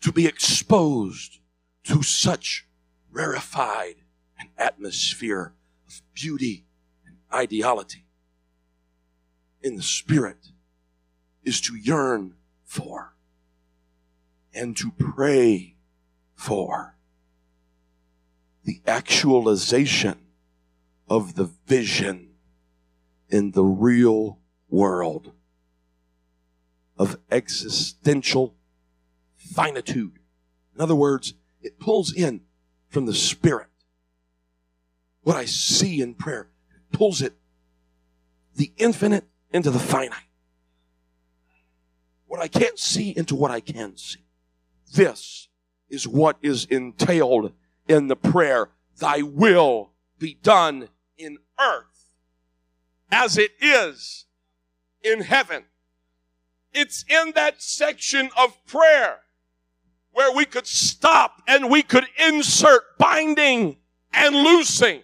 To 0.02 0.12
be 0.12 0.26
exposed 0.26 1.40
to 1.86 2.04
such 2.04 2.68
rarefied 3.12 3.96
an 4.40 4.50
atmosphere 4.58 5.54
of 5.88 6.02
beauty 6.14 6.66
and 7.06 7.18
ideality 7.32 8.06
in 9.62 9.76
the 9.76 9.84
spirit 9.84 10.50
is 11.44 11.60
to 11.62 11.76
yearn 11.76 12.36
for 12.64 13.16
and 14.54 14.76
to 14.78 14.92
pray 14.92 15.76
for 16.36 16.98
the 18.64 18.82
actualization 18.86 20.18
of 21.10 21.36
the 21.36 21.50
vision 21.66 22.30
in 23.30 23.52
the 23.52 23.64
real 23.64 24.40
world 24.70 25.32
of 26.98 27.18
existential 27.32 28.56
finitude. 29.36 30.20
In 30.76 30.82
other 30.82 30.96
words, 30.96 31.34
it 31.62 31.80
pulls 31.80 32.14
in 32.14 32.42
from 32.90 33.06
the 33.06 33.14
Spirit. 33.14 33.68
What 35.22 35.36
I 35.36 35.46
see 35.46 36.02
in 36.02 36.14
prayer 36.14 36.50
pulls 36.92 37.22
it, 37.22 37.34
the 38.56 38.72
infinite 38.78 39.26
into 39.52 39.70
the 39.72 39.80
finite. 39.80 40.20
What 42.26 42.42
I 42.42 42.48
can't 42.48 42.80
see 42.80 43.12
into 43.16 43.36
what 43.36 43.52
I 43.52 43.60
can 43.60 43.98
see. 43.98 44.26
This 44.94 45.48
is 45.90 46.08
what 46.08 46.38
is 46.42 46.66
entailed 46.66 47.54
in 47.88 48.08
the 48.08 48.16
prayer. 48.16 48.70
Thy 49.00 49.22
will 49.22 49.92
be 50.18 50.36
done 50.42 50.90
in 51.18 51.38
earth 51.60 52.10
as 53.12 53.38
it 53.38 53.52
is 53.62 54.26
in 55.04 55.22
heaven. 55.22 55.66
It's 56.80 57.04
in 57.10 57.32
that 57.34 57.60
section 57.60 58.30
of 58.38 58.64
prayer 58.68 59.22
where 60.12 60.32
we 60.32 60.46
could 60.46 60.68
stop 60.68 61.42
and 61.48 61.72
we 61.72 61.82
could 61.82 62.06
insert 62.20 63.00
binding 63.00 63.78
and 64.14 64.36
loosing. 64.36 65.02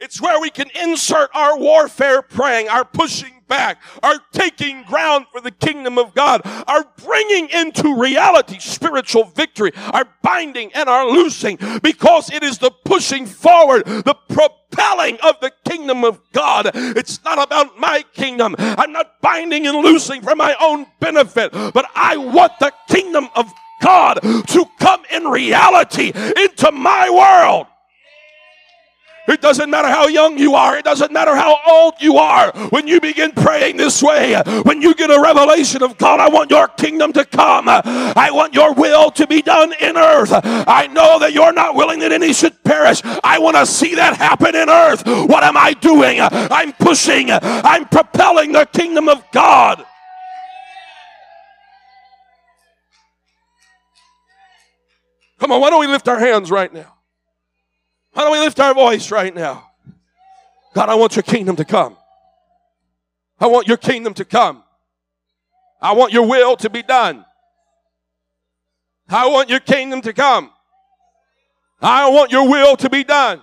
It's 0.00 0.20
where 0.20 0.40
we 0.40 0.50
can 0.50 0.68
insert 0.74 1.30
our 1.32 1.56
warfare 1.56 2.22
praying, 2.22 2.68
our 2.68 2.84
pushing 2.84 3.37
back, 3.48 3.80
our 4.02 4.16
taking 4.32 4.82
ground 4.84 5.26
for 5.32 5.40
the 5.40 5.50
kingdom 5.50 5.98
of 5.98 6.14
God, 6.14 6.42
are 6.66 6.84
bringing 7.04 7.48
into 7.50 7.98
reality 8.00 8.58
spiritual 8.58 9.24
victory, 9.24 9.72
are 9.92 10.06
binding 10.22 10.72
and 10.74 10.88
are 10.88 11.06
loosing, 11.06 11.58
because 11.82 12.30
it 12.30 12.42
is 12.42 12.58
the 12.58 12.70
pushing 12.84 13.26
forward, 13.26 13.84
the 13.86 14.16
propelling 14.28 15.18
of 15.22 15.40
the 15.40 15.52
kingdom 15.68 16.04
of 16.04 16.20
God. 16.32 16.70
It's 16.74 17.24
not 17.24 17.42
about 17.42 17.78
my 17.78 18.04
kingdom. 18.12 18.54
I'm 18.58 18.92
not 18.92 19.20
binding 19.20 19.66
and 19.66 19.78
loosing 19.78 20.22
for 20.22 20.34
my 20.34 20.54
own 20.60 20.86
benefit, 21.00 21.52
but 21.52 21.86
I 21.94 22.16
want 22.16 22.52
the 22.60 22.72
kingdom 22.88 23.28
of 23.34 23.50
God 23.80 24.20
to 24.22 24.64
come 24.80 25.02
in 25.10 25.24
reality 25.28 26.08
into 26.08 26.72
my 26.72 27.08
world. 27.08 27.67
It 29.28 29.42
doesn't 29.42 29.68
matter 29.70 29.88
how 29.88 30.08
young 30.08 30.38
you 30.38 30.54
are. 30.54 30.76
It 30.76 30.84
doesn't 30.84 31.12
matter 31.12 31.36
how 31.36 31.58
old 31.68 31.94
you 32.00 32.16
are. 32.16 32.50
When 32.70 32.88
you 32.88 33.00
begin 33.00 33.32
praying 33.32 33.76
this 33.76 34.02
way, 34.02 34.40
when 34.62 34.80
you 34.80 34.94
get 34.94 35.10
a 35.10 35.20
revelation 35.20 35.82
of 35.82 35.98
God, 35.98 36.18
I 36.18 36.28
want 36.28 36.50
your 36.50 36.68
kingdom 36.68 37.12
to 37.12 37.24
come. 37.24 37.64
I 37.68 38.30
want 38.32 38.54
your 38.54 38.74
will 38.74 39.10
to 39.12 39.26
be 39.26 39.42
done 39.42 39.74
in 39.80 39.96
earth. 39.96 40.30
I 40.32 40.86
know 40.86 41.18
that 41.18 41.32
you're 41.32 41.52
not 41.52 41.74
willing 41.74 42.00
that 42.00 42.12
any 42.12 42.32
should 42.32 42.62
perish. 42.64 43.02
I 43.22 43.38
want 43.38 43.56
to 43.56 43.66
see 43.66 43.94
that 43.96 44.16
happen 44.16 44.56
in 44.56 44.68
earth. 44.68 45.06
What 45.06 45.44
am 45.44 45.56
I 45.56 45.74
doing? 45.74 46.20
I'm 46.20 46.72
pushing. 46.72 47.28
I'm 47.30 47.86
propelling 47.86 48.52
the 48.52 48.64
kingdom 48.66 49.08
of 49.08 49.22
God. 49.32 49.84
Come 55.38 55.52
on, 55.52 55.60
why 55.60 55.70
don't 55.70 55.80
we 55.80 55.86
lift 55.86 56.08
our 56.08 56.18
hands 56.18 56.50
right 56.50 56.72
now? 56.72 56.97
Why 58.12 58.22
don't 58.22 58.32
we 58.32 58.38
lift 58.38 58.58
our 58.60 58.74
voice 58.74 59.10
right 59.10 59.34
now? 59.34 59.70
God, 60.74 60.88
I 60.88 60.94
want 60.94 61.16
your 61.16 61.22
kingdom 61.22 61.56
to 61.56 61.64
come. 61.64 61.96
I 63.40 63.46
want 63.46 63.68
your 63.68 63.76
kingdom 63.76 64.14
to 64.14 64.24
come. 64.24 64.64
I 65.80 65.92
want 65.92 66.12
your 66.12 66.26
will 66.26 66.56
to 66.56 66.70
be 66.70 66.82
done. 66.82 67.24
I 69.08 69.28
want 69.28 69.48
your 69.48 69.60
kingdom 69.60 70.00
to 70.02 70.12
come. 70.12 70.50
I 71.80 72.10
want 72.10 72.32
your 72.32 72.48
will 72.48 72.76
to 72.76 72.90
be 72.90 73.04
done. 73.04 73.42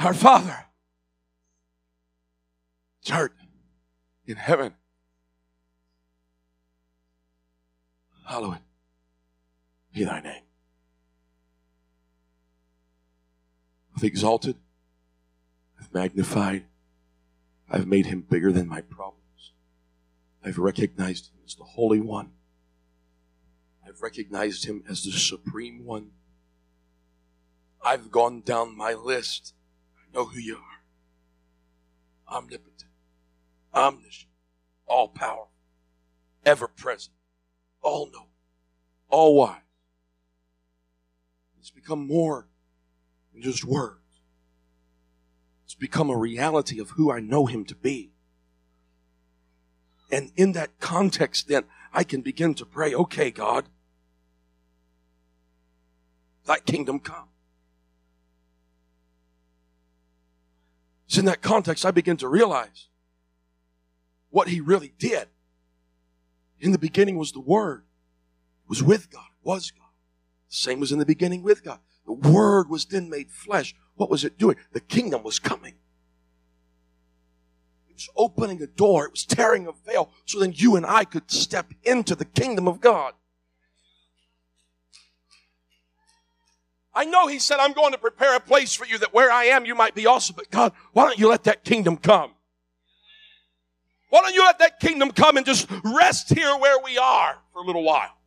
Our 0.00 0.14
Father, 0.14 0.64
art 3.12 3.34
in 4.24 4.36
heaven, 4.36 4.72
hallowed 8.26 8.60
be 9.92 10.04
thy 10.04 10.20
name. 10.20 10.44
I've 13.94 14.04
exalted, 14.04 14.56
I've 15.78 15.92
magnified, 15.92 16.64
I've 17.70 17.86
made 17.86 18.06
him 18.06 18.22
bigger 18.22 18.52
than 18.52 18.68
my 18.68 18.80
problems. 18.80 19.52
I've 20.42 20.56
recognized 20.56 21.26
him 21.26 21.40
as 21.44 21.56
the 21.56 21.64
Holy 21.64 22.00
One. 22.00 22.30
I've 23.86 24.00
recognized 24.00 24.64
him 24.64 24.82
as 24.88 25.04
the 25.04 25.12
Supreme 25.12 25.84
One. 25.84 26.12
I've 27.84 28.10
gone 28.10 28.40
down 28.40 28.74
my 28.74 28.94
list. 28.94 29.52
Know 30.12 30.26
who 30.26 30.38
you 30.40 30.56
are. 30.56 32.36
Omnipotent, 32.36 32.90
omniscient, 33.74 34.30
all 34.86 35.08
powerful, 35.08 35.50
ever 36.44 36.68
present, 36.68 37.14
all 37.82 38.08
knowing, 38.12 38.26
all 39.08 39.36
wise. 39.36 39.60
It's 41.58 41.70
become 41.70 42.06
more 42.06 42.48
than 43.32 43.42
just 43.42 43.64
words. 43.64 43.98
It's 45.64 45.74
become 45.74 46.10
a 46.10 46.16
reality 46.16 46.80
of 46.80 46.90
who 46.90 47.12
I 47.12 47.20
know 47.20 47.46
him 47.46 47.64
to 47.66 47.74
be. 47.74 48.12
And 50.10 50.32
in 50.36 50.52
that 50.52 50.80
context, 50.80 51.48
then 51.48 51.64
I 51.92 52.04
can 52.04 52.20
begin 52.20 52.54
to 52.54 52.66
pray, 52.66 52.94
okay, 52.94 53.30
God, 53.30 53.68
thy 56.46 56.58
kingdom 56.58 56.98
come. 56.98 57.29
It's 61.10 61.18
in 61.18 61.24
that 61.24 61.42
context 61.42 61.84
I 61.84 61.90
begin 61.90 62.16
to 62.18 62.28
realize 62.28 62.86
what 64.28 64.46
he 64.46 64.60
really 64.60 64.92
did. 64.96 65.26
In 66.60 66.70
the 66.70 66.78
beginning 66.78 67.16
was 67.18 67.32
the 67.32 67.40
Word. 67.40 67.82
Was 68.68 68.80
with 68.80 69.10
God. 69.10 69.26
Was 69.42 69.72
God. 69.72 69.88
Same 70.48 70.78
was 70.78 70.92
in 70.92 71.00
the 71.00 71.04
beginning 71.04 71.42
with 71.42 71.64
God. 71.64 71.80
The 72.06 72.12
Word 72.12 72.70
was 72.70 72.84
then 72.84 73.10
made 73.10 73.32
flesh. 73.32 73.74
What 73.96 74.08
was 74.08 74.22
it 74.22 74.38
doing? 74.38 74.54
The 74.70 74.78
kingdom 74.78 75.24
was 75.24 75.40
coming. 75.40 75.74
It 77.88 77.94
was 77.94 78.08
opening 78.14 78.62
a 78.62 78.68
door. 78.68 79.06
It 79.06 79.10
was 79.10 79.24
tearing 79.24 79.66
a 79.66 79.72
veil 79.72 80.12
so 80.26 80.38
then 80.38 80.52
you 80.54 80.76
and 80.76 80.86
I 80.86 81.02
could 81.02 81.28
step 81.28 81.72
into 81.82 82.14
the 82.14 82.24
kingdom 82.24 82.68
of 82.68 82.80
God. 82.80 83.14
I 86.92 87.04
know 87.04 87.28
he 87.28 87.38
said, 87.38 87.58
I'm 87.60 87.72
going 87.72 87.92
to 87.92 87.98
prepare 87.98 88.36
a 88.36 88.40
place 88.40 88.74
for 88.74 88.84
you 88.84 88.98
that 88.98 89.14
where 89.14 89.30
I 89.30 89.44
am, 89.44 89.64
you 89.64 89.74
might 89.74 89.94
be 89.94 90.06
also. 90.06 90.32
But 90.32 90.50
God, 90.50 90.72
why 90.92 91.04
don't 91.04 91.18
you 91.18 91.28
let 91.28 91.44
that 91.44 91.64
kingdom 91.64 91.96
come? 91.96 92.32
Why 94.10 94.22
don't 94.22 94.34
you 94.34 94.44
let 94.44 94.58
that 94.58 94.80
kingdom 94.80 95.12
come 95.12 95.36
and 95.36 95.46
just 95.46 95.68
rest 95.84 96.34
here 96.34 96.56
where 96.58 96.82
we 96.82 96.98
are 96.98 97.38
for 97.52 97.62
a 97.62 97.64
little 97.64 97.84
while? 97.84 98.19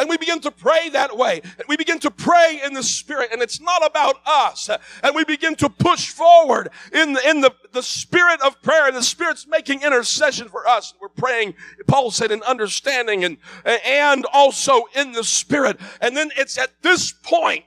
And 0.00 0.08
we 0.08 0.16
begin 0.16 0.40
to 0.40 0.50
pray 0.50 0.88
that 0.88 1.14
way. 1.14 1.42
We 1.68 1.76
begin 1.76 1.98
to 1.98 2.10
pray 2.10 2.58
in 2.64 2.72
the 2.72 2.82
Spirit. 2.82 3.32
And 3.32 3.42
it's 3.42 3.60
not 3.60 3.86
about 3.86 4.16
us. 4.24 4.70
And 5.02 5.14
we 5.14 5.24
begin 5.24 5.54
to 5.56 5.68
push 5.68 6.08
forward 6.08 6.70
in 6.90 7.12
the, 7.12 7.28
in 7.28 7.42
the, 7.42 7.54
the 7.72 7.82
Spirit 7.82 8.40
of 8.40 8.62
prayer. 8.62 8.86
And 8.86 8.96
the 8.96 9.02
Spirit's 9.02 9.46
making 9.46 9.82
intercession 9.82 10.48
for 10.48 10.66
us. 10.66 10.94
We're 11.02 11.08
praying, 11.08 11.52
Paul 11.86 12.10
said, 12.10 12.30
in 12.30 12.42
understanding 12.44 13.24
and, 13.24 13.36
and 13.66 14.24
also 14.32 14.84
in 14.94 15.12
the 15.12 15.22
Spirit. 15.22 15.78
And 16.00 16.16
then 16.16 16.30
it's 16.34 16.56
at 16.56 16.80
this 16.80 17.12
point 17.12 17.64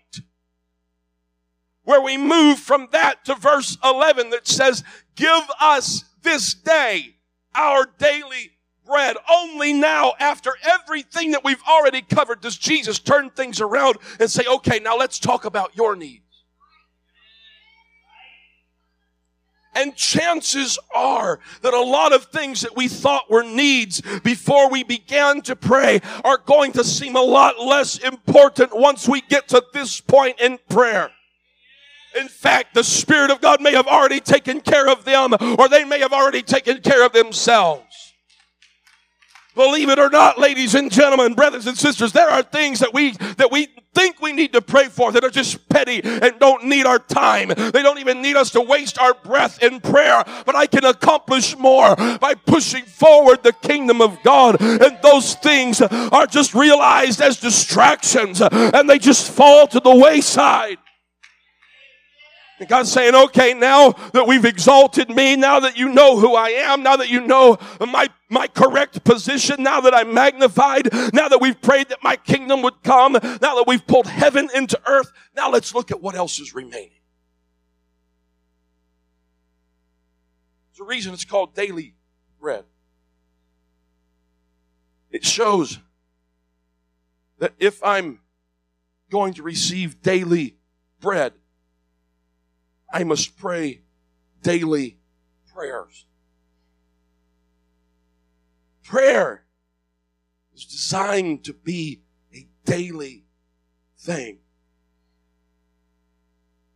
where 1.83 2.01
we 2.01 2.17
move 2.17 2.57
from 2.57 2.87
that 2.93 3.25
to 3.25 3.35
verse 3.35 3.77
11 3.83 4.31
that 4.31 4.47
says, 4.47 4.83
give 5.15 5.43
us 5.61 6.05
this 6.23 6.55
day 6.55 7.13
our 7.53 7.87
daily 7.99 8.52
bread. 8.85 9.17
Only 9.29 9.73
now, 9.73 10.13
after 10.19 10.53
everything 10.63 11.31
that 11.31 11.43
we've 11.43 11.61
already 11.69 12.01
covered, 12.01 12.41
does 12.41 12.57
Jesus 12.57 12.99
turn 12.99 13.29
things 13.29 13.61
around 13.61 13.97
and 14.19 14.29
say, 14.29 14.43
okay, 14.45 14.79
now 14.79 14.97
let's 14.97 15.19
talk 15.19 15.45
about 15.45 15.75
your 15.75 15.95
needs. 15.95 16.23
And 19.75 19.95
chances 19.95 20.77
are 20.93 21.39
that 21.61 21.73
a 21.73 21.81
lot 21.81 22.13
of 22.13 22.25
things 22.25 22.61
that 22.61 22.75
we 22.75 22.87
thought 22.87 23.29
were 23.29 23.43
needs 23.43 24.01
before 24.23 24.69
we 24.69 24.83
began 24.83 25.41
to 25.43 25.55
pray 25.55 25.99
are 26.23 26.37
going 26.37 26.73
to 26.73 26.83
seem 26.83 27.15
a 27.15 27.21
lot 27.21 27.59
less 27.59 27.97
important 27.97 28.77
once 28.77 29.07
we 29.07 29.21
get 29.21 29.47
to 29.47 29.63
this 29.73 29.99
point 29.99 30.39
in 30.39 30.59
prayer. 30.69 31.09
In 32.15 32.27
fact, 32.27 32.75
the 32.75 32.83
Spirit 32.83 33.31
of 33.31 33.41
God 33.41 33.61
may 33.61 33.73
have 33.73 33.87
already 33.87 34.19
taken 34.19 34.61
care 34.61 34.87
of 34.87 35.05
them 35.05 35.33
or 35.57 35.67
they 35.67 35.83
may 35.83 35.99
have 35.99 36.13
already 36.13 36.43
taken 36.43 36.79
care 36.81 37.03
of 37.03 37.13
themselves. 37.13 38.02
Believe 39.55 39.89
it 39.89 39.99
or 39.99 40.09
not, 40.09 40.39
ladies 40.39 40.73
and 40.73 40.91
gentlemen, 40.91 41.33
brothers 41.33 41.67
and 41.67 41.77
sisters, 41.77 42.11
there 42.11 42.29
are 42.29 42.41
things 42.41 42.79
that 42.79 42.93
we, 42.93 43.11
that 43.11 43.51
we 43.51 43.67
think 43.93 44.19
we 44.19 44.33
need 44.33 44.53
to 44.53 44.61
pray 44.61 44.85
for 44.85 45.11
that 45.11 45.23
are 45.23 45.29
just 45.29 45.69
petty 45.69 46.01
and 46.03 46.39
don't 46.39 46.65
need 46.65 46.85
our 46.85 46.99
time. 46.99 47.49
They 47.49 47.83
don't 47.83 47.99
even 47.99 48.21
need 48.21 48.35
us 48.35 48.49
to 48.51 48.61
waste 48.61 48.97
our 48.97 49.13
breath 49.13 49.61
in 49.61 49.79
prayer, 49.79 50.23
but 50.45 50.55
I 50.55 50.65
can 50.65 50.85
accomplish 50.85 51.55
more 51.57 51.95
by 51.95 52.33
pushing 52.33 52.85
forward 52.85 53.43
the 53.43 53.53
kingdom 53.53 54.01
of 54.01 54.17
God. 54.23 54.59
And 54.59 54.97
those 55.03 55.35
things 55.35 55.81
are 55.81 56.25
just 56.25 56.55
realized 56.55 57.21
as 57.21 57.39
distractions 57.39 58.41
and 58.41 58.89
they 58.89 58.99
just 58.99 59.31
fall 59.31 59.67
to 59.67 59.79
the 59.79 59.95
wayside. 59.95 60.77
And 62.63 62.69
God's 62.69 62.93
saying, 62.93 63.13
okay, 63.13 63.53
now 63.53 63.91
that 64.13 64.25
we've 64.25 64.45
exalted 64.45 65.09
me, 65.09 65.35
now 65.35 65.59
that 65.59 65.77
you 65.77 65.89
know 65.89 66.17
who 66.17 66.33
I 66.33 66.47
am, 66.47 66.81
now 66.81 66.95
that 66.95 67.09
you 67.09 67.19
know 67.19 67.57
my, 67.81 68.07
my 68.29 68.47
correct 68.47 69.03
position, 69.03 69.61
now 69.63 69.81
that 69.81 69.93
I'm 69.93 70.13
magnified, 70.13 70.87
now 71.13 71.27
that 71.27 71.41
we've 71.41 71.61
prayed 71.61 71.89
that 71.89 72.01
my 72.01 72.15
kingdom 72.15 72.61
would 72.61 72.81
come, 72.81 73.19
now 73.21 73.55
that 73.55 73.65
we've 73.67 73.85
pulled 73.85 74.07
heaven 74.07 74.47
into 74.55 74.79
earth, 74.87 75.11
now 75.35 75.51
let's 75.51 75.75
look 75.75 75.91
at 75.91 76.01
what 76.01 76.15
else 76.15 76.39
is 76.39 76.55
remaining. 76.55 77.01
There's 80.71 80.79
a 80.79 80.89
reason 80.89 81.13
it's 81.13 81.25
called 81.25 81.53
daily 81.53 81.95
bread. 82.39 82.63
It 85.11 85.25
shows 85.25 85.79
that 87.39 87.51
if 87.59 87.83
I'm 87.83 88.19
going 89.09 89.33
to 89.33 89.43
receive 89.43 90.01
daily 90.01 90.55
bread, 91.01 91.33
I 92.93 93.03
must 93.03 93.35
pray 93.35 93.81
daily 94.43 94.99
prayers. 95.51 96.05
Prayer 98.83 99.45
is 100.53 100.65
designed 100.65 101.43
to 101.45 101.53
be 101.53 102.03
a 102.31 102.47
daily 102.65 103.25
thing. 103.97 104.37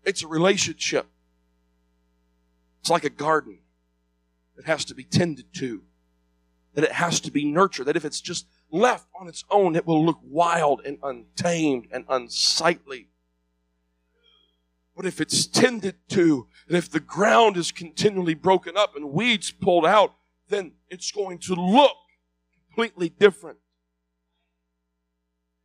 It's 0.03 0.23
a 0.23 0.27
relationship. 0.27 1.05
It's 2.81 2.89
like 2.89 3.03
a 3.03 3.11
garden 3.11 3.59
that 4.55 4.65
has 4.65 4.85
to 4.85 4.95
be 4.95 5.03
tended 5.03 5.53
to, 5.57 5.83
that 6.73 6.83
it 6.83 6.93
has 6.93 7.19
to 7.19 7.31
be 7.31 7.45
nurtured, 7.45 7.85
that 7.85 7.95
if 7.95 8.05
it's 8.05 8.21
just 8.21 8.47
left 8.71 9.07
on 9.19 9.27
its 9.27 9.43
own, 9.51 9.75
it 9.75 9.85
will 9.85 10.03
look 10.03 10.19
wild 10.23 10.81
and 10.83 10.97
untamed 11.03 11.87
and 11.91 12.05
unsightly. 12.09 13.09
But 14.97 15.05
if 15.05 15.21
it's 15.21 15.45
tended 15.45 15.95
to, 16.09 16.47
and 16.67 16.75
if 16.75 16.89
the 16.89 16.99
ground 16.99 17.55
is 17.55 17.71
continually 17.71 18.33
broken 18.33 18.75
up 18.75 18.95
and 18.95 19.11
weeds 19.13 19.51
pulled 19.51 19.85
out, 19.85 20.15
then 20.49 20.71
it's 20.89 21.11
going 21.11 21.37
to 21.37 21.53
look 21.53 21.95
completely 22.65 23.09
different. 23.09 23.59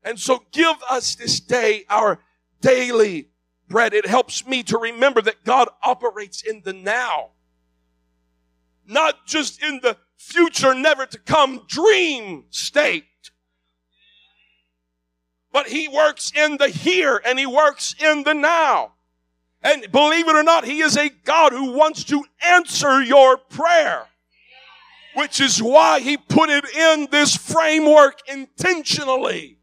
And 0.03 0.21
so 0.21 0.45
give 0.53 0.77
us 0.91 1.15
this 1.15 1.41
day 1.41 1.85
our 1.89 2.21
daily 2.61 3.31
bread. 3.69 3.95
It 3.95 4.05
helps 4.05 4.47
me 4.47 4.63
to 4.65 4.77
remember 4.77 5.23
that 5.23 5.45
God 5.45 5.71
operates 5.83 6.43
in 6.43 6.61
the 6.63 6.75
now. 6.75 7.31
Not 8.87 9.27
just 9.27 9.63
in 9.63 9.81
the 9.83 9.97
future, 10.19 10.75
never 10.75 11.07
to 11.07 11.19
come 11.19 11.65
dream 11.67 12.45
state. 12.51 13.05
But 15.51 15.69
He 15.69 15.89
works 15.89 16.33
in 16.37 16.59
the 16.59 16.69
here 16.69 17.23
and 17.25 17.39
He 17.39 17.47
works 17.47 17.95
in 17.99 18.25
the 18.25 18.35
now. 18.35 18.93
And 19.63 19.91
believe 19.93 20.29
it 20.29 20.35
or 20.35 20.43
not, 20.43 20.65
He 20.65 20.81
is 20.81 20.97
a 20.97 21.09
God 21.09 21.53
who 21.53 21.73
wants 21.73 22.05
to 22.05 22.25
answer 22.45 23.03
your 23.03 23.37
prayer. 23.37 24.07
Which 25.15 25.41
is 25.41 25.63
why 25.63 26.01
He 26.01 26.17
put 26.17 26.51
it 26.51 26.65
in 26.75 27.09
this 27.11 27.37
framework 27.37 28.19
intentionally. 28.29 29.59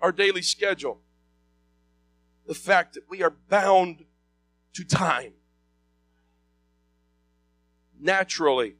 Our 0.00 0.12
daily 0.12 0.42
schedule. 0.42 1.00
The 2.46 2.54
fact 2.54 2.94
that 2.94 3.04
we 3.08 3.22
are 3.22 3.34
bound 3.48 4.04
to 4.74 4.84
time. 4.84 5.32
Naturally 7.98 8.76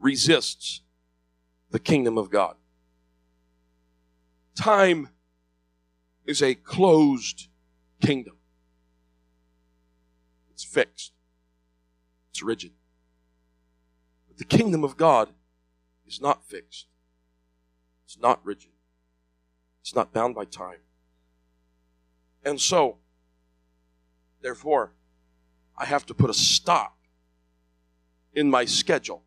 resists 0.00 0.80
the 1.70 1.78
kingdom 1.78 2.18
of 2.18 2.28
God. 2.28 2.56
Time 4.56 5.10
is 6.30 6.40
a 6.42 6.54
closed 6.54 7.48
kingdom. 8.00 8.36
It's 10.52 10.62
fixed. 10.62 11.12
It's 12.30 12.40
rigid. 12.40 12.70
But 14.28 14.38
the 14.38 14.44
kingdom 14.44 14.84
of 14.84 14.96
God 14.96 15.30
is 16.06 16.20
not 16.20 16.44
fixed. 16.44 16.86
It's 18.04 18.16
not 18.16 18.38
rigid. 18.46 18.70
It's 19.80 19.92
not 19.92 20.12
bound 20.12 20.36
by 20.36 20.44
time. 20.44 20.78
And 22.44 22.60
so, 22.60 22.98
therefore, 24.40 24.92
I 25.76 25.84
have 25.84 26.06
to 26.06 26.14
put 26.14 26.30
a 26.30 26.34
stop 26.34 26.96
in 28.32 28.48
my 28.48 28.66
schedule 28.66 29.24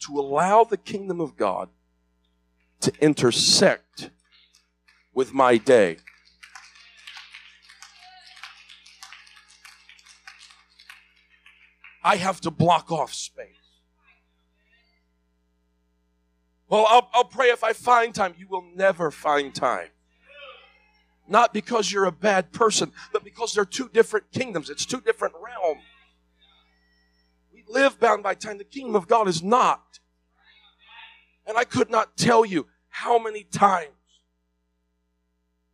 to 0.00 0.20
allow 0.20 0.64
the 0.64 0.76
kingdom 0.76 1.22
of 1.22 1.38
God 1.38 1.70
to 2.80 2.92
intersect 3.00 4.10
with 5.18 5.34
my 5.34 5.56
day. 5.56 5.96
I 12.04 12.14
have 12.14 12.40
to 12.42 12.52
block 12.52 12.92
off 12.92 13.12
space. 13.12 13.48
Well, 16.68 16.86
I'll, 16.88 17.10
I'll 17.12 17.24
pray 17.24 17.48
if 17.48 17.64
I 17.64 17.72
find 17.72 18.14
time. 18.14 18.34
You 18.38 18.46
will 18.46 18.64
never 18.76 19.10
find 19.10 19.52
time. 19.52 19.88
Not 21.26 21.52
because 21.52 21.90
you're 21.90 22.04
a 22.04 22.12
bad 22.12 22.52
person, 22.52 22.92
but 23.12 23.24
because 23.24 23.54
they're 23.54 23.64
two 23.64 23.88
different 23.88 24.30
kingdoms. 24.30 24.70
It's 24.70 24.86
two 24.86 25.00
different 25.00 25.34
realms. 25.34 25.82
We 27.52 27.64
live 27.68 27.98
bound 27.98 28.22
by 28.22 28.34
time. 28.34 28.58
The 28.58 28.62
kingdom 28.62 28.94
of 28.94 29.08
God 29.08 29.26
is 29.26 29.42
not. 29.42 29.98
And 31.44 31.58
I 31.58 31.64
could 31.64 31.90
not 31.90 32.16
tell 32.16 32.44
you 32.44 32.68
how 32.88 33.18
many 33.18 33.42
times 33.42 33.97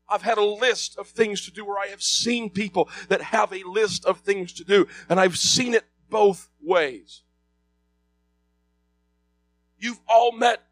I've 0.09 0.23
had 0.23 0.39
a 0.39 0.45
list 0.45 0.99
of 0.99 1.09
things 1.09 1.45
to 1.47 1.51
do 1.51 1.65
where 1.65 1.79
I 1.79 1.87
have 1.89 2.03
seen 2.03 2.51
people 2.51 2.89
that 3.09 3.23
have 3.23 3.53
a 3.53 3.63
list 3.65 4.05
of 4.05 4.19
things 4.21 4.53
to 4.55 4.65
do, 4.65 4.87
and 5.09 5.19
I've 5.19 5.39
seen 5.39 5.75
it 5.75 5.85
both 6.11 6.51
ways. 6.61 7.23
You've 9.79 10.01
all 10.09 10.33
met 10.33 10.63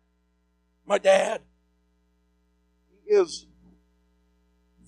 my 0.86 0.98
dad. 0.98 1.42
He 2.88 3.14
is 3.14 3.46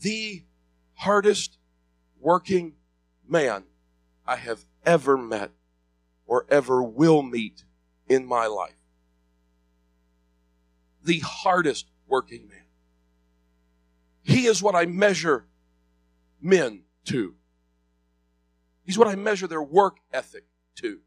the 0.01 0.45
hardest 0.95 1.59
working 2.21 2.75
man 3.27 3.65
I 4.27 4.37
have 4.37 4.65
ever 4.85 5.17
met 5.17 5.51
or 6.27 6.47
ever 6.51 6.83
will 6.83 7.23
meet 7.23 7.65
in 8.09 8.27
my 8.27 8.47
life. 8.47 8.77
The 11.03 11.21
hardest 11.21 11.91
working 12.07 12.49
man. 12.49 12.64
He 14.25 14.47
is 14.47 14.63
what 14.63 14.75
I 14.75 14.87
measure 14.87 15.45
men 16.41 16.83
to. 17.05 17.35
He's 18.85 18.99
what 18.99 19.07
I 19.07 19.15
measure 19.15 19.47
their 19.47 19.63
work 19.63 19.99
ethic 20.13 20.45
to. 20.77 21.01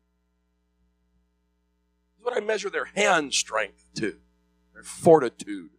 He's 2.15 2.23
what 2.23 2.37
I 2.37 2.39
measure 2.39 2.69
their 2.69 2.85
hand 2.85 3.33
strength 3.33 3.85
to, 3.95 4.17
their 4.73 4.83
fortitude 4.83 5.71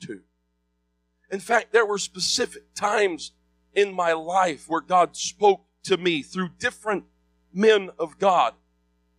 to. 0.00 0.22
In 1.30 1.40
fact, 1.40 1.72
there 1.72 1.86
were 1.86 1.98
specific 1.98 2.74
times 2.74 3.32
in 3.74 3.92
my 3.92 4.14
life 4.14 4.68
where 4.68 4.80
God 4.80 5.14
spoke 5.14 5.66
to 5.84 5.98
me 5.98 6.22
through 6.22 6.50
different 6.58 7.04
men 7.52 7.90
of 7.98 8.18
God, 8.18 8.54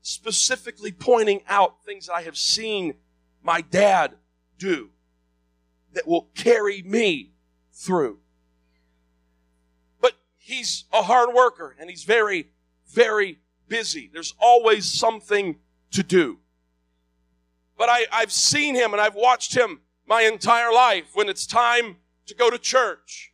specifically 0.01 0.91
pointing 0.91 1.41
out 1.47 1.83
things 1.85 2.09
I 2.09 2.23
have 2.23 2.37
seen 2.37 2.95
my 3.43 3.61
dad 3.61 4.15
do 4.57 4.89
that 5.93 6.07
will 6.07 6.29
carry 6.35 6.81
me 6.81 7.33
through. 7.73 8.19
But 10.01 10.13
he's 10.37 10.85
a 10.93 11.03
hard 11.03 11.33
worker 11.33 11.75
and 11.79 11.89
he's 11.89 12.03
very, 12.03 12.49
very 12.91 13.39
busy. 13.67 14.09
There's 14.11 14.33
always 14.39 14.85
something 14.85 15.57
to 15.91 16.03
do. 16.03 16.39
But 17.77 17.89
I, 17.89 18.05
I've 18.11 18.31
seen 18.31 18.75
him 18.75 18.93
and 18.93 19.01
I've 19.01 19.15
watched 19.15 19.55
him 19.55 19.81
my 20.07 20.23
entire 20.23 20.71
life. 20.71 21.11
When 21.13 21.29
it's 21.29 21.45
time 21.45 21.97
to 22.25 22.35
go 22.35 22.49
to 22.49 22.57
church, 22.57 23.33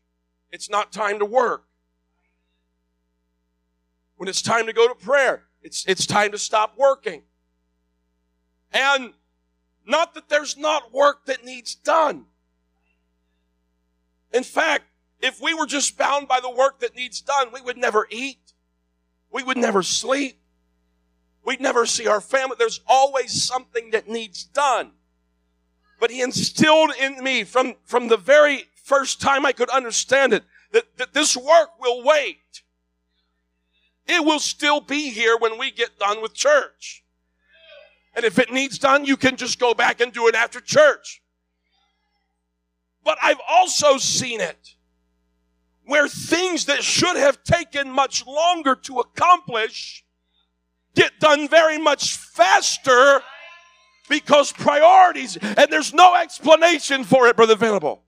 it's 0.52 0.70
not 0.70 0.92
time 0.92 1.20
to 1.20 1.26
work. 1.26 1.66
When 4.18 4.30
it's 4.30 4.42
time 4.42 4.68
to 4.68 4.74
go 4.74 4.88
to 4.88 4.96
prayer, 4.96 5.46
it's, 5.62 5.86
it's 5.88 6.06
time 6.06 6.32
to 6.32 6.38
stop 6.38 6.76
working. 6.78 7.24
And 8.72 9.14
not 9.86 10.14
that 10.14 10.30
there's 10.30 10.58
not 10.58 10.94
work 10.94 11.26
that 11.26 11.44
needs 11.44 11.76
done. 11.76 12.26
In 14.34 14.44
fact, 14.44 14.86
if 15.22 15.40
we 15.40 15.54
were 15.54 15.68
just 15.68 15.98
bound 15.98 16.28
by 16.28 16.40
the 16.40 16.50
work 16.50 16.80
that 16.80 16.96
needs 16.96 17.22
done, 17.22 17.48
we 17.54 17.62
would 17.62 17.78
never 17.78 18.08
eat. 18.10 18.54
We 19.32 19.44
would 19.44 19.58
never 19.58 19.84
sleep. 19.84 20.40
We'd 21.46 21.62
never 21.62 21.86
see 21.86 22.08
our 22.08 22.22
family. 22.22 22.56
There's 22.58 22.82
always 22.88 23.44
something 23.44 23.92
that 23.92 24.10
needs 24.10 24.44
done. 24.44 24.92
But 26.00 26.12
he 26.12 26.22
instilled 26.22 26.92
in 27.00 27.24
me 27.24 27.44
from, 27.44 27.76
from 27.86 28.08
the 28.08 28.18
very 28.18 28.66
first 28.84 29.22
time 29.22 29.46
I 29.46 29.54
could 29.54 29.70
understand 29.70 30.34
it 30.34 30.44
that, 30.72 30.98
that 30.98 31.14
this 31.14 31.38
work 31.38 31.80
will 31.80 32.04
wait. 32.04 32.64
It 34.06 34.26
will 34.26 34.40
still 34.40 34.82
be 34.82 35.10
here 35.10 35.38
when 35.38 35.58
we 35.58 35.72
get 35.72 35.98
done 35.98 36.22
with 36.22 36.34
church. 36.34 37.06
And 38.16 38.26
if 38.26 38.38
it 38.38 38.52
needs 38.52 38.78
done, 38.78 39.06
you 39.06 39.18
can 39.18 39.38
just 39.38 39.60
go 39.60 39.74
back 39.74 40.02
and 40.02 40.12
do 40.12 40.28
it 40.28 40.36
after 40.36 40.60
church. 40.60 41.23
But 43.04 43.18
I've 43.22 43.42
also 43.48 43.98
seen 43.98 44.42
it 44.42 44.76
where 45.86 46.08
things 46.08 46.66
that 46.66 46.82
should 46.84 47.18
have 47.18 47.44
taken 47.44 47.92
much 47.92 48.26
longer 48.26 48.76
to 48.76 49.00
accomplish 49.00 50.04
get 50.96 51.20
done 51.20 51.48
very 51.48 51.78
much 51.78 52.16
faster 52.16 53.22
because 54.10 54.52
priorities, 54.52 55.38
and 55.38 55.68
there's 55.70 55.94
no 55.94 56.16
explanation 56.16 57.04
for 57.04 57.28
it, 57.28 57.36
Brother 57.36 57.56
Venable. 57.56 58.04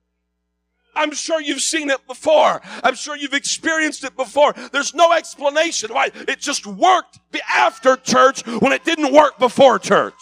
I'm 0.94 1.12
sure 1.12 1.40
you've 1.40 1.60
seen 1.60 1.90
it 1.90 2.06
before. 2.06 2.62
I'm 2.82 2.94
sure 2.94 3.16
you've 3.16 3.34
experienced 3.34 4.02
it 4.04 4.16
before. 4.16 4.54
There's 4.72 4.94
no 4.94 5.12
explanation 5.12 5.92
why 5.92 6.10
it 6.26 6.40
just 6.40 6.66
worked 6.66 7.18
after 7.54 7.96
church 7.96 8.46
when 8.46 8.72
it 8.72 8.84
didn't 8.84 9.12
work 9.12 9.38
before 9.38 9.78
church. 9.78 10.14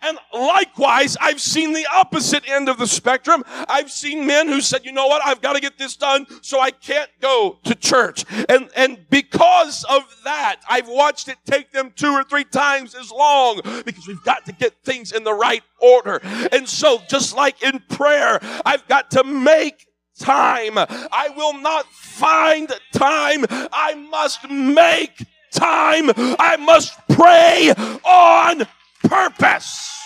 And 0.00 0.18
likewise, 0.32 1.16
I've 1.20 1.40
seen 1.40 1.72
the 1.72 1.86
opposite 1.92 2.48
end 2.48 2.68
of 2.68 2.78
the 2.78 2.86
spectrum. 2.86 3.42
I've 3.68 3.90
seen 3.90 4.26
men 4.26 4.48
who 4.48 4.60
said, 4.60 4.84
you 4.84 4.92
know 4.92 5.06
what, 5.06 5.22
I've 5.24 5.40
got 5.40 5.54
to 5.54 5.60
get 5.60 5.76
this 5.76 5.96
done, 5.96 6.26
so 6.40 6.60
I 6.60 6.70
can't 6.70 7.10
go 7.20 7.58
to 7.64 7.74
church. 7.74 8.24
And, 8.48 8.70
and 8.76 8.98
because 9.10 9.84
of 9.84 10.02
that, 10.24 10.60
I've 10.68 10.88
watched 10.88 11.28
it 11.28 11.38
take 11.44 11.72
them 11.72 11.92
two 11.96 12.12
or 12.12 12.22
three 12.22 12.44
times 12.44 12.94
as 12.94 13.10
long 13.10 13.60
because 13.84 14.06
we've 14.06 14.22
got 14.24 14.44
to 14.46 14.52
get 14.52 14.74
things 14.84 15.12
in 15.12 15.24
the 15.24 15.34
right 15.34 15.62
order. 15.80 16.20
And 16.52 16.68
so, 16.68 17.02
just 17.08 17.34
like 17.34 17.62
in 17.62 17.80
prayer, 17.88 18.38
I've 18.64 18.86
got 18.86 19.10
to 19.12 19.24
make 19.24 19.86
time. 20.18 20.76
I 20.76 21.30
will 21.36 21.58
not 21.58 21.86
find 21.86 22.68
time. 22.92 23.46
I 23.50 23.94
must 23.94 24.48
make 24.48 25.24
time. 25.52 26.10
I 26.38 26.56
must 26.56 26.98
pray 27.08 27.72
on 28.04 28.66
purpose. 29.08 29.98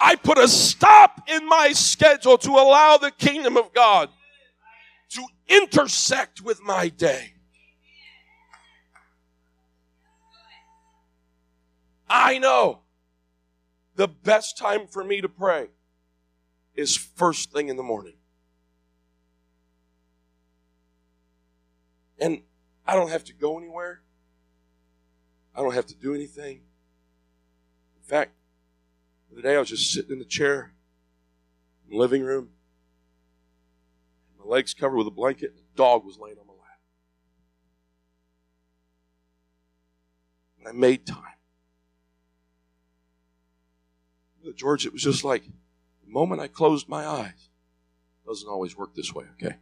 I 0.00 0.16
put 0.16 0.38
a 0.38 0.48
stop 0.48 1.28
in 1.28 1.46
my 1.46 1.72
schedule 1.72 2.38
to 2.38 2.50
allow 2.50 2.96
the 2.96 3.10
kingdom 3.10 3.56
of 3.56 3.72
God 3.74 4.08
to 5.10 5.24
intersect 5.48 6.40
with 6.40 6.62
my 6.62 6.88
day. 6.88 7.34
I 12.08 12.38
know 12.38 12.80
the 13.94 14.08
best 14.08 14.56
time 14.58 14.86
for 14.86 15.04
me 15.04 15.20
to 15.20 15.28
pray 15.28 15.68
is 16.74 16.96
first 16.96 17.52
thing 17.52 17.68
in 17.68 17.76
the 17.76 17.82
morning. 17.82 18.14
And 22.18 22.42
I 22.86 22.94
don't 22.94 23.10
have 23.10 23.24
to 23.24 23.32
go 23.32 23.58
anywhere. 23.58 24.02
I 25.60 25.62
don't 25.62 25.74
have 25.74 25.88
to 25.88 25.94
do 25.94 26.14
anything. 26.14 26.62
In 27.94 28.02
fact, 28.02 28.32
the 29.28 29.34
other 29.34 29.42
day 29.42 29.56
I 29.56 29.58
was 29.58 29.68
just 29.68 29.92
sitting 29.92 30.12
in 30.12 30.18
the 30.18 30.24
chair 30.24 30.72
in 31.84 31.90
the 31.90 31.98
living 31.98 32.22
room, 32.22 32.48
my 34.38 34.46
legs 34.46 34.72
covered 34.72 34.96
with 34.96 35.06
a 35.06 35.10
blanket, 35.10 35.50
and 35.50 35.58
the 35.58 35.76
dog 35.76 36.06
was 36.06 36.16
laying 36.16 36.38
on 36.38 36.46
my 36.46 36.54
lap. 36.54 36.80
And 40.60 40.68
I 40.68 40.72
made 40.72 41.06
time. 41.06 41.18
George, 44.56 44.86
it 44.86 44.94
was 44.94 45.02
just 45.02 45.24
like 45.24 45.44
the 45.44 46.10
moment 46.10 46.40
I 46.40 46.48
closed 46.48 46.88
my 46.88 47.06
eyes. 47.06 47.50
Doesn't 48.26 48.48
always 48.48 48.78
work 48.78 48.94
this 48.94 49.12
way, 49.12 49.26
okay? 49.34 49.56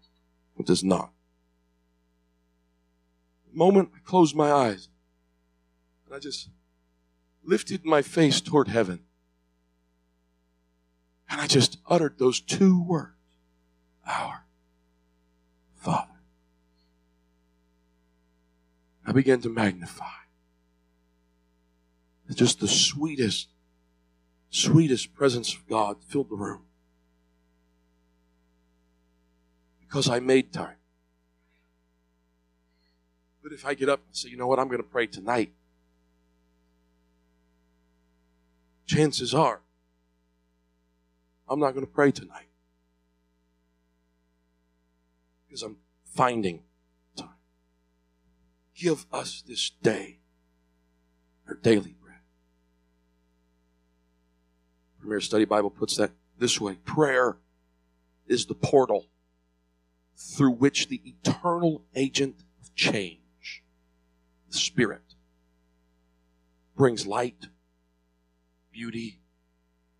It 0.60 0.66
does 0.66 0.84
not. 0.84 1.10
The 3.50 3.58
moment 3.58 3.90
I 3.96 3.98
closed 4.04 4.36
my 4.36 4.52
eyes, 4.52 4.88
and 6.08 6.16
I 6.16 6.18
just 6.18 6.48
lifted 7.44 7.84
my 7.84 8.02
face 8.02 8.40
toward 8.40 8.68
heaven. 8.68 9.00
And 11.30 11.40
I 11.40 11.46
just 11.46 11.78
uttered 11.86 12.18
those 12.18 12.40
two 12.40 12.82
words 12.82 13.12
Our 14.06 14.44
Father. 15.74 16.08
I 19.06 19.12
began 19.12 19.40
to 19.42 19.48
magnify. 19.48 20.04
Just 22.34 22.60
the 22.60 22.68
sweetest, 22.68 23.48
sweetest 24.50 25.14
presence 25.14 25.54
of 25.54 25.66
God 25.68 26.02
filled 26.02 26.30
the 26.30 26.36
room. 26.36 26.64
because 29.88 30.08
I 30.08 30.20
made 30.20 30.52
time. 30.52 30.76
But 33.42 33.52
if 33.52 33.64
I 33.64 33.72
get 33.74 33.88
up 33.88 34.00
and 34.06 34.14
say, 34.14 34.28
you 34.28 34.36
know 34.36 34.46
what, 34.46 34.58
I'm 34.58 34.68
going 34.68 34.82
to 34.82 34.88
pray 34.88 35.06
tonight, 35.06 35.52
chances 38.88 39.34
are 39.34 39.60
I'm 41.48 41.60
not 41.60 41.72
going 41.72 41.86
to 41.86 41.92
pray 41.92 42.10
tonight 42.10 42.48
because 45.46 45.62
I'm 45.62 45.76
finding 46.04 46.62
time. 47.16 47.28
Give 48.74 49.06
us 49.12 49.42
this 49.46 49.70
day 49.82 50.18
our 51.46 51.54
daily 51.54 51.94
bread. 52.02 52.18
Premier 55.00 55.20
Study 55.20 55.46
Bible 55.46 55.70
puts 55.70 55.96
that 55.96 56.10
this 56.38 56.60
way 56.60 56.74
prayer 56.84 57.38
is 58.26 58.46
the 58.46 58.54
portal 58.54 59.06
through 60.16 60.50
which 60.50 60.88
the 60.88 61.00
eternal 61.04 61.82
agent 61.94 62.44
of 62.60 62.74
change, 62.74 63.62
the 64.50 64.56
Spirit, 64.56 65.14
brings 66.76 67.06
light, 67.06 67.46
beauty, 68.78 69.18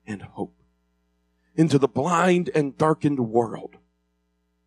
and 0.07 0.23
hope 0.23 0.63
into 1.57 1.81
the 1.81 1.89
blind 1.89 2.49
and 2.55 2.79
darkened 2.79 3.19
world. 3.19 3.75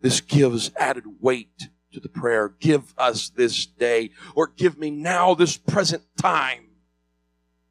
This 0.01 0.19
gives 0.19 0.69
added 0.75 1.05
weight 1.21 1.69
to 1.93 2.01
the 2.01 2.09
prayer. 2.09 2.49
Give 2.59 2.93
us 2.97 3.29
this 3.29 3.65
day, 3.65 4.09
or 4.35 4.47
give 4.47 4.77
me 4.77 4.91
now, 4.91 5.33
this 5.33 5.55
present 5.55 6.03
time, 6.17 6.71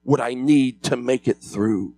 what 0.03 0.19
I 0.19 0.33
need 0.33 0.83
to 0.85 0.97
make 0.97 1.29
it 1.29 1.43
through. 1.43 1.97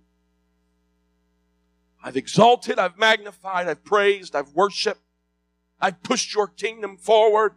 I've 2.03 2.17
exalted, 2.17 2.77
I've 2.77 2.97
magnified, 2.97 3.69
I've 3.69 3.85
praised, 3.85 4.35
I've 4.35 4.51
worshiped, 4.53 4.99
I've 5.79 6.03
pushed 6.03 6.35
your 6.35 6.47
kingdom 6.47 6.97
forward. 6.97 7.53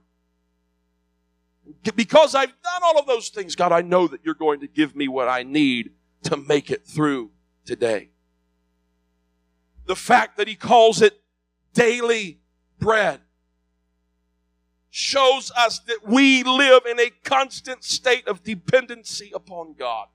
Because 1.96 2.36
I've 2.36 2.62
done 2.62 2.82
all 2.84 2.96
of 2.96 3.08
those 3.08 3.30
things, 3.30 3.56
God, 3.56 3.72
I 3.72 3.80
know 3.80 4.06
that 4.06 4.20
you're 4.22 4.34
going 4.34 4.60
to 4.60 4.68
give 4.68 4.94
me 4.94 5.08
what 5.08 5.26
I 5.26 5.42
need 5.42 5.90
to 6.26 6.36
make 6.36 6.70
it 6.70 6.86
through 6.86 7.30
today. 7.64 8.10
The 9.86 9.96
fact 9.96 10.36
that 10.36 10.48
he 10.48 10.54
calls 10.54 11.00
it 11.00 11.20
daily 11.72 12.40
bread 12.78 13.20
shows 14.90 15.52
us 15.56 15.78
that 15.80 16.00
we 16.06 16.42
live 16.42 16.82
in 16.90 16.98
a 16.98 17.10
constant 17.22 17.84
state 17.84 18.26
of 18.26 18.42
dependency 18.42 19.30
upon 19.34 19.74
God. 19.78 20.08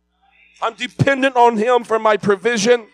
I'm 0.62 0.74
dependent 0.74 1.36
on 1.36 1.58
him 1.58 1.84
for 1.84 2.00
my 2.00 2.18
provision. 2.18 2.88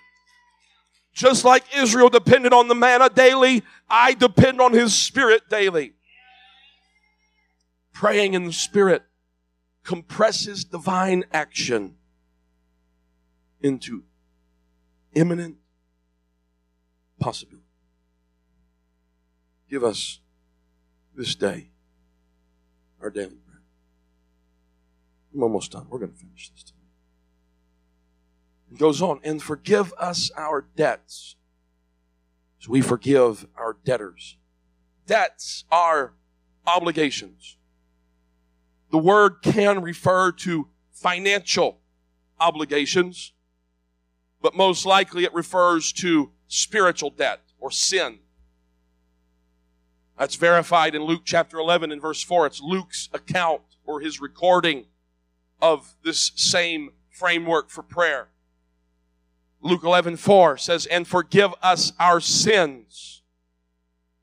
Just 1.13 1.43
like 1.43 1.63
Israel 1.75 2.09
depended 2.09 2.53
on 2.53 2.67
the 2.67 2.75
manna 2.75 3.09
daily, 3.09 3.63
I 3.89 4.13
depend 4.13 4.61
on 4.61 4.73
His 4.73 4.93
Spirit 4.93 5.49
daily. 5.49 5.93
Praying 7.91 8.35
in 8.35 8.45
the 8.45 8.53
Spirit 8.53 9.01
compresses 9.83 10.63
divine 10.63 11.23
action 11.31 11.95
into 13.61 14.03
imminent 15.13 15.57
possibility. 17.19 17.63
Give 19.69 19.83
us 19.83 20.19
this 21.15 21.35
day 21.35 21.69
our 23.01 23.09
daily 23.09 23.37
bread. 23.45 23.61
I'm 25.33 25.43
almost 25.43 25.71
done. 25.71 25.87
We're 25.89 25.99
going 25.99 26.11
to 26.11 26.17
finish 26.17 26.49
this 26.49 26.63
tonight. 26.63 26.77
It 28.71 28.77
goes 28.77 29.01
on, 29.01 29.19
and 29.23 29.41
forgive 29.41 29.93
us 29.97 30.31
our 30.35 30.65
debts 30.75 31.35
as 32.61 32.67
we 32.67 32.81
forgive 32.81 33.47
our 33.55 33.77
debtors. 33.85 34.37
Debts 35.05 35.63
are 35.71 36.13
obligations. 36.65 37.57
The 38.91 38.97
word 38.97 39.41
can 39.41 39.81
refer 39.81 40.31
to 40.33 40.67
financial 40.91 41.79
obligations, 42.39 43.33
but 44.41 44.55
most 44.55 44.85
likely 44.85 45.23
it 45.23 45.33
refers 45.33 45.91
to 45.93 46.31
spiritual 46.47 47.09
debt 47.09 47.41
or 47.59 47.71
sin. 47.71 48.19
That's 50.17 50.35
verified 50.35 50.95
in 50.95 51.03
Luke 51.03 51.21
chapter 51.25 51.59
11 51.59 51.91
and 51.91 52.01
verse 52.01 52.23
4. 52.23 52.47
It's 52.47 52.61
Luke's 52.61 53.09
account 53.13 53.61
or 53.85 54.01
his 54.01 54.19
recording 54.19 54.85
of 55.61 55.95
this 56.03 56.31
same 56.35 56.91
framework 57.09 57.69
for 57.69 57.83
prayer. 57.83 58.29
Luke 59.61 59.83
11, 59.83 60.17
4 60.17 60.57
says, 60.57 60.85
and 60.85 61.07
forgive 61.07 61.53
us 61.61 61.93
our 61.99 62.19
sins. 62.19 63.23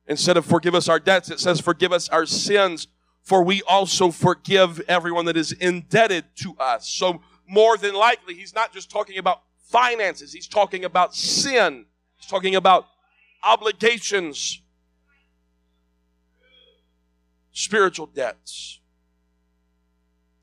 Instead 0.07 0.37
of 0.37 0.45
forgive 0.45 0.75
us 0.75 0.87
our 0.87 0.99
debts, 0.99 1.29
it 1.29 1.39
says 1.39 1.59
forgive 1.59 1.91
us 1.91 2.07
our 2.09 2.25
sins, 2.25 2.87
for 3.21 3.43
we 3.43 3.61
also 3.63 4.11
forgive 4.11 4.79
everyone 4.87 5.25
that 5.25 5.35
is 5.35 5.51
indebted 5.53 6.25
to 6.35 6.55
us. 6.59 6.87
So 6.87 7.21
more 7.47 7.77
than 7.77 7.95
likely, 7.95 8.35
he's 8.35 8.53
not 8.53 8.71
just 8.71 8.89
talking 8.89 9.17
about 9.17 9.41
finances. 9.69 10.33
He's 10.33 10.47
talking 10.47 10.85
about 10.85 11.15
sin. 11.15 11.85
He's 12.17 12.29
talking 12.29 12.55
about 12.55 12.87
obligations, 13.43 14.61
spiritual 17.51 18.07
debts. 18.07 18.79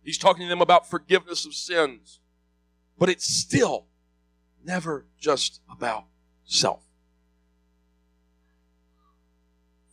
He's 0.02 0.18
talking 0.18 0.42
to 0.42 0.48
them 0.48 0.60
about 0.60 0.88
forgiveness 0.88 1.46
of 1.46 1.54
sins. 1.54 2.20
But 2.98 3.08
it's 3.08 3.26
still 3.26 3.86
never 4.64 5.06
just 5.18 5.60
about 5.70 6.04
self. 6.44 6.82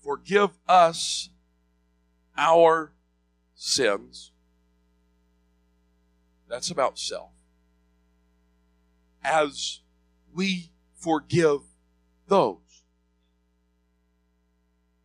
Forgive 0.04 0.52
us 0.68 1.30
our 2.38 2.94
sins. 3.56 4.32
That's 6.48 6.72
about 6.72 6.98
self. 6.98 7.32
As 9.24 9.80
we 10.34 10.72
forgive 10.96 11.62
those 12.28 12.84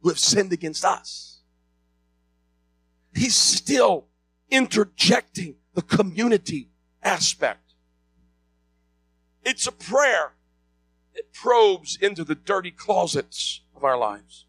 who 0.01 0.09
have 0.09 0.19
sinned 0.19 0.53
against 0.53 0.85
us. 0.85 1.41
He's 3.15 3.35
still 3.35 4.07
interjecting 4.51 5.57
the 5.75 5.83
community 5.83 6.69
aspect 7.03 7.65
it's 9.45 9.67
a 9.67 9.73
prayer. 9.73 10.33
It 11.15 11.33
probes 11.33 11.97
into 12.01 12.25
the 12.25 12.35
dirty 12.35 12.71
closets 12.71 13.61
of 13.77 13.85
our 13.85 13.97
lives. 13.97 14.47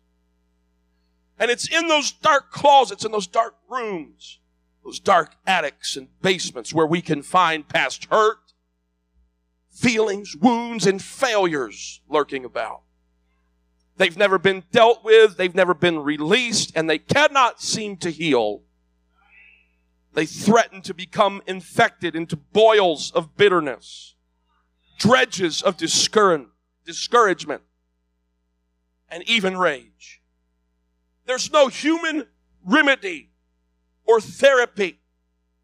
And 1.38 1.52
it's 1.52 1.70
in 1.70 1.88
those 1.88 2.12
dark 2.12 2.52
closets, 2.52 3.04
in 3.04 3.12
those 3.12 3.28
dark 3.28 3.56
rooms, 3.70 4.40
those 4.84 5.00
dark 5.00 5.36
attics 5.46 5.98
and 5.98 6.08
basements 6.22 6.74
where 6.74 6.88
we 6.88 7.02
can 7.02 7.22
find 7.22 7.68
past 7.68 8.06
hurt, 8.06 8.45
feelings, 9.76 10.36
wounds, 10.36 10.86
and 10.86 11.02
failures 11.02 12.02
lurking 12.08 12.46
about. 12.46 12.82
They've 13.98 14.18
never 14.18 14.38
been 14.38 14.64
dealt 14.72 15.04
with, 15.04 15.38
they've 15.38 15.56
never 15.56 15.74
been 15.74 16.00
released, 16.00 16.72
and 16.76 16.90
they 16.90 16.98
cannot 16.98 17.62
seem 17.62 17.98
to 17.98 18.10
heal. 18.10 18.64
They 20.14 20.26
threaten 20.26 20.82
to 20.84 20.94
become 20.94 21.42
infected 21.46 22.16
into 22.16 22.36
boils 22.36 23.12
of 23.12 23.36
bitterness 23.38 24.16
dredges 24.98 25.62
of 25.62 25.78
discouragement 25.78 27.62
and 29.10 29.24
even 29.30 29.58
rage. 29.58 30.22
There's 31.26 31.52
no 31.52 31.68
human 31.68 32.28
remedy 32.66 33.32
or 34.06 34.22
therapy 34.22 35.00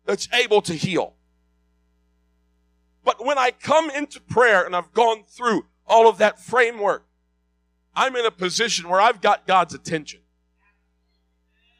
that's 0.06 0.28
able 0.34 0.62
to 0.64 0.74
heal. 0.74 1.16
But 3.04 3.26
when 3.26 3.38
I 3.38 3.52
come 3.52 3.90
into 3.90 4.22
prayer 4.22 4.64
and 4.64 4.76
I've 4.76 4.94
gone 4.94 5.24
through 5.28 5.66
all 5.88 6.08
of 6.08 6.18
that 6.20 6.40
framework, 6.40 7.06
I'm 7.96 8.16
in 8.16 8.26
a 8.26 8.32
position 8.32 8.88
where 8.90 9.02
I've 9.02 9.22
got 9.22 9.48
God's 9.48 9.74
attention. 9.74 10.22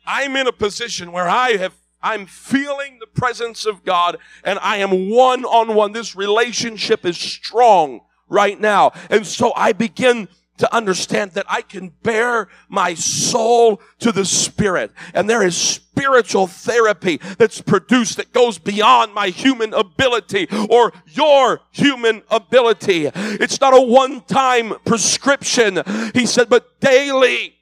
I'm 0.06 0.36
in 0.36 0.48
a 0.48 0.52
position 0.52 1.12
where 1.12 1.30
I 1.30 1.52
have 1.58 1.76
I'm 2.04 2.26
feeling 2.26 2.98
the 3.00 3.08
presence 3.08 3.66
of 3.66 3.84
God 3.84 4.18
and 4.44 4.58
I 4.60 4.78
am 4.78 5.12
one 5.12 5.46
on 5.46 5.76
one. 5.76 5.92
This 5.92 6.16
relationship 6.16 7.06
is 7.06 7.18
strong 7.18 8.02
right 8.28 8.60
now. 8.60 8.92
And 9.10 9.26
so 9.26 9.54
I 9.56 9.74
begin 9.74 10.28
to 10.62 10.76
understand 10.76 11.32
that 11.32 11.46
I 11.50 11.64
can 11.64 11.90
bear 12.04 12.48
my 12.70 12.94
soul 12.94 13.82
to 13.98 14.12
the 14.12 14.26
Spirit. 14.26 14.92
And 15.14 15.28
there 15.28 15.42
is 15.42 15.58
spiritual 15.58 16.46
therapy 16.46 17.20
that's 17.40 17.62
produced 17.62 18.18
that 18.18 18.32
goes 18.32 18.60
beyond 18.60 19.14
my 19.14 19.30
human 19.30 19.74
ability 19.74 20.48
or 20.70 20.94
your 21.08 21.62
human 21.72 22.22
ability. 22.30 23.10
It's 23.14 23.60
not 23.60 23.74
a 23.74 23.82
one 23.82 24.22
time 24.22 24.76
prescription. 24.86 25.82
He 26.14 26.28
said, 26.28 26.48
but 26.48 26.80
daily 26.80 27.56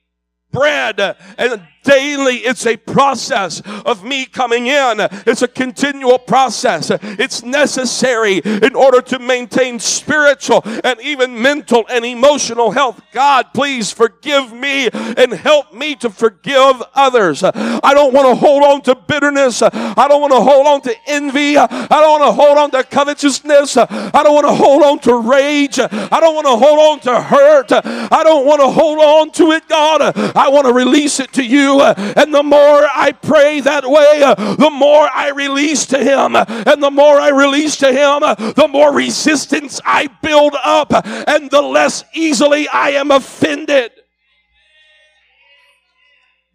bread 0.52 1.00
and 1.38 1.62
daily. 1.90 2.38
It's 2.38 2.66
a 2.66 2.78
process 2.78 3.62
of 3.86 4.04
me 4.04 4.26
coming 4.26 4.68
in. 4.68 5.00
It's 5.26 5.42
a 5.42 5.48
continual 5.48 6.20
process. 6.20 6.92
It's 6.92 7.44
necessary 7.44 8.38
in 8.44 8.76
order 8.76 9.02
to 9.02 9.20
maintain 9.20 9.80
spiritual 9.80 10.62
and 10.84 11.00
even 11.02 11.42
mental 11.42 11.86
and 11.90 12.06
emotional 12.06 12.72
health. 12.72 13.02
God, 13.12 13.48
please 13.54 13.92
forgive 13.92 14.54
me 14.54 14.90
and 14.94 15.34
help 15.34 15.74
me 15.74 15.96
to 15.96 16.10
forgive 16.10 16.82
others. 16.94 17.44
I 17.44 17.94
don't 17.94 18.14
want 18.14 18.28
to 18.28 18.36
hold 18.36 18.64
on 18.64 18.82
to 18.84 18.96
bitterness. 18.96 19.62
I 19.64 20.06
don't 20.08 20.22
want 20.22 20.34
to 20.34 20.42
hold 20.42 20.68
on 20.68 20.82
to 20.82 20.96
envy. 21.08 21.58
I 21.58 21.88
don't 21.88 22.20
want 22.20 22.24
to 22.24 22.32
hold 22.32 22.58
on 22.58 22.72
to 22.72 22.84
covetousness. 22.84 23.78
I 23.78 24.24
don't 24.24 24.36
want 24.36 24.48
to 24.48 24.54
hold 24.54 24.84
on 24.84 25.00
to 25.00 25.18
rage. 25.18 25.80
I 25.80 26.20
don't 26.20 26.36
want 26.36 26.46
to 26.46 26.56
hold 26.56 26.80
on 26.80 27.00
to 27.02 27.22
hurt. 27.22 27.72
I 27.72 28.24
don't 28.24 28.46
want 28.46 28.62
to 28.62 28.70
hold 28.70 29.00
on 29.00 29.32
to 29.32 29.52
it, 29.52 29.68
God. 29.68 30.02
I 30.36 30.50
want 30.50 30.68
to 30.68 30.74
release 30.74 31.20
it 31.20 31.34
to 31.34 31.44
you. 31.44 31.79
And 31.80 32.34
the 32.34 32.44
more 32.44 32.60
I 32.96 33.12
pray 33.22 33.60
that 33.62 33.84
way, 33.90 34.20
the 34.56 34.70
more 34.72 35.10
I 35.14 35.30
release 35.30 35.86
to 35.88 35.98
Him. 35.98 36.36
And 36.36 36.84
the 36.84 36.92
more 36.92 37.20
I 37.20 37.30
release 37.30 37.78
to 37.78 37.88
Him, 37.88 38.54
the 38.54 38.68
more 38.70 38.94
resistance 38.94 39.80
I 39.86 40.08
build 40.22 40.56
up 40.64 40.92
and 41.06 41.50
the 41.50 41.62
less 41.62 42.04
easily 42.14 42.68
I 42.68 42.90
am 42.92 43.12
offended. 43.12 43.92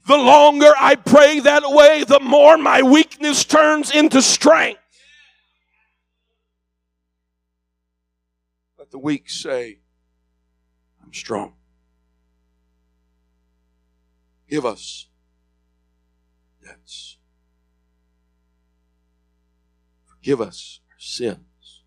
The 0.06 0.16
longer 0.16 0.72
I 0.78 0.96
pray 0.96 1.40
that 1.40 1.62
way, 1.64 2.04
the 2.04 2.20
more 2.20 2.58
my 2.58 2.82
weakness 2.82 3.44
turns 3.44 3.90
into 3.90 4.20
strength. 4.20 4.80
Let 8.78 8.90
the 8.90 8.98
weak 8.98 9.30
say, 9.30 9.78
I'm 11.02 11.14
strong. 11.14 11.54
Give 14.50 14.66
us 14.66 15.06
debts. 16.64 17.18
Forgive 20.06 20.40
us 20.40 20.80
our 20.90 20.98
sins. 20.98 21.82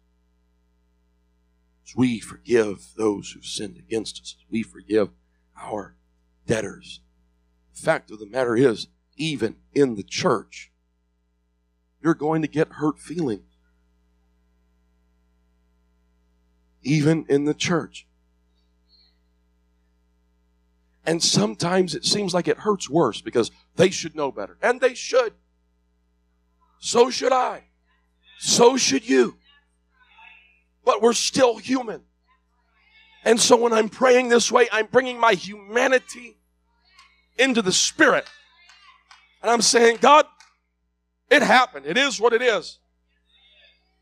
As 1.86 1.96
we 1.96 2.20
forgive 2.20 2.90
those 2.98 3.32
who 3.32 3.42
sinned 3.42 3.78
against 3.78 4.22
us, 4.22 4.36
we 4.50 4.62
forgive 4.62 5.10
our 5.60 5.96
debtors. 6.46 7.02
The 7.74 7.82
fact 7.82 8.12
of 8.12 8.20
the 8.20 8.28
matter 8.28 8.56
is, 8.56 8.88
even 9.16 9.56
in 9.74 9.96
the 9.96 10.04
church, 10.04 10.72
you're 12.04 12.14
going 12.14 12.42
to 12.42 12.48
get 12.48 12.74
hurt 12.74 13.00
feelings. 13.00 13.44
Even 16.84 17.26
in 17.28 17.46
the 17.46 17.54
church. 17.54 18.08
And 21.06 21.24
sometimes 21.24 21.96
it 21.96 22.06
seems 22.06 22.34
like 22.34 22.48
it 22.48 22.60
hurts 22.60 22.90
worse 22.90 23.22
because 23.22 23.50
they 23.78 23.90
should 23.92 24.16
know 24.16 24.32
better. 24.32 24.58
And 24.62 24.82
they 24.82 24.94
should. 24.94 25.34
So 26.80 27.10
should 27.10 27.32
I. 27.32 27.64
So 28.40 28.76
should 28.76 29.08
you. 29.08 29.38
But 30.84 31.02
we're 31.02 31.14
still 31.14 31.58
human. 31.58 32.02
And 33.24 33.40
so 33.40 33.56
when 33.56 33.74
I'm 33.74 33.90
praying 33.90 34.30
this 34.30 34.52
way, 34.52 34.68
I'm 34.72 34.88
bringing 34.88 35.20
my 35.20 35.34
humanity 35.34 36.38
into 37.38 37.62
the 37.62 37.72
spirit. 37.72 38.26
And 39.42 39.52
I'm 39.52 39.62
saying, 39.62 39.98
God, 40.02 40.26
it 41.30 41.42
happened. 41.42 41.86
It 41.86 41.98
is 41.98 42.20
what 42.20 42.34
it 42.34 42.42
is. 42.42 42.80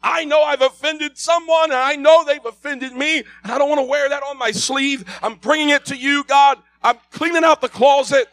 I 0.02 0.24
know 0.26 0.44
I've 0.44 0.62
offended 0.62 1.18
someone 1.18 1.72
and 1.72 1.74
I 1.74 1.96
know 1.96 2.24
they've 2.24 2.46
offended 2.46 2.94
me 2.94 3.24
and 3.44 3.52
I 3.52 3.58
don't 3.58 3.70
want 3.70 3.80
to 3.80 3.90
wear 3.90 4.08
that 4.08 4.22
on 4.22 4.38
my 4.38 4.52
sleeve. 4.52 5.04
I'm 5.24 5.36
bringing 5.36 5.70
it 5.70 5.86
to 5.86 5.96
you, 5.96 6.24
God. 6.26 6.60
I'm 6.84 6.98
cleaning 7.12 7.44
out 7.44 7.62
the 7.62 7.70
closet. 7.70 8.28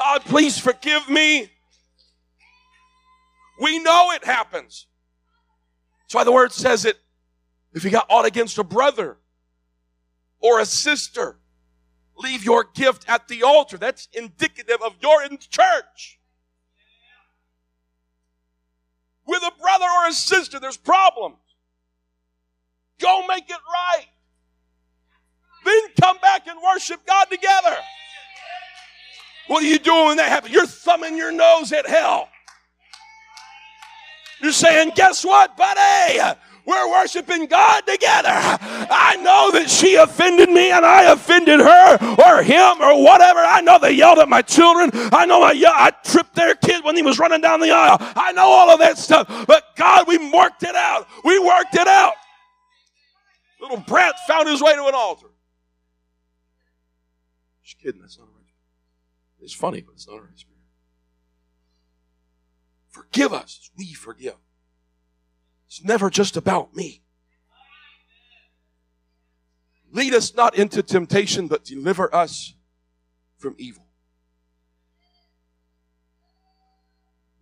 God, 0.00 0.24
please 0.24 0.58
forgive 0.58 1.10
me. 1.10 1.50
We 3.60 3.78
know 3.80 4.12
it 4.12 4.24
happens. 4.24 4.86
That's 6.02 6.14
why 6.14 6.24
the 6.24 6.32
word 6.32 6.52
says 6.52 6.86
it. 6.86 6.96
If 7.74 7.84
you 7.84 7.90
got 7.90 8.06
aught 8.08 8.24
against 8.24 8.56
a 8.56 8.64
brother 8.64 9.18
or 10.40 10.58
a 10.58 10.64
sister, 10.64 11.36
leave 12.16 12.46
your 12.46 12.64
gift 12.64 13.04
at 13.08 13.28
the 13.28 13.42
altar. 13.42 13.76
That's 13.76 14.08
indicative 14.14 14.78
of 14.82 14.94
you're 15.02 15.22
in 15.24 15.36
church. 15.36 16.18
With 19.26 19.42
a 19.42 19.52
brother 19.60 19.84
or 19.84 20.08
a 20.08 20.12
sister, 20.12 20.58
there's 20.58 20.78
problems. 20.78 21.36
Go 23.00 23.26
make 23.28 23.50
it 23.50 23.60
right. 23.70 24.06
Then 25.66 25.82
come 26.00 26.16
back 26.22 26.46
and 26.46 26.58
worship 26.62 27.04
God 27.06 27.26
together. 27.30 27.76
What 29.48 29.62
are 29.62 29.66
you 29.66 29.78
doing 29.78 30.06
when 30.06 30.16
that 30.18 30.28
happens? 30.28 30.54
You're 30.54 30.66
thumbing 30.66 31.16
your 31.16 31.32
nose 31.32 31.72
at 31.72 31.86
hell. 31.86 32.28
You're 34.40 34.52
saying, 34.52 34.92
guess 34.94 35.24
what, 35.24 35.56
buddy? 35.56 36.36
We're 36.66 36.90
worshiping 36.90 37.46
God 37.46 37.80
together. 37.80 38.28
I 38.30 39.16
know 39.16 39.50
that 39.58 39.68
she 39.68 39.96
offended 39.96 40.50
me 40.50 40.70
and 40.70 40.84
I 40.84 41.12
offended 41.12 41.58
her 41.58 41.98
or 42.22 42.42
him 42.42 42.80
or 42.80 43.02
whatever. 43.02 43.40
I 43.40 43.60
know 43.60 43.78
they 43.78 43.92
yelled 43.92 44.18
at 44.18 44.28
my 44.28 44.42
children. 44.42 44.90
I 44.94 45.26
know 45.26 45.42
I, 45.42 45.52
I 45.66 45.90
tripped 46.04 46.34
their 46.36 46.54
kid 46.54 46.84
when 46.84 46.96
he 46.96 47.02
was 47.02 47.18
running 47.18 47.40
down 47.40 47.60
the 47.60 47.72
aisle. 47.72 47.96
I 48.00 48.32
know 48.32 48.46
all 48.46 48.70
of 48.70 48.78
that 48.78 48.98
stuff. 48.98 49.46
But 49.46 49.64
God, 49.76 50.06
we 50.06 50.18
worked 50.30 50.62
it 50.62 50.76
out. 50.76 51.08
We 51.24 51.38
worked 51.38 51.74
it 51.74 51.88
out. 51.88 52.14
Little 53.60 53.78
brat 53.78 54.14
found 54.26 54.48
his 54.48 54.62
way 54.62 54.74
to 54.74 54.84
an 54.84 54.94
altar. 54.94 55.26
Just 57.64 57.78
kidding. 57.78 58.00
That's 58.00 58.18
not 58.18 58.28
right. 58.28 58.39
It's 59.40 59.54
funny, 59.54 59.80
but 59.80 59.94
it's 59.94 60.06
not 60.06 60.18
a 60.18 60.22
right 60.22 60.38
spirit. 60.38 60.56
Forgive 62.90 63.32
us 63.32 63.70
we 63.76 63.92
forgive. 63.92 64.36
It's 65.66 65.82
never 65.84 66.10
just 66.10 66.36
about 66.36 66.74
me. 66.74 67.02
Lead 69.92 70.14
us 70.14 70.34
not 70.34 70.56
into 70.56 70.82
temptation, 70.82 71.48
but 71.48 71.64
deliver 71.64 72.14
us 72.14 72.54
from 73.38 73.54
evil. 73.58 73.86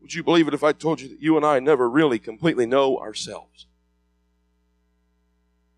Would 0.00 0.14
you 0.14 0.22
believe 0.22 0.48
it 0.48 0.54
if 0.54 0.64
I 0.64 0.72
told 0.72 1.00
you 1.00 1.08
that 1.08 1.20
you 1.20 1.36
and 1.36 1.44
I 1.44 1.58
never 1.58 1.90
really 1.90 2.18
completely 2.18 2.64
know 2.64 2.98
ourselves? 2.98 3.66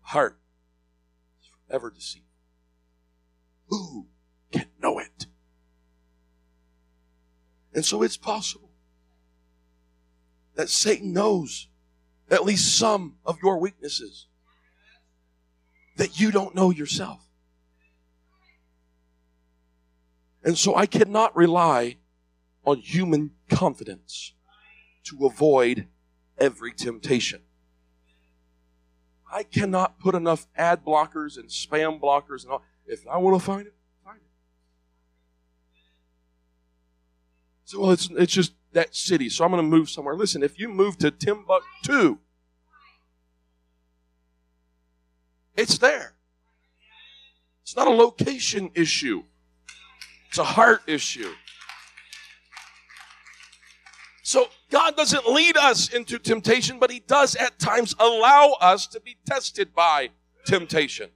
Heart 0.01 0.39
is 1.41 1.49
forever 1.67 1.89
deceived. 1.89 2.25
Who 3.67 4.07
can 4.51 4.67
know 4.81 4.99
it. 4.99 5.25
And 7.73 7.85
so 7.85 8.03
it's 8.03 8.17
possible 8.17 8.69
that 10.55 10.69
Satan 10.69 11.13
knows 11.13 11.67
at 12.29 12.43
least 12.43 12.77
some 12.77 13.15
of 13.25 13.37
your 13.41 13.57
weaknesses 13.57 14.27
that 15.97 16.19
you 16.19 16.31
don't 16.31 16.55
know 16.55 16.71
yourself. 16.71 17.27
And 20.43 20.57
so 20.57 20.75
I 20.75 20.85
cannot 20.85 21.35
rely 21.35 21.97
on 22.65 22.77
human 22.79 23.31
confidence 23.49 24.33
to 25.03 25.25
avoid 25.25 25.87
every 26.37 26.73
temptation. 26.73 27.41
I 29.31 29.43
cannot 29.43 29.99
put 29.99 30.15
enough 30.15 30.47
ad 30.57 30.83
blockers 30.83 31.37
and 31.37 31.49
spam 31.49 32.01
blockers 32.01 32.43
and 32.43 32.53
all. 32.53 32.63
If 32.85 33.07
I 33.07 33.17
want 33.17 33.39
to 33.39 33.45
find 33.45 33.67
it, 33.67 33.73
So, 37.71 37.79
well, 37.79 37.91
it's, 37.91 38.09
it's 38.09 38.33
just 38.33 38.51
that 38.73 38.93
city, 38.93 39.29
so 39.29 39.45
I'm 39.45 39.51
going 39.51 39.63
to 39.63 39.77
move 39.77 39.89
somewhere. 39.89 40.13
Listen, 40.13 40.43
if 40.43 40.59
you 40.59 40.67
move 40.67 40.97
to 40.97 41.09
Timbuktu, 41.09 42.17
it's 45.55 45.77
there. 45.77 46.15
It's 47.61 47.73
not 47.77 47.87
a 47.87 47.91
location 47.91 48.71
issue, 48.75 49.23
it's 50.27 50.37
a 50.37 50.43
heart 50.43 50.81
issue. 50.85 51.31
So, 54.23 54.49
God 54.69 54.97
doesn't 54.97 55.25
lead 55.27 55.55
us 55.55 55.93
into 55.93 56.19
temptation, 56.19 56.77
but 56.77 56.91
He 56.91 56.99
does 56.99 57.37
at 57.37 57.57
times 57.57 57.95
allow 57.99 58.57
us 58.59 58.85
to 58.87 58.99
be 58.99 59.15
tested 59.25 59.73
by 59.73 60.09
temptation. 60.45 61.09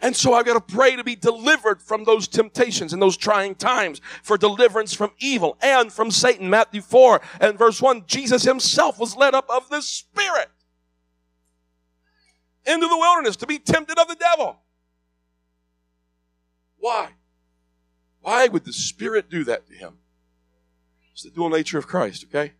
And 0.00 0.14
so 0.14 0.34
I've 0.34 0.44
got 0.44 0.54
to 0.54 0.74
pray 0.74 0.94
to 0.94 1.04
be 1.04 1.16
delivered 1.16 1.80
from 1.80 2.04
those 2.04 2.28
temptations 2.28 2.92
and 2.92 3.00
those 3.00 3.16
trying 3.16 3.54
times 3.54 4.00
for 4.22 4.36
deliverance 4.36 4.92
from 4.92 5.10
evil 5.18 5.56
and 5.62 5.90
from 5.92 6.10
Satan. 6.10 6.50
Matthew 6.50 6.82
4 6.82 7.20
and 7.40 7.58
verse 7.58 7.80
1, 7.80 8.04
Jesus 8.06 8.42
himself 8.42 8.98
was 8.98 9.16
led 9.16 9.34
up 9.34 9.48
of 9.48 9.68
the 9.70 9.80
Spirit 9.80 10.50
into 12.66 12.88
the 12.88 12.96
wilderness 12.96 13.36
to 13.36 13.46
be 13.46 13.58
tempted 13.58 13.98
of 13.98 14.08
the 14.08 14.16
devil. 14.16 14.58
Why? 16.78 17.10
Why 18.20 18.48
would 18.48 18.64
the 18.64 18.72
Spirit 18.72 19.30
do 19.30 19.44
that 19.44 19.66
to 19.68 19.74
him? 19.74 19.94
It's 21.12 21.22
the 21.22 21.30
dual 21.30 21.48
nature 21.48 21.78
of 21.78 21.86
Christ, 21.86 22.26
okay? 22.28 22.52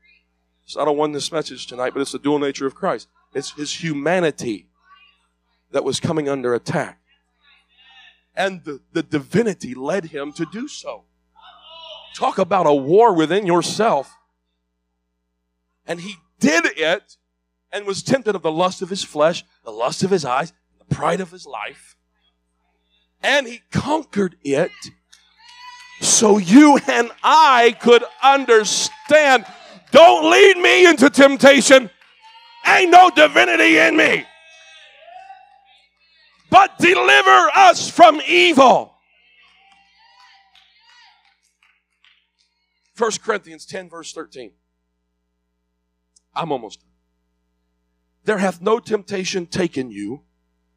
It's 0.64 0.76
not 0.76 0.88
a 0.88 1.12
this 1.12 1.30
message 1.30 1.66
tonight, 1.66 1.92
but 1.92 2.00
it's 2.00 2.12
the 2.12 2.18
dual 2.18 2.38
nature 2.38 2.66
of 2.66 2.74
Christ. 2.74 3.08
It's 3.34 3.52
his 3.52 3.82
humanity 3.82 4.68
that 5.72 5.84
was 5.84 6.00
coming 6.00 6.28
under 6.28 6.54
attack. 6.54 6.98
And 8.36 8.62
the, 8.64 8.80
the 8.92 9.02
divinity 9.02 9.74
led 9.74 10.06
him 10.06 10.32
to 10.34 10.46
do 10.52 10.68
so. 10.68 11.04
Talk 12.14 12.38
about 12.38 12.66
a 12.66 12.74
war 12.74 13.14
within 13.14 13.46
yourself. 13.46 14.14
And 15.86 16.00
he 16.00 16.16
did 16.38 16.64
it 16.76 17.16
and 17.72 17.86
was 17.86 18.02
tempted 18.02 18.34
of 18.34 18.42
the 18.42 18.52
lust 18.52 18.82
of 18.82 18.90
his 18.90 19.02
flesh, 19.02 19.44
the 19.64 19.70
lust 19.70 20.02
of 20.02 20.10
his 20.10 20.24
eyes, 20.24 20.52
the 20.78 20.94
pride 20.94 21.20
of 21.20 21.30
his 21.30 21.46
life. 21.46 21.96
And 23.22 23.46
he 23.46 23.62
conquered 23.70 24.36
it 24.44 24.70
so 26.00 26.38
you 26.38 26.78
and 26.86 27.10
I 27.22 27.76
could 27.80 28.04
understand. 28.22 29.46
Don't 29.90 30.30
lead 30.30 30.56
me 30.58 30.86
into 30.86 31.08
temptation. 31.08 31.90
Ain't 32.66 32.90
no 32.90 33.10
divinity 33.10 33.78
in 33.78 33.96
me. 33.96 34.26
But 36.50 36.78
deliver 36.78 37.50
us 37.54 37.90
from 37.90 38.20
evil. 38.26 38.94
1 42.96 43.10
Corinthians 43.22 43.66
10, 43.66 43.90
verse 43.90 44.12
13. 44.12 44.52
I'm 46.34 46.52
almost 46.52 46.80
done. 46.80 46.90
There 48.24 48.38
hath 48.38 48.60
no 48.60 48.78
temptation 48.78 49.46
taken 49.46 49.90
you, 49.90 50.22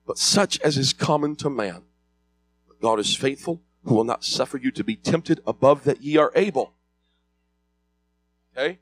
but 0.05 0.17
such 0.17 0.59
as 0.61 0.77
is 0.77 0.93
common 0.93 1.35
to 1.37 1.49
man. 1.49 1.83
But 2.67 2.81
God 2.81 2.99
is 2.99 3.15
faithful, 3.15 3.61
who 3.83 3.95
will 3.95 4.03
not 4.03 4.23
suffer 4.23 4.57
you 4.57 4.71
to 4.71 4.83
be 4.83 4.95
tempted 4.95 5.39
above 5.47 5.83
that 5.85 6.01
ye 6.01 6.17
are 6.17 6.31
able. 6.35 6.73
Okay? 8.55 8.79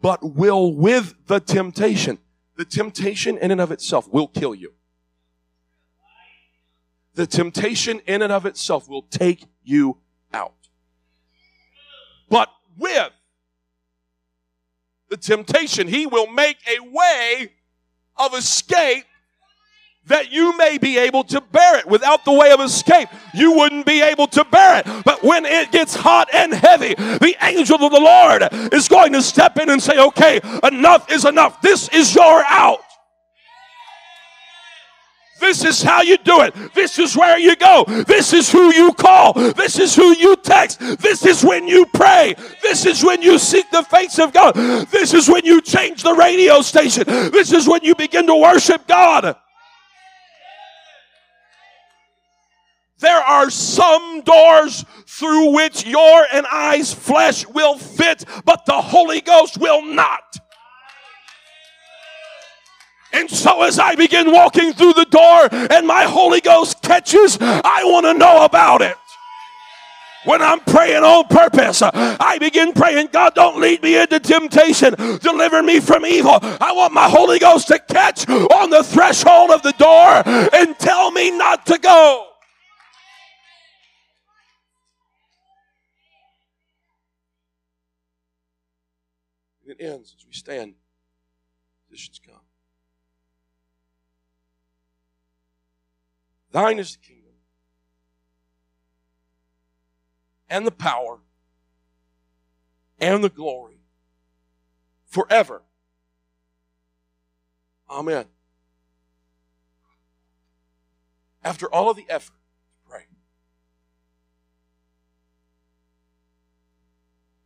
But 0.00 0.34
will 0.34 0.72
with 0.72 1.14
the 1.26 1.40
temptation. 1.40 2.18
The 2.56 2.64
temptation 2.64 3.36
in 3.38 3.50
and 3.50 3.60
of 3.60 3.70
itself 3.70 4.08
will 4.08 4.28
kill 4.28 4.54
you. 4.54 4.74
The 7.18 7.26
temptation 7.26 8.00
in 8.06 8.22
and 8.22 8.32
of 8.32 8.46
itself 8.46 8.88
will 8.88 9.02
take 9.02 9.44
you 9.64 9.98
out. 10.32 10.54
But 12.30 12.48
with 12.78 13.10
the 15.10 15.16
temptation, 15.16 15.88
he 15.88 16.06
will 16.06 16.28
make 16.28 16.58
a 16.68 16.78
way 16.78 17.54
of 18.16 18.34
escape 18.34 19.04
that 20.06 20.30
you 20.30 20.56
may 20.56 20.78
be 20.78 20.96
able 20.96 21.24
to 21.24 21.40
bear 21.40 21.80
it. 21.80 21.88
Without 21.88 22.24
the 22.24 22.32
way 22.32 22.52
of 22.52 22.60
escape, 22.60 23.08
you 23.34 23.50
wouldn't 23.50 23.84
be 23.84 24.00
able 24.00 24.28
to 24.28 24.44
bear 24.44 24.78
it. 24.78 25.04
But 25.04 25.24
when 25.24 25.44
it 25.44 25.72
gets 25.72 25.96
hot 25.96 26.32
and 26.32 26.54
heavy, 26.54 26.94
the 26.94 27.34
angel 27.42 27.82
of 27.84 27.90
the 27.90 27.98
Lord 27.98 28.72
is 28.72 28.86
going 28.86 29.12
to 29.14 29.22
step 29.22 29.58
in 29.58 29.70
and 29.70 29.82
say, 29.82 29.98
okay, 29.98 30.40
enough 30.62 31.10
is 31.10 31.24
enough. 31.24 31.60
This 31.62 31.88
is 31.88 32.14
your 32.14 32.44
out. 32.46 32.78
This 35.40 35.64
is 35.64 35.82
how 35.82 36.02
you 36.02 36.16
do 36.18 36.42
it. 36.42 36.54
This 36.74 36.98
is 36.98 37.16
where 37.16 37.38
you 37.38 37.56
go. 37.56 37.84
This 38.06 38.32
is 38.32 38.50
who 38.50 38.72
you 38.74 38.92
call. 38.92 39.32
This 39.32 39.78
is 39.78 39.94
who 39.94 40.16
you 40.16 40.36
text. 40.36 40.80
This 41.00 41.24
is 41.24 41.44
when 41.44 41.68
you 41.68 41.86
pray. 41.86 42.34
This 42.62 42.86
is 42.86 43.04
when 43.04 43.22
you 43.22 43.38
seek 43.38 43.70
the 43.70 43.82
face 43.84 44.18
of 44.18 44.32
God. 44.32 44.54
This 44.90 45.14
is 45.14 45.28
when 45.28 45.44
you 45.44 45.60
change 45.60 46.02
the 46.02 46.14
radio 46.14 46.60
station. 46.60 47.04
This 47.06 47.52
is 47.52 47.68
when 47.68 47.82
you 47.82 47.94
begin 47.94 48.26
to 48.26 48.36
worship 48.36 48.86
God. 48.86 49.36
There 53.00 53.20
are 53.20 53.48
some 53.48 54.22
doors 54.22 54.84
through 55.06 55.52
which 55.54 55.86
your 55.86 56.26
and 56.32 56.46
I's 56.50 56.92
flesh 56.92 57.46
will 57.46 57.78
fit, 57.78 58.24
but 58.44 58.66
the 58.66 58.80
Holy 58.80 59.20
Ghost 59.20 59.58
will 59.58 59.82
not. 59.82 60.38
And 63.12 63.30
so 63.30 63.62
as 63.62 63.78
I 63.78 63.94
begin 63.94 64.32
walking 64.32 64.72
through 64.72 64.92
the 64.94 65.06
door 65.06 65.48
and 65.52 65.86
my 65.86 66.04
Holy 66.04 66.40
Ghost 66.40 66.82
catches, 66.82 67.38
I 67.40 67.82
want 67.84 68.06
to 68.06 68.14
know 68.14 68.44
about 68.44 68.82
it. 68.82 68.96
When 70.24 70.42
I'm 70.42 70.60
praying 70.60 71.04
on 71.04 71.26
purpose, 71.28 71.80
I 71.82 72.38
begin 72.38 72.72
praying, 72.72 73.08
God, 73.12 73.34
don't 73.34 73.60
lead 73.60 73.82
me 73.82 73.98
into 73.98 74.20
temptation. 74.20 74.94
Deliver 75.20 75.62
me 75.62 75.80
from 75.80 76.04
evil. 76.04 76.38
I 76.42 76.72
want 76.72 76.92
my 76.92 77.08
Holy 77.08 77.38
Ghost 77.38 77.68
to 77.68 77.78
catch 77.78 78.28
on 78.28 78.68
the 78.68 78.84
threshold 78.84 79.50
of 79.50 79.62
the 79.62 79.72
door 79.72 80.22
and 80.54 80.78
tell 80.78 81.10
me 81.12 81.30
not 81.30 81.64
to 81.66 81.78
go. 81.78 82.26
It 89.64 89.76
ends 89.80 90.14
as 90.18 90.26
we 90.26 90.32
stand. 90.32 90.74
Thine 96.50 96.78
is 96.78 96.92
the 96.92 96.98
kingdom 96.98 97.18
and 100.48 100.66
the 100.66 100.70
power 100.70 101.18
and 102.98 103.22
the 103.22 103.28
glory 103.28 103.80
forever. 105.06 105.62
Amen. 107.90 108.26
After 111.42 111.72
all 111.72 111.90
of 111.90 111.96
the 111.96 112.06
effort, 112.08 112.36
pray. 112.88 113.06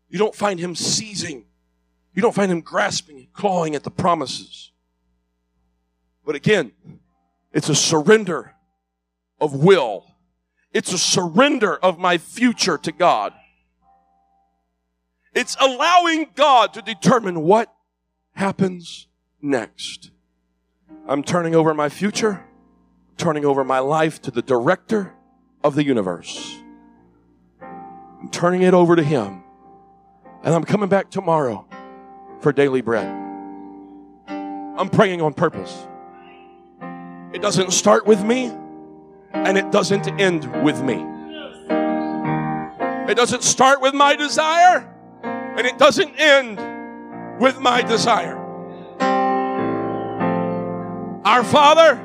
You 0.08 0.18
don't 0.18 0.34
find 0.34 0.58
him 0.58 0.74
seizing. 0.74 1.44
You 2.14 2.22
don't 2.22 2.34
find 2.34 2.50
him 2.50 2.60
grasping 2.60 3.18
and 3.18 3.32
clawing 3.32 3.74
at 3.74 3.84
the 3.84 3.90
promises. 3.90 4.72
But 6.24 6.34
again, 6.34 6.72
it's 7.52 7.68
a 7.68 7.74
surrender 7.74 8.54
of 9.42 9.56
will. 9.56 10.06
It's 10.72 10.92
a 10.92 10.98
surrender 10.98 11.76
of 11.76 11.98
my 11.98 12.16
future 12.16 12.78
to 12.78 12.92
God. 12.92 13.34
It's 15.34 15.56
allowing 15.60 16.28
God 16.34 16.72
to 16.74 16.82
determine 16.82 17.42
what 17.42 17.74
happens 18.34 19.08
next. 19.42 20.12
I'm 21.08 21.24
turning 21.24 21.54
over 21.56 21.74
my 21.74 21.88
future, 21.88 22.44
turning 23.16 23.44
over 23.44 23.64
my 23.64 23.80
life 23.80 24.22
to 24.22 24.30
the 24.30 24.42
director 24.42 25.12
of 25.64 25.74
the 25.74 25.84
universe. 25.84 26.58
I'm 27.60 28.28
turning 28.30 28.62
it 28.62 28.74
over 28.74 28.94
to 28.94 29.02
Him. 29.02 29.42
And 30.44 30.54
I'm 30.54 30.64
coming 30.64 30.88
back 30.88 31.10
tomorrow 31.10 31.66
for 32.40 32.52
daily 32.52 32.80
bread. 32.80 33.06
I'm 34.28 34.88
praying 34.88 35.20
on 35.20 35.34
purpose. 35.34 35.86
It 37.32 37.42
doesn't 37.42 37.72
start 37.72 38.06
with 38.06 38.22
me 38.22 38.52
and 39.32 39.58
it 39.58 39.70
doesn't 39.70 40.08
end 40.20 40.44
with 40.62 40.82
me. 40.82 41.04
It 43.10 43.16
doesn't 43.16 43.42
start 43.42 43.80
with 43.80 43.94
my 43.94 44.14
desire 44.16 44.88
and 45.22 45.66
it 45.66 45.78
doesn't 45.78 46.14
end 46.18 47.40
with 47.40 47.60
my 47.60 47.82
desire. 47.82 48.38
Our 51.24 51.44
Father, 51.44 51.96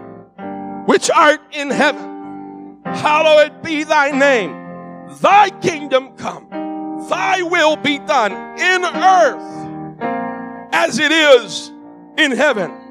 which 0.85 1.09
art 1.09 1.41
in 1.51 1.69
heaven, 1.69 2.81
hallowed 2.83 3.61
be 3.61 3.83
thy 3.83 4.11
name. 4.11 4.53
Thy 5.21 5.49
kingdom 5.61 6.15
come, 6.17 6.47
thy 7.09 7.41
will 7.41 7.75
be 7.75 7.99
done 7.99 8.31
in 8.59 8.83
earth 8.83 9.67
as 10.73 10.99
it 10.99 11.11
is 11.11 11.71
in 12.17 12.31
heaven. 12.31 12.86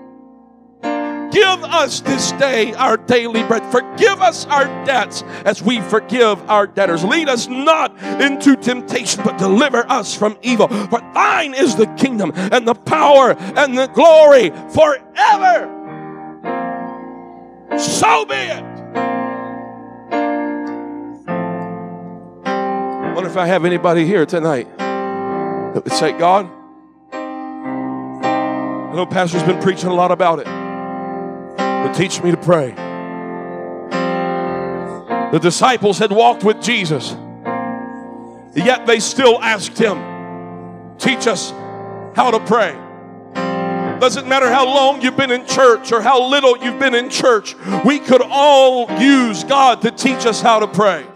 Give 1.37 1.64
us 1.64 2.01
this 2.01 2.32
day 2.32 2.72
our 2.72 2.97
daily 2.97 3.43
bread. 3.43 3.62
Forgive 3.70 4.22
us 4.22 4.47
our 4.47 4.64
debts 4.87 5.22
as 5.45 5.62
we 5.62 5.82
forgive 5.82 6.41
our 6.49 6.66
debtors. 6.66 7.05
Lead 7.05 7.28
us 7.28 7.47
not 7.47 7.95
into 8.22 8.57
temptation, 8.57 9.22
but 9.22 9.37
deliver 9.37 9.84
us 9.91 10.14
from 10.14 10.39
evil. 10.41 10.66
For 10.68 10.99
thine 11.12 11.53
is 11.53 11.76
the 11.76 11.89
kingdom 11.99 12.32
and 12.34 12.66
the 12.66 12.72
power 12.72 13.32
and 13.39 13.76
the 13.76 13.87
glory 13.89 14.49
forever. 14.70 15.68
So 17.78 18.24
be 18.24 18.34
it. 18.34 18.64
I 22.47 23.12
wonder 23.14 23.28
if 23.28 23.37
I 23.37 23.45
have 23.47 23.66
anybody 23.66 24.07
here 24.07 24.24
tonight 24.24 24.74
that 24.78 25.84
would 25.84 25.93
say, 25.93 26.12
God, 26.12 26.51
I 27.12 28.93
know 28.95 29.05
Pastor's 29.05 29.43
been 29.43 29.61
preaching 29.61 29.91
a 29.91 29.95
lot 29.95 30.11
about 30.11 30.39
it 30.39 30.56
teach 31.93 32.22
me 32.22 32.30
to 32.30 32.37
pray. 32.37 32.74
The 35.32 35.41
disciples 35.41 35.99
had 35.99 36.12
walked 36.12 36.45
with 36.45 36.62
Jesus, 36.62 37.11
yet 38.55 38.87
they 38.87 39.01
still 39.01 39.41
asked 39.43 39.78
him, 39.78 40.97
Teach 40.99 41.26
us 41.26 41.51
how 42.14 42.30
to 42.30 42.41
pray. 42.41 42.72
Doesn't 44.01 44.28
matter 44.28 44.51
how 44.51 44.66
long 44.66 45.03
you've 45.03 45.16
been 45.16 45.30
in 45.30 45.47
church 45.47 45.91
or 45.91 46.01
how 46.01 46.28
little 46.28 46.57
you've 46.59 46.78
been 46.78 46.95
in 46.95 47.11
church, 47.11 47.55
we 47.84 47.99
could 47.99 48.22
all 48.22 48.91
use 49.01 49.43
God 49.45 49.82
to 49.82 49.91
teach 49.91 50.26
us 50.26 50.41
how 50.41 50.59
to 50.59 50.66
pray. 50.66 51.07